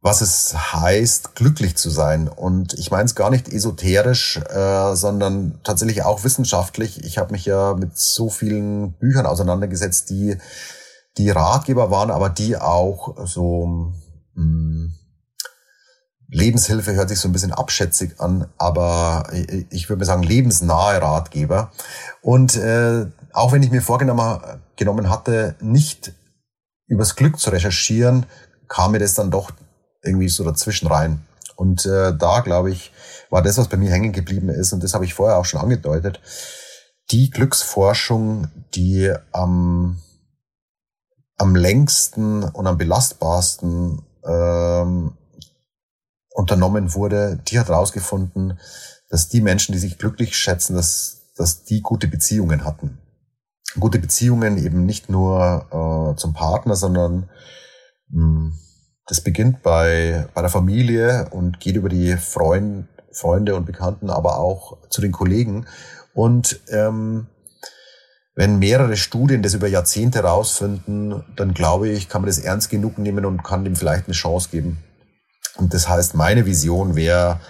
was 0.01 0.21
es 0.21 0.73
heißt, 0.73 1.35
glücklich 1.35 1.75
zu 1.75 1.89
sein. 1.89 2.27
Und 2.27 2.73
ich 2.73 2.89
meine 2.89 3.05
es 3.05 3.15
gar 3.15 3.29
nicht 3.29 3.47
esoterisch, 3.47 4.37
äh, 4.37 4.95
sondern 4.95 5.59
tatsächlich 5.63 6.03
auch 6.03 6.23
wissenschaftlich. 6.23 7.03
Ich 7.03 7.17
habe 7.17 7.31
mich 7.31 7.45
ja 7.45 7.75
mit 7.75 7.97
so 7.97 8.29
vielen 8.29 8.93
Büchern 8.93 9.25
auseinandergesetzt, 9.25 10.09
die 10.09 10.37
die 11.17 11.29
Ratgeber 11.29 11.91
waren, 11.91 12.09
aber 12.09 12.29
die 12.29 12.57
auch 12.57 13.27
so 13.27 13.91
mh, 14.33 14.35
hm, 14.35 14.93
Lebenshilfe 16.33 16.93
hört 16.93 17.09
sich 17.09 17.19
so 17.19 17.27
ein 17.27 17.33
bisschen 17.33 17.51
abschätzig 17.51 18.19
an, 18.19 18.47
aber 18.57 19.29
ich, 19.69 19.89
würde 19.89 19.99
mal 19.99 20.05
sagen 20.05 20.23
lebensnahe 20.23 21.01
Ratgeber. 21.01 21.71
Und 22.21 22.55
äh, 22.55 23.05
auch 23.33 23.51
wenn 23.51 23.63
ich 23.63 23.71
mir 23.71 23.81
vorgenommen 23.81 24.41
genommen 24.81 25.11
hatte, 25.11 25.55
nicht 25.61 26.11
übers 26.87 27.15
Glück 27.15 27.39
zu 27.39 27.51
recherchieren, 27.51 28.25
kam 28.67 28.93
mir 28.93 28.99
das 28.99 29.13
dann 29.13 29.29
doch 29.29 29.51
irgendwie 30.01 30.27
so 30.27 30.43
dazwischen 30.43 30.87
rein. 30.87 31.23
Und 31.55 31.85
äh, 31.85 32.17
da, 32.17 32.39
glaube 32.39 32.71
ich, 32.71 32.91
war 33.29 33.43
das, 33.43 33.59
was 33.59 33.67
bei 33.67 33.77
mir 33.77 33.91
hängen 33.91 34.11
geblieben 34.11 34.49
ist, 34.49 34.73
und 34.73 34.83
das 34.83 34.95
habe 34.95 35.05
ich 35.05 35.13
vorher 35.13 35.37
auch 35.37 35.45
schon 35.45 35.61
angedeutet, 35.61 36.19
die 37.11 37.29
Glücksforschung, 37.29 38.47
die 38.73 39.13
am, 39.31 40.01
am 41.37 41.55
längsten 41.55 42.43
und 42.43 42.65
am 42.65 42.79
belastbarsten 42.79 44.01
ähm, 44.25 45.15
unternommen 46.31 46.95
wurde, 46.95 47.39
die 47.47 47.59
hat 47.59 47.67
herausgefunden, 47.67 48.59
dass 49.09 49.29
die 49.29 49.41
Menschen, 49.41 49.73
die 49.73 49.79
sich 49.79 49.99
glücklich 49.99 50.35
schätzen, 50.35 50.75
dass, 50.75 51.33
dass 51.35 51.65
die 51.65 51.81
gute 51.81 52.07
Beziehungen 52.07 52.65
hatten. 52.65 52.97
Gute 53.79 53.99
Beziehungen 53.99 54.57
eben 54.57 54.85
nicht 54.85 55.09
nur 55.09 56.13
äh, 56.13 56.17
zum 56.17 56.33
Partner, 56.33 56.75
sondern 56.75 57.29
mh, 58.09 58.23
hm, 58.23 58.53
das 59.07 59.21
beginnt 59.21 59.61
bei, 59.61 60.27
bei 60.33 60.41
der 60.41 60.49
Familie 60.49 61.27
und 61.31 61.59
geht 61.59 61.75
über 61.75 61.89
die 61.89 62.15
Freund, 62.15 62.87
Freunde 63.11 63.55
und 63.55 63.65
Bekannten, 63.65 64.09
aber 64.09 64.37
auch 64.37 64.77
zu 64.89 65.01
den 65.01 65.11
Kollegen. 65.11 65.65
Und 66.13 66.61
ähm, 66.69 67.27
wenn 68.35 68.59
mehrere 68.59 68.95
Studien 68.95 69.41
das 69.41 69.53
über 69.53 69.67
Jahrzehnte 69.67 70.19
herausfinden, 70.19 71.25
dann 71.35 71.53
glaube 71.53 71.89
ich, 71.89 72.07
kann 72.07 72.21
man 72.21 72.29
das 72.29 72.39
ernst 72.39 72.69
genug 72.69 72.97
nehmen 72.97 73.25
und 73.25 73.43
kann 73.43 73.65
dem 73.65 73.75
vielleicht 73.75 74.05
eine 74.05 74.13
Chance 74.13 74.49
geben. 74.49 74.77
Und 75.57 75.73
das 75.73 75.89
heißt, 75.89 76.15
meine 76.15 76.45
Vision 76.45 76.95
wäre 76.95 77.41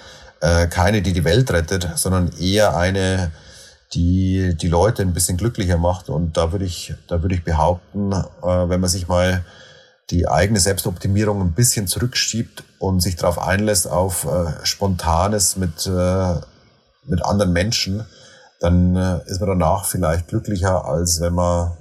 äh, 0.41 0.67
keine, 0.67 1.01
die 1.01 1.13
die 1.13 1.23
Welt 1.23 1.51
rettet, 1.51 1.91
sondern 1.95 2.31
eher 2.39 2.75
eine, 2.75 3.31
die 3.93 4.55
die 4.55 4.67
Leute 4.67 5.01
ein 5.01 5.13
bisschen 5.13 5.37
glücklicher 5.37 5.77
macht. 5.77 6.09
Und 6.09 6.37
da 6.37 6.51
würde 6.51 6.65
ich, 6.65 6.93
da 7.07 7.21
würde 7.21 7.35
ich 7.35 7.43
behaupten, 7.43 8.11
äh, 8.11 8.69
wenn 8.69 8.79
man 8.79 8.89
sich 8.89 9.07
mal 9.07 9.45
die 10.09 10.27
eigene 10.27 10.59
Selbstoptimierung 10.59 11.41
ein 11.41 11.53
bisschen 11.53 11.87
zurückschiebt 11.87 12.63
und 12.79 13.01
sich 13.01 13.15
darauf 13.15 13.39
einlässt 13.39 13.89
auf 13.89 14.25
äh, 14.25 14.65
Spontanes 14.65 15.55
mit, 15.55 15.87
äh, 15.87 16.35
mit 17.05 17.23
anderen 17.23 17.53
Menschen, 17.53 18.05
dann 18.59 18.95
ist 19.25 19.39
man 19.39 19.49
danach 19.49 19.85
vielleicht 19.85 20.27
glücklicher, 20.27 20.85
als 20.85 21.19
wenn 21.19 21.33
man 21.33 21.71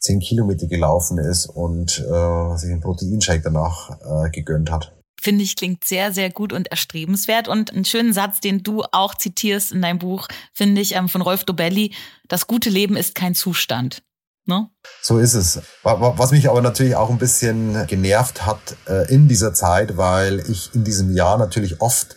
zehn 0.00 0.18
Kilometer 0.18 0.66
gelaufen 0.66 1.18
ist 1.18 1.46
und 1.46 2.00
äh, 2.00 2.56
sich 2.56 2.72
einen 2.72 2.80
Proteinshake 2.80 3.42
danach 3.42 3.90
äh, 4.00 4.30
gegönnt 4.30 4.72
hat 4.72 4.93
finde 5.24 5.42
ich, 5.42 5.56
klingt 5.56 5.84
sehr, 5.84 6.12
sehr 6.12 6.30
gut 6.30 6.52
und 6.52 6.68
erstrebenswert. 6.68 7.48
Und 7.48 7.72
einen 7.72 7.84
schönen 7.84 8.12
Satz, 8.12 8.40
den 8.40 8.62
du 8.62 8.84
auch 8.92 9.14
zitierst 9.14 9.72
in 9.72 9.82
deinem 9.82 9.98
Buch, 9.98 10.28
finde 10.52 10.80
ich, 10.80 10.94
ähm, 10.94 11.08
von 11.08 11.22
Rolf 11.22 11.44
Dobelli, 11.44 11.94
das 12.28 12.46
gute 12.46 12.70
Leben 12.70 12.96
ist 12.96 13.14
kein 13.14 13.34
Zustand. 13.34 14.02
Ne? 14.46 14.68
So 15.00 15.18
ist 15.18 15.32
es. 15.32 15.62
Was 15.82 16.30
mich 16.30 16.50
aber 16.50 16.60
natürlich 16.60 16.96
auch 16.96 17.08
ein 17.08 17.18
bisschen 17.18 17.86
genervt 17.86 18.44
hat 18.44 18.76
äh, 18.86 19.10
in 19.12 19.26
dieser 19.26 19.54
Zeit, 19.54 19.96
weil 19.96 20.40
ich 20.50 20.74
in 20.74 20.84
diesem 20.84 21.16
Jahr 21.16 21.38
natürlich 21.38 21.80
oft 21.80 22.14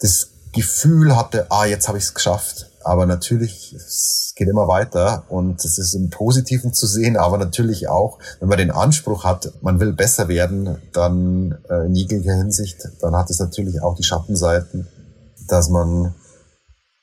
das 0.00 0.30
Gefühl 0.52 1.16
hatte, 1.16 1.46
ah, 1.50 1.64
jetzt 1.64 1.86
habe 1.86 1.98
ich 1.98 2.04
es 2.04 2.14
geschafft. 2.14 2.66
Aber 2.84 3.06
natürlich, 3.06 3.72
es 3.74 4.32
geht 4.36 4.48
immer 4.48 4.68
weiter 4.68 5.24
und 5.28 5.64
es 5.64 5.78
ist 5.78 5.94
im 5.94 6.10
Positiven 6.10 6.72
zu 6.72 6.86
sehen, 6.86 7.16
aber 7.16 7.38
natürlich 7.38 7.88
auch, 7.88 8.18
wenn 8.40 8.48
man 8.48 8.58
den 8.58 8.70
Anspruch 8.70 9.24
hat, 9.24 9.52
man 9.62 9.80
will 9.80 9.92
besser 9.92 10.28
werden, 10.28 10.78
dann 10.92 11.58
äh, 11.68 11.86
in 11.86 11.94
jeglicher 11.94 12.34
Hinsicht, 12.34 12.78
dann 13.00 13.14
hat 13.16 13.30
es 13.30 13.38
natürlich 13.38 13.82
auch 13.82 13.94
die 13.94 14.04
Schattenseiten, 14.04 14.88
dass 15.48 15.68
man 15.68 16.14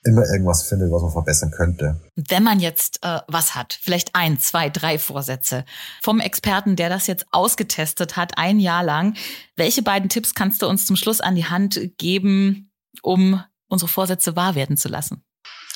immer 0.02 0.22
irgendwas 0.26 0.62
findet, 0.62 0.90
was 0.90 1.02
man 1.02 1.12
verbessern 1.12 1.50
könnte. 1.50 2.00
Wenn 2.16 2.42
man 2.42 2.58
jetzt 2.58 3.00
äh, 3.02 3.20
was 3.28 3.54
hat, 3.54 3.78
vielleicht 3.80 4.14
ein, 4.14 4.38
zwei, 4.38 4.70
drei 4.70 4.98
Vorsätze 4.98 5.64
vom 6.02 6.20
Experten, 6.20 6.76
der 6.76 6.88
das 6.88 7.06
jetzt 7.06 7.26
ausgetestet 7.32 8.16
hat, 8.16 8.38
ein 8.38 8.60
Jahr 8.60 8.82
lang, 8.82 9.14
welche 9.56 9.82
beiden 9.82 10.08
Tipps 10.08 10.34
kannst 10.34 10.62
du 10.62 10.68
uns 10.68 10.86
zum 10.86 10.96
Schluss 10.96 11.20
an 11.20 11.34
die 11.34 11.44
Hand 11.44 11.78
geben, 11.98 12.72
um 13.02 13.42
unsere 13.68 13.88
Vorsätze 13.88 14.36
wahr 14.36 14.54
werden 14.54 14.76
zu 14.76 14.88
lassen? 14.88 15.22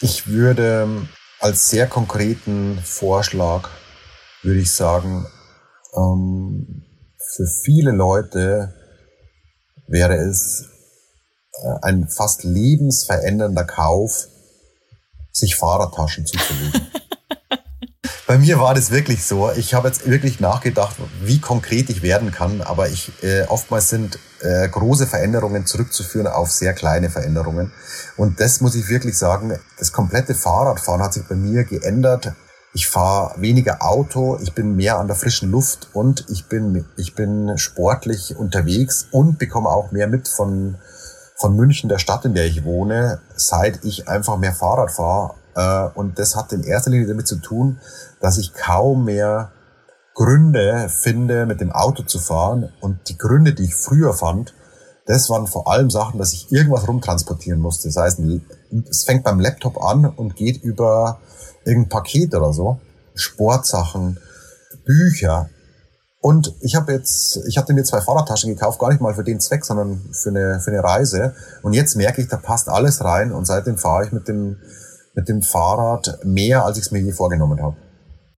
Ich 0.01 0.27
würde 0.27 1.07
als 1.41 1.71
sehr 1.71 1.87
konkreten 1.87 2.79
Vorschlag, 2.83 3.71
würde 4.43 4.61
ich 4.61 4.73
sagen, 4.73 5.27
ähm, 5.97 6.85
für 7.19 7.47
viele 7.47 7.93
Leute 7.93 8.75
wäre 9.87 10.15
es 10.15 10.69
äh, 11.63 11.79
ein 11.83 12.09
fast 12.09 12.45
lebensverändernder 12.45 13.65
Kauf, 13.65 14.27
sich 15.33 15.57
Fahrradtaschen 15.57 16.27
zuzulegen. 16.27 16.87
Bei 18.27 18.39
mir 18.39 18.59
war 18.59 18.75
das 18.75 18.91
wirklich 18.91 19.23
so. 19.27 19.51
Ich 19.51 19.75
habe 19.75 19.89
jetzt 19.89 20.09
wirklich 20.09 20.41
nachgedacht, 20.41 20.97
wie 21.23 21.41
konkret 21.41 21.91
ich 21.91 22.01
werden 22.01 22.33
kann, 22.33 22.63
aber 22.63 22.89
ich 22.89 23.13
äh, 23.23 23.43
oftmals 23.49 23.91
sind 23.91 24.19
äh, 24.41 24.67
große 24.67 25.07
Veränderungen 25.07 25.67
zurückzuführen 25.67 26.27
auf 26.27 26.51
sehr 26.51 26.73
kleine 26.73 27.11
Veränderungen. 27.11 27.71
Und 28.17 28.41
das 28.41 28.63
muss 28.63 28.77
ich 28.77 28.89
wirklich 28.89 29.19
sagen, 29.19 29.59
das 29.79 29.93
komplette 29.93 30.35
Fahrradfahren 30.35 31.03
hat 31.03 31.13
sich 31.13 31.25
bei 31.25 31.35
mir 31.35 31.65
geändert. 31.65 32.33
Ich 32.73 32.89
fahre 32.89 33.39
weniger 33.43 33.83
Auto, 33.83 34.39
ich 34.43 34.55
bin 34.55 34.75
mehr 34.75 34.99
an 34.99 35.07
der 35.07 35.17
frischen 35.17 35.51
Luft 35.51 35.91
und 35.93 36.25
ich 36.31 36.47
bin, 36.47 36.87
ich 36.97 37.15
bin 37.15 37.59
sportlich 37.59 38.37
unterwegs 38.37 39.07
und 39.11 39.39
bekomme 39.39 39.69
auch 39.69 39.93
mehr 39.93 40.09
mit 40.09 40.29
von, 40.29 40.77
von 41.37 41.55
München, 41.57 41.91
der 41.91 41.99
Stadt, 41.99 42.25
in 42.25 42.33
der 42.33 42.47
ich 42.47 42.65
wohne, 42.65 43.21
seit 43.37 43.85
ich 43.85 44.09
einfach 44.09 44.39
mehr 44.39 44.55
Fahrrad 44.55 44.91
fahre. 44.93 45.35
Äh, 45.55 45.89
und 45.95 46.19
das 46.19 46.37
hat 46.37 46.53
in 46.53 46.63
erster 46.63 46.91
Linie 46.91 47.09
damit 47.09 47.27
zu 47.27 47.37
tun, 47.37 47.79
dass 48.21 48.39
ich 48.39 48.55
kaum 48.55 49.05
mehr 49.05 49.53
Gründe 50.15 50.89
finde, 50.89 51.47
mit 51.47 51.61
dem 51.61 51.73
Auto 51.73 52.03
zu 52.05 52.19
fahren. 52.19 52.73
Und 52.81 53.09
die 53.09 53.19
Gründe, 53.19 53.53
die 53.53 53.65
ich 53.65 53.75
früher 53.75 54.13
fand, 54.15 54.55
das 55.07 55.29
waren 55.29 55.47
vor 55.47 55.71
allem 55.71 55.91
Sachen, 55.91 56.19
dass 56.19 56.33
ich 56.33 56.51
irgendwas 56.51 56.89
rumtransportieren 56.89 57.61
musste. 57.61 57.89
Das 57.89 57.97
heißt, 57.97 58.21
es 58.89 59.05
fängt 59.05 59.25
beim 59.25 59.41
Laptop 59.41 59.83
an 59.83 60.07
und 60.07 60.37
geht 60.37 60.63
über 60.63 61.21
irgendein 61.65 61.91
Paket 61.91 62.35
oder 62.35 62.53
so. 62.53 62.81
Sportsachen, 63.15 64.19
Bücher. 64.85 65.51
Und 66.21 66.55
ich 66.61 66.75
habe 66.75 66.93
jetzt, 66.93 67.39
ich 67.47 67.59
hatte 67.59 67.75
mir 67.75 67.85
zwei 67.85 68.01
Fahrradtaschen 68.01 68.49
gekauft, 68.49 68.79
gar 68.79 68.89
nicht 68.89 69.03
mal 69.03 69.15
für 69.15 69.25
den 69.25 69.41
Zweck, 69.41 69.65
sondern 69.65 70.01
für 70.13 70.31
eine, 70.31 70.59
für 70.61 70.71
eine 70.71 70.83
Reise. 70.83 71.35
Und 71.63 71.75
jetzt 71.75 71.97
merke 71.97 72.23
ich, 72.23 72.29
da 72.29 72.39
passt 72.39 72.71
alles 72.71 73.05
rein 73.05 73.31
und 73.31 73.45
seitdem 73.45 73.77
fahre 73.77 74.07
ich 74.07 74.13
mit 74.13 74.27
dem, 74.27 74.57
mit 75.15 75.29
dem 75.29 75.43
Fahrrad 75.43 76.19
mehr, 76.25 76.65
als 76.65 76.79
ich 76.79 76.85
es 76.85 76.91
mir 76.91 77.01
je 77.01 77.13
vorgenommen 77.13 77.63
habe. 77.63 77.77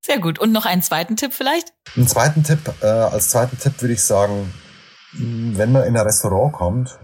Sehr 0.04 0.20
gut. 0.20 0.38
Und 0.38 0.52
noch 0.52 0.66
einen 0.66 0.82
zweiten 0.82 1.16
Tipp 1.16 1.32
vielleicht? 1.32 1.72
Einen 1.96 2.06
zweiten 2.06 2.44
Tipp, 2.44 2.60
äh, 2.80 2.86
als 2.86 3.30
zweiten 3.30 3.58
Tipp 3.58 3.80
würde 3.80 3.94
ich 3.94 4.02
sagen, 4.02 4.52
wenn 5.18 5.72
man 5.72 5.84
in 5.84 5.96
ein 5.96 6.06
Restaurant 6.06 6.52
kommt, 6.52 6.98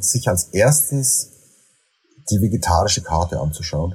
sich 0.00 0.28
als 0.28 0.44
erstes 0.52 1.30
die 2.30 2.40
vegetarische 2.40 3.02
Karte 3.02 3.38
anzuschauen. 3.38 3.94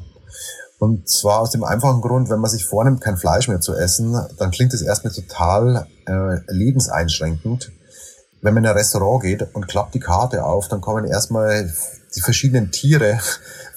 Und 0.79 1.09
zwar 1.09 1.39
aus 1.39 1.51
dem 1.51 1.63
einfachen 1.63 2.01
Grund, 2.01 2.29
wenn 2.29 2.39
man 2.39 2.51
sich 2.51 2.65
vornimmt, 2.65 3.01
kein 3.01 3.17
Fleisch 3.17 3.47
mehr 3.47 3.61
zu 3.61 3.73
essen, 3.73 4.15
dann 4.37 4.51
klingt 4.51 4.73
es 4.73 4.81
erstmal 4.81 5.13
total 5.13 5.87
äh, 6.05 6.37
lebenseinschränkend. 6.47 7.71
Wenn 8.41 8.53
man 8.53 8.63
in 8.63 8.69
ein 8.69 8.77
Restaurant 8.77 9.23
geht 9.23 9.55
und 9.55 9.67
klappt 9.67 9.95
die 9.95 9.99
Karte 9.99 10.43
auf, 10.43 10.67
dann 10.67 10.81
kommen 10.81 11.05
erstmal 11.05 11.73
die 12.15 12.21
verschiedenen 12.21 12.71
Tiere, 12.71 13.19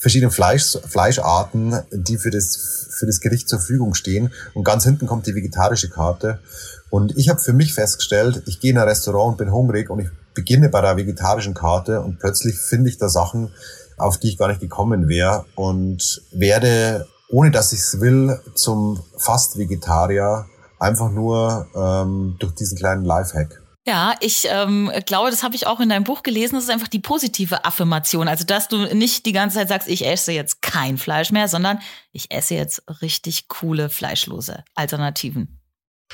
verschiedene 0.00 0.30
Fleisch, 0.30 0.78
Fleischarten, 0.88 1.78
die 1.92 2.16
für 2.16 2.30
das, 2.30 2.88
für 2.90 3.04
das 3.04 3.20
Gericht 3.20 3.50
zur 3.50 3.58
Verfügung 3.58 3.92
stehen. 3.92 4.32
Und 4.54 4.64
ganz 4.64 4.84
hinten 4.84 5.06
kommt 5.06 5.26
die 5.26 5.34
vegetarische 5.34 5.90
Karte. 5.90 6.40
Und 6.88 7.16
ich 7.18 7.28
habe 7.28 7.38
für 7.38 7.52
mich 7.52 7.74
festgestellt, 7.74 8.42
ich 8.46 8.60
gehe 8.60 8.70
in 8.70 8.78
ein 8.78 8.88
Restaurant 8.88 9.32
und 9.32 9.36
bin 9.36 9.52
hungrig 9.52 9.90
und 9.90 10.00
ich 10.00 10.08
beginne 10.34 10.70
bei 10.70 10.80
der 10.80 10.96
vegetarischen 10.96 11.52
Karte 11.52 12.00
und 12.00 12.18
plötzlich 12.18 12.58
finde 12.58 12.88
ich 12.88 12.96
da 12.96 13.10
Sachen, 13.10 13.52
auf 13.98 14.16
die 14.16 14.28
ich 14.28 14.38
gar 14.38 14.48
nicht 14.48 14.60
gekommen 14.60 15.06
wäre 15.06 15.44
und 15.54 16.22
werde, 16.32 17.06
ohne 17.28 17.50
dass 17.50 17.72
ich 17.72 17.80
es 17.80 18.00
will, 18.00 18.40
zum 18.54 19.02
fast 19.18 19.58
Vegetarier, 19.58 20.46
einfach 20.78 21.10
nur 21.10 21.66
ähm, 21.74 22.36
durch 22.38 22.54
diesen 22.54 22.78
kleinen 22.78 23.04
Lifehack. 23.04 23.59
Ja, 23.90 24.14
ich 24.20 24.46
ähm, 24.48 24.88
glaube, 25.04 25.30
das 25.30 25.42
habe 25.42 25.56
ich 25.56 25.66
auch 25.66 25.80
in 25.80 25.88
deinem 25.88 26.04
Buch 26.04 26.22
gelesen. 26.22 26.54
Das 26.54 26.62
ist 26.62 26.70
einfach 26.70 26.86
die 26.86 27.00
positive 27.00 27.64
Affirmation. 27.64 28.28
Also, 28.28 28.44
dass 28.44 28.68
du 28.68 28.94
nicht 28.94 29.26
die 29.26 29.32
ganze 29.32 29.56
Zeit 29.56 29.68
sagst, 29.68 29.88
ich 29.88 30.06
esse 30.06 30.30
jetzt 30.30 30.62
kein 30.62 30.96
Fleisch 30.96 31.32
mehr, 31.32 31.48
sondern 31.48 31.80
ich 32.12 32.30
esse 32.30 32.54
jetzt 32.54 32.84
richtig 33.02 33.48
coole, 33.48 33.88
fleischlose 33.88 34.62
Alternativen. 34.76 35.60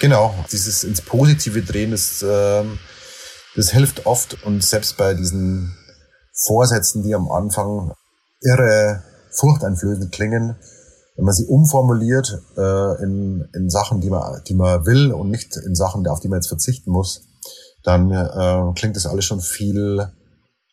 Genau, 0.01 0.35
dieses 0.51 0.85
ins 0.85 1.03
Positive 1.03 1.61
drehen, 1.61 1.91
das, 1.91 2.25
ähm, 2.27 2.79
das 3.57 3.73
hilft 3.73 4.07
oft 4.07 4.43
und 4.43 4.65
selbst 4.65 4.97
bei 4.97 5.13
diesen 5.13 5.77
Vorsätzen, 6.47 7.03
die 7.03 7.15
am 7.15 7.31
Anfang 7.31 7.93
irre 8.41 9.03
furchteinflößend 9.33 10.13
klingen, 10.13 10.57
wenn 11.17 11.25
man 11.27 11.35
sie 11.35 11.45
umformuliert 11.45 12.41
äh, 12.57 13.03
in, 13.03 13.47
in 13.55 13.69
Sachen, 13.69 14.01
die 14.01 14.09
man, 14.09 14.41
die 14.49 14.55
man 14.55 14.87
will 14.87 15.13
und 15.13 15.29
nicht 15.29 15.59
in 15.59 15.75
Sachen, 15.75 16.07
auf 16.07 16.21
die 16.21 16.29
man 16.29 16.39
jetzt 16.39 16.49
verzichten 16.49 16.91
muss, 16.91 17.27
dann 17.87 18.11
äh, 18.11 18.73
klingt 18.75 18.97
das 18.97 19.07
alles 19.07 19.25
schon 19.25 19.41
viel 19.41 20.11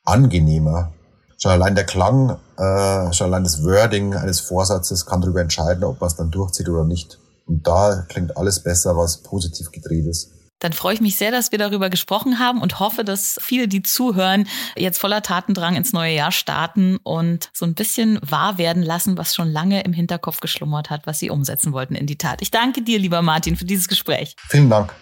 angenehmer. 0.03 0.93
Schon 1.37 1.51
allein 1.51 1.75
der 1.75 1.85
Klang, 1.85 2.37
äh, 2.57 3.13
schon 3.13 3.27
allein 3.27 3.43
das 3.43 3.63
Wording 3.63 4.15
eines 4.15 4.39
Vorsatzes 4.39 5.05
kann 5.05 5.21
darüber 5.21 5.41
entscheiden, 5.41 5.83
ob 5.83 6.01
man 6.01 6.07
es 6.07 6.15
dann 6.15 6.31
durchzieht 6.31 6.69
oder 6.69 6.85
nicht. 6.85 7.19
Und 7.45 7.67
da 7.67 8.05
klingt 8.07 8.37
alles 8.37 8.61
besser, 8.61 8.95
was 8.95 9.21
positiv 9.21 9.71
gedreht 9.71 10.05
ist. 10.05 10.31
Dann 10.59 10.71
freue 10.71 10.93
ich 10.93 11.01
mich 11.01 11.17
sehr, 11.17 11.29
dass 11.29 11.51
wir 11.51 11.59
darüber 11.59 11.89
gesprochen 11.89 12.39
haben 12.39 12.61
und 12.61 12.79
hoffe, 12.79 13.03
dass 13.03 13.37
viele, 13.41 13.67
die 13.67 13.83
zuhören, 13.83 14.47
jetzt 14.77 14.97
voller 14.97 15.21
Tatendrang 15.21 15.75
ins 15.75 15.91
neue 15.91 16.15
Jahr 16.15 16.31
starten 16.31 16.97
und 17.03 17.49
so 17.51 17.65
ein 17.65 17.73
bisschen 17.73 18.17
wahr 18.21 18.57
werden 18.57 18.81
lassen, 18.81 19.17
was 19.17 19.35
schon 19.35 19.51
lange 19.51 19.83
im 19.83 19.91
Hinterkopf 19.91 20.39
geschlummert 20.39 20.89
hat, 20.89 21.05
was 21.05 21.19
sie 21.19 21.29
umsetzen 21.29 21.73
wollten 21.73 21.95
in 21.95 22.07
die 22.07 22.17
Tat. 22.17 22.41
Ich 22.41 22.49
danke 22.49 22.81
dir, 22.81 22.97
lieber 22.97 23.21
Martin, 23.21 23.57
für 23.57 23.65
dieses 23.65 23.89
Gespräch. 23.89 24.37
Vielen 24.47 24.69
Dank. 24.69 24.93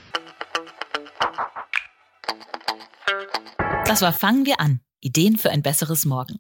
Das 3.86 4.02
war 4.02 4.14
Fangen 4.14 4.46
wir 4.46 4.60
an. 4.60 4.82
Ideen 5.00 5.38
für 5.38 5.50
ein 5.50 5.64
besseres 5.64 6.06
Morgen. 6.06 6.40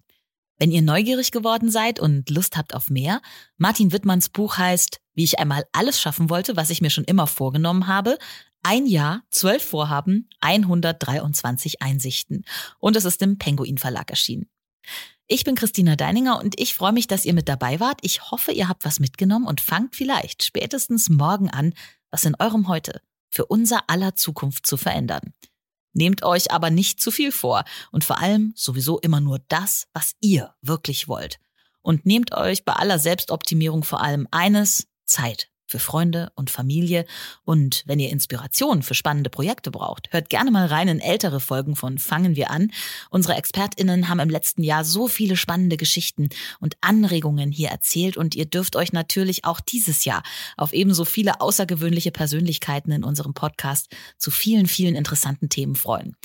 Wenn 0.57 0.71
ihr 0.71 0.83
neugierig 0.83 1.31
geworden 1.31 1.71
seid 1.71 1.99
und 1.99 2.29
Lust 2.29 2.55
habt 2.55 2.75
auf 2.75 2.89
mehr, 2.89 3.21
Martin 3.57 3.91
Wittmanns 3.91 4.29
Buch 4.29 4.57
heißt 4.57 5.01
Wie 5.15 5.23
ich 5.23 5.39
einmal 5.39 5.65
alles 5.71 5.99
schaffen 5.99 6.29
wollte, 6.29 6.55
was 6.55 6.69
ich 6.69 6.81
mir 6.81 6.91
schon 6.91 7.03
immer 7.03 7.27
vorgenommen 7.27 7.87
habe. 7.87 8.17
Ein 8.63 8.85
Jahr, 8.85 9.23
zwölf 9.31 9.63
Vorhaben, 9.63 10.29
123 10.41 11.81
Einsichten. 11.81 12.45
Und 12.79 12.95
es 12.95 13.05
ist 13.05 13.21
im 13.23 13.39
Penguin 13.39 13.79
Verlag 13.79 14.11
erschienen. 14.11 14.47
Ich 15.25 15.43
bin 15.43 15.55
Christina 15.55 15.95
Deininger 15.95 16.39
und 16.39 16.59
ich 16.59 16.75
freue 16.75 16.91
mich, 16.91 17.07
dass 17.07 17.25
ihr 17.25 17.33
mit 17.33 17.49
dabei 17.49 17.79
wart. 17.79 17.99
Ich 18.01 18.29
hoffe, 18.29 18.51
ihr 18.51 18.67
habt 18.67 18.85
was 18.85 18.99
mitgenommen 18.99 19.47
und 19.47 19.61
fangt 19.61 19.95
vielleicht 19.95 20.43
spätestens 20.43 21.09
morgen 21.09 21.49
an, 21.49 21.73
was 22.11 22.25
in 22.25 22.35
eurem 22.37 22.67
Heute 22.67 23.01
für 23.29 23.45
unser 23.45 23.89
aller 23.89 24.15
Zukunft 24.15 24.67
zu 24.67 24.77
verändern. 24.77 25.33
Nehmt 25.93 26.23
euch 26.23 26.51
aber 26.51 26.69
nicht 26.69 27.01
zu 27.01 27.11
viel 27.11 27.31
vor 27.31 27.63
und 27.91 28.03
vor 28.03 28.19
allem 28.19 28.53
sowieso 28.55 28.99
immer 28.99 29.19
nur 29.19 29.39
das, 29.47 29.87
was 29.93 30.13
ihr 30.21 30.53
wirklich 30.61 31.07
wollt. 31.07 31.39
Und 31.81 32.05
nehmt 32.05 32.33
euch 32.33 32.63
bei 32.63 32.73
aller 32.73 32.99
Selbstoptimierung 32.99 33.83
vor 33.83 34.01
allem 34.01 34.27
eines, 34.31 34.87
Zeit 35.05 35.50
für 35.71 35.79
Freunde 35.79 36.31
und 36.35 36.49
Familie. 36.49 37.05
Und 37.43 37.83
wenn 37.87 37.99
ihr 37.99 38.09
Inspiration 38.09 38.83
für 38.83 38.93
spannende 38.93 39.29
Projekte 39.29 39.71
braucht, 39.71 40.11
hört 40.11 40.29
gerne 40.29 40.51
mal 40.51 40.67
rein 40.67 40.89
in 40.89 40.99
ältere 40.99 41.39
Folgen 41.39 41.75
von 41.75 41.97
Fangen 41.97 42.35
wir 42.35 42.51
an. 42.51 42.71
Unsere 43.09 43.35
ExpertInnen 43.35 44.09
haben 44.09 44.19
im 44.19 44.29
letzten 44.29 44.63
Jahr 44.63 44.83
so 44.83 45.07
viele 45.07 45.37
spannende 45.37 45.77
Geschichten 45.77 46.29
und 46.59 46.75
Anregungen 46.81 47.51
hier 47.51 47.69
erzählt 47.69 48.17
und 48.17 48.35
ihr 48.35 48.45
dürft 48.45 48.75
euch 48.75 48.91
natürlich 48.91 49.45
auch 49.45 49.61
dieses 49.61 50.05
Jahr 50.05 50.23
auf 50.57 50.73
ebenso 50.73 51.05
viele 51.05 51.39
außergewöhnliche 51.39 52.11
Persönlichkeiten 52.11 52.91
in 52.91 53.03
unserem 53.03 53.33
Podcast 53.33 53.89
zu 54.17 54.29
vielen, 54.29 54.67
vielen 54.67 54.95
interessanten 54.95 55.47
Themen 55.49 55.75
freuen. 55.75 56.15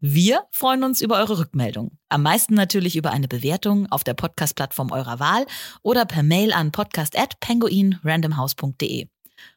Wir 0.00 0.46
freuen 0.50 0.82
uns 0.84 1.00
über 1.00 1.16
eure 1.18 1.38
Rückmeldung. 1.38 1.96
Am 2.08 2.22
meisten 2.22 2.54
natürlich 2.54 2.96
über 2.96 3.10
eine 3.10 3.28
Bewertung 3.28 3.86
auf 3.90 4.04
der 4.04 4.14
Podcast-Plattform 4.14 4.92
eurer 4.92 5.18
Wahl 5.20 5.46
oder 5.82 6.04
per 6.04 6.22
Mail 6.22 6.52
an 6.52 6.72
podcast@penguinrandomhouse.de. 6.72 9.08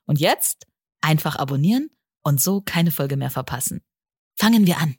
Und 0.05 0.19
jetzt 0.19 0.65
einfach 1.01 1.35
abonnieren 1.35 1.89
und 2.23 2.41
so 2.41 2.61
keine 2.61 2.91
Folge 2.91 3.17
mehr 3.17 3.31
verpassen. 3.31 3.81
Fangen 4.39 4.67
wir 4.67 4.77
an. 4.77 4.95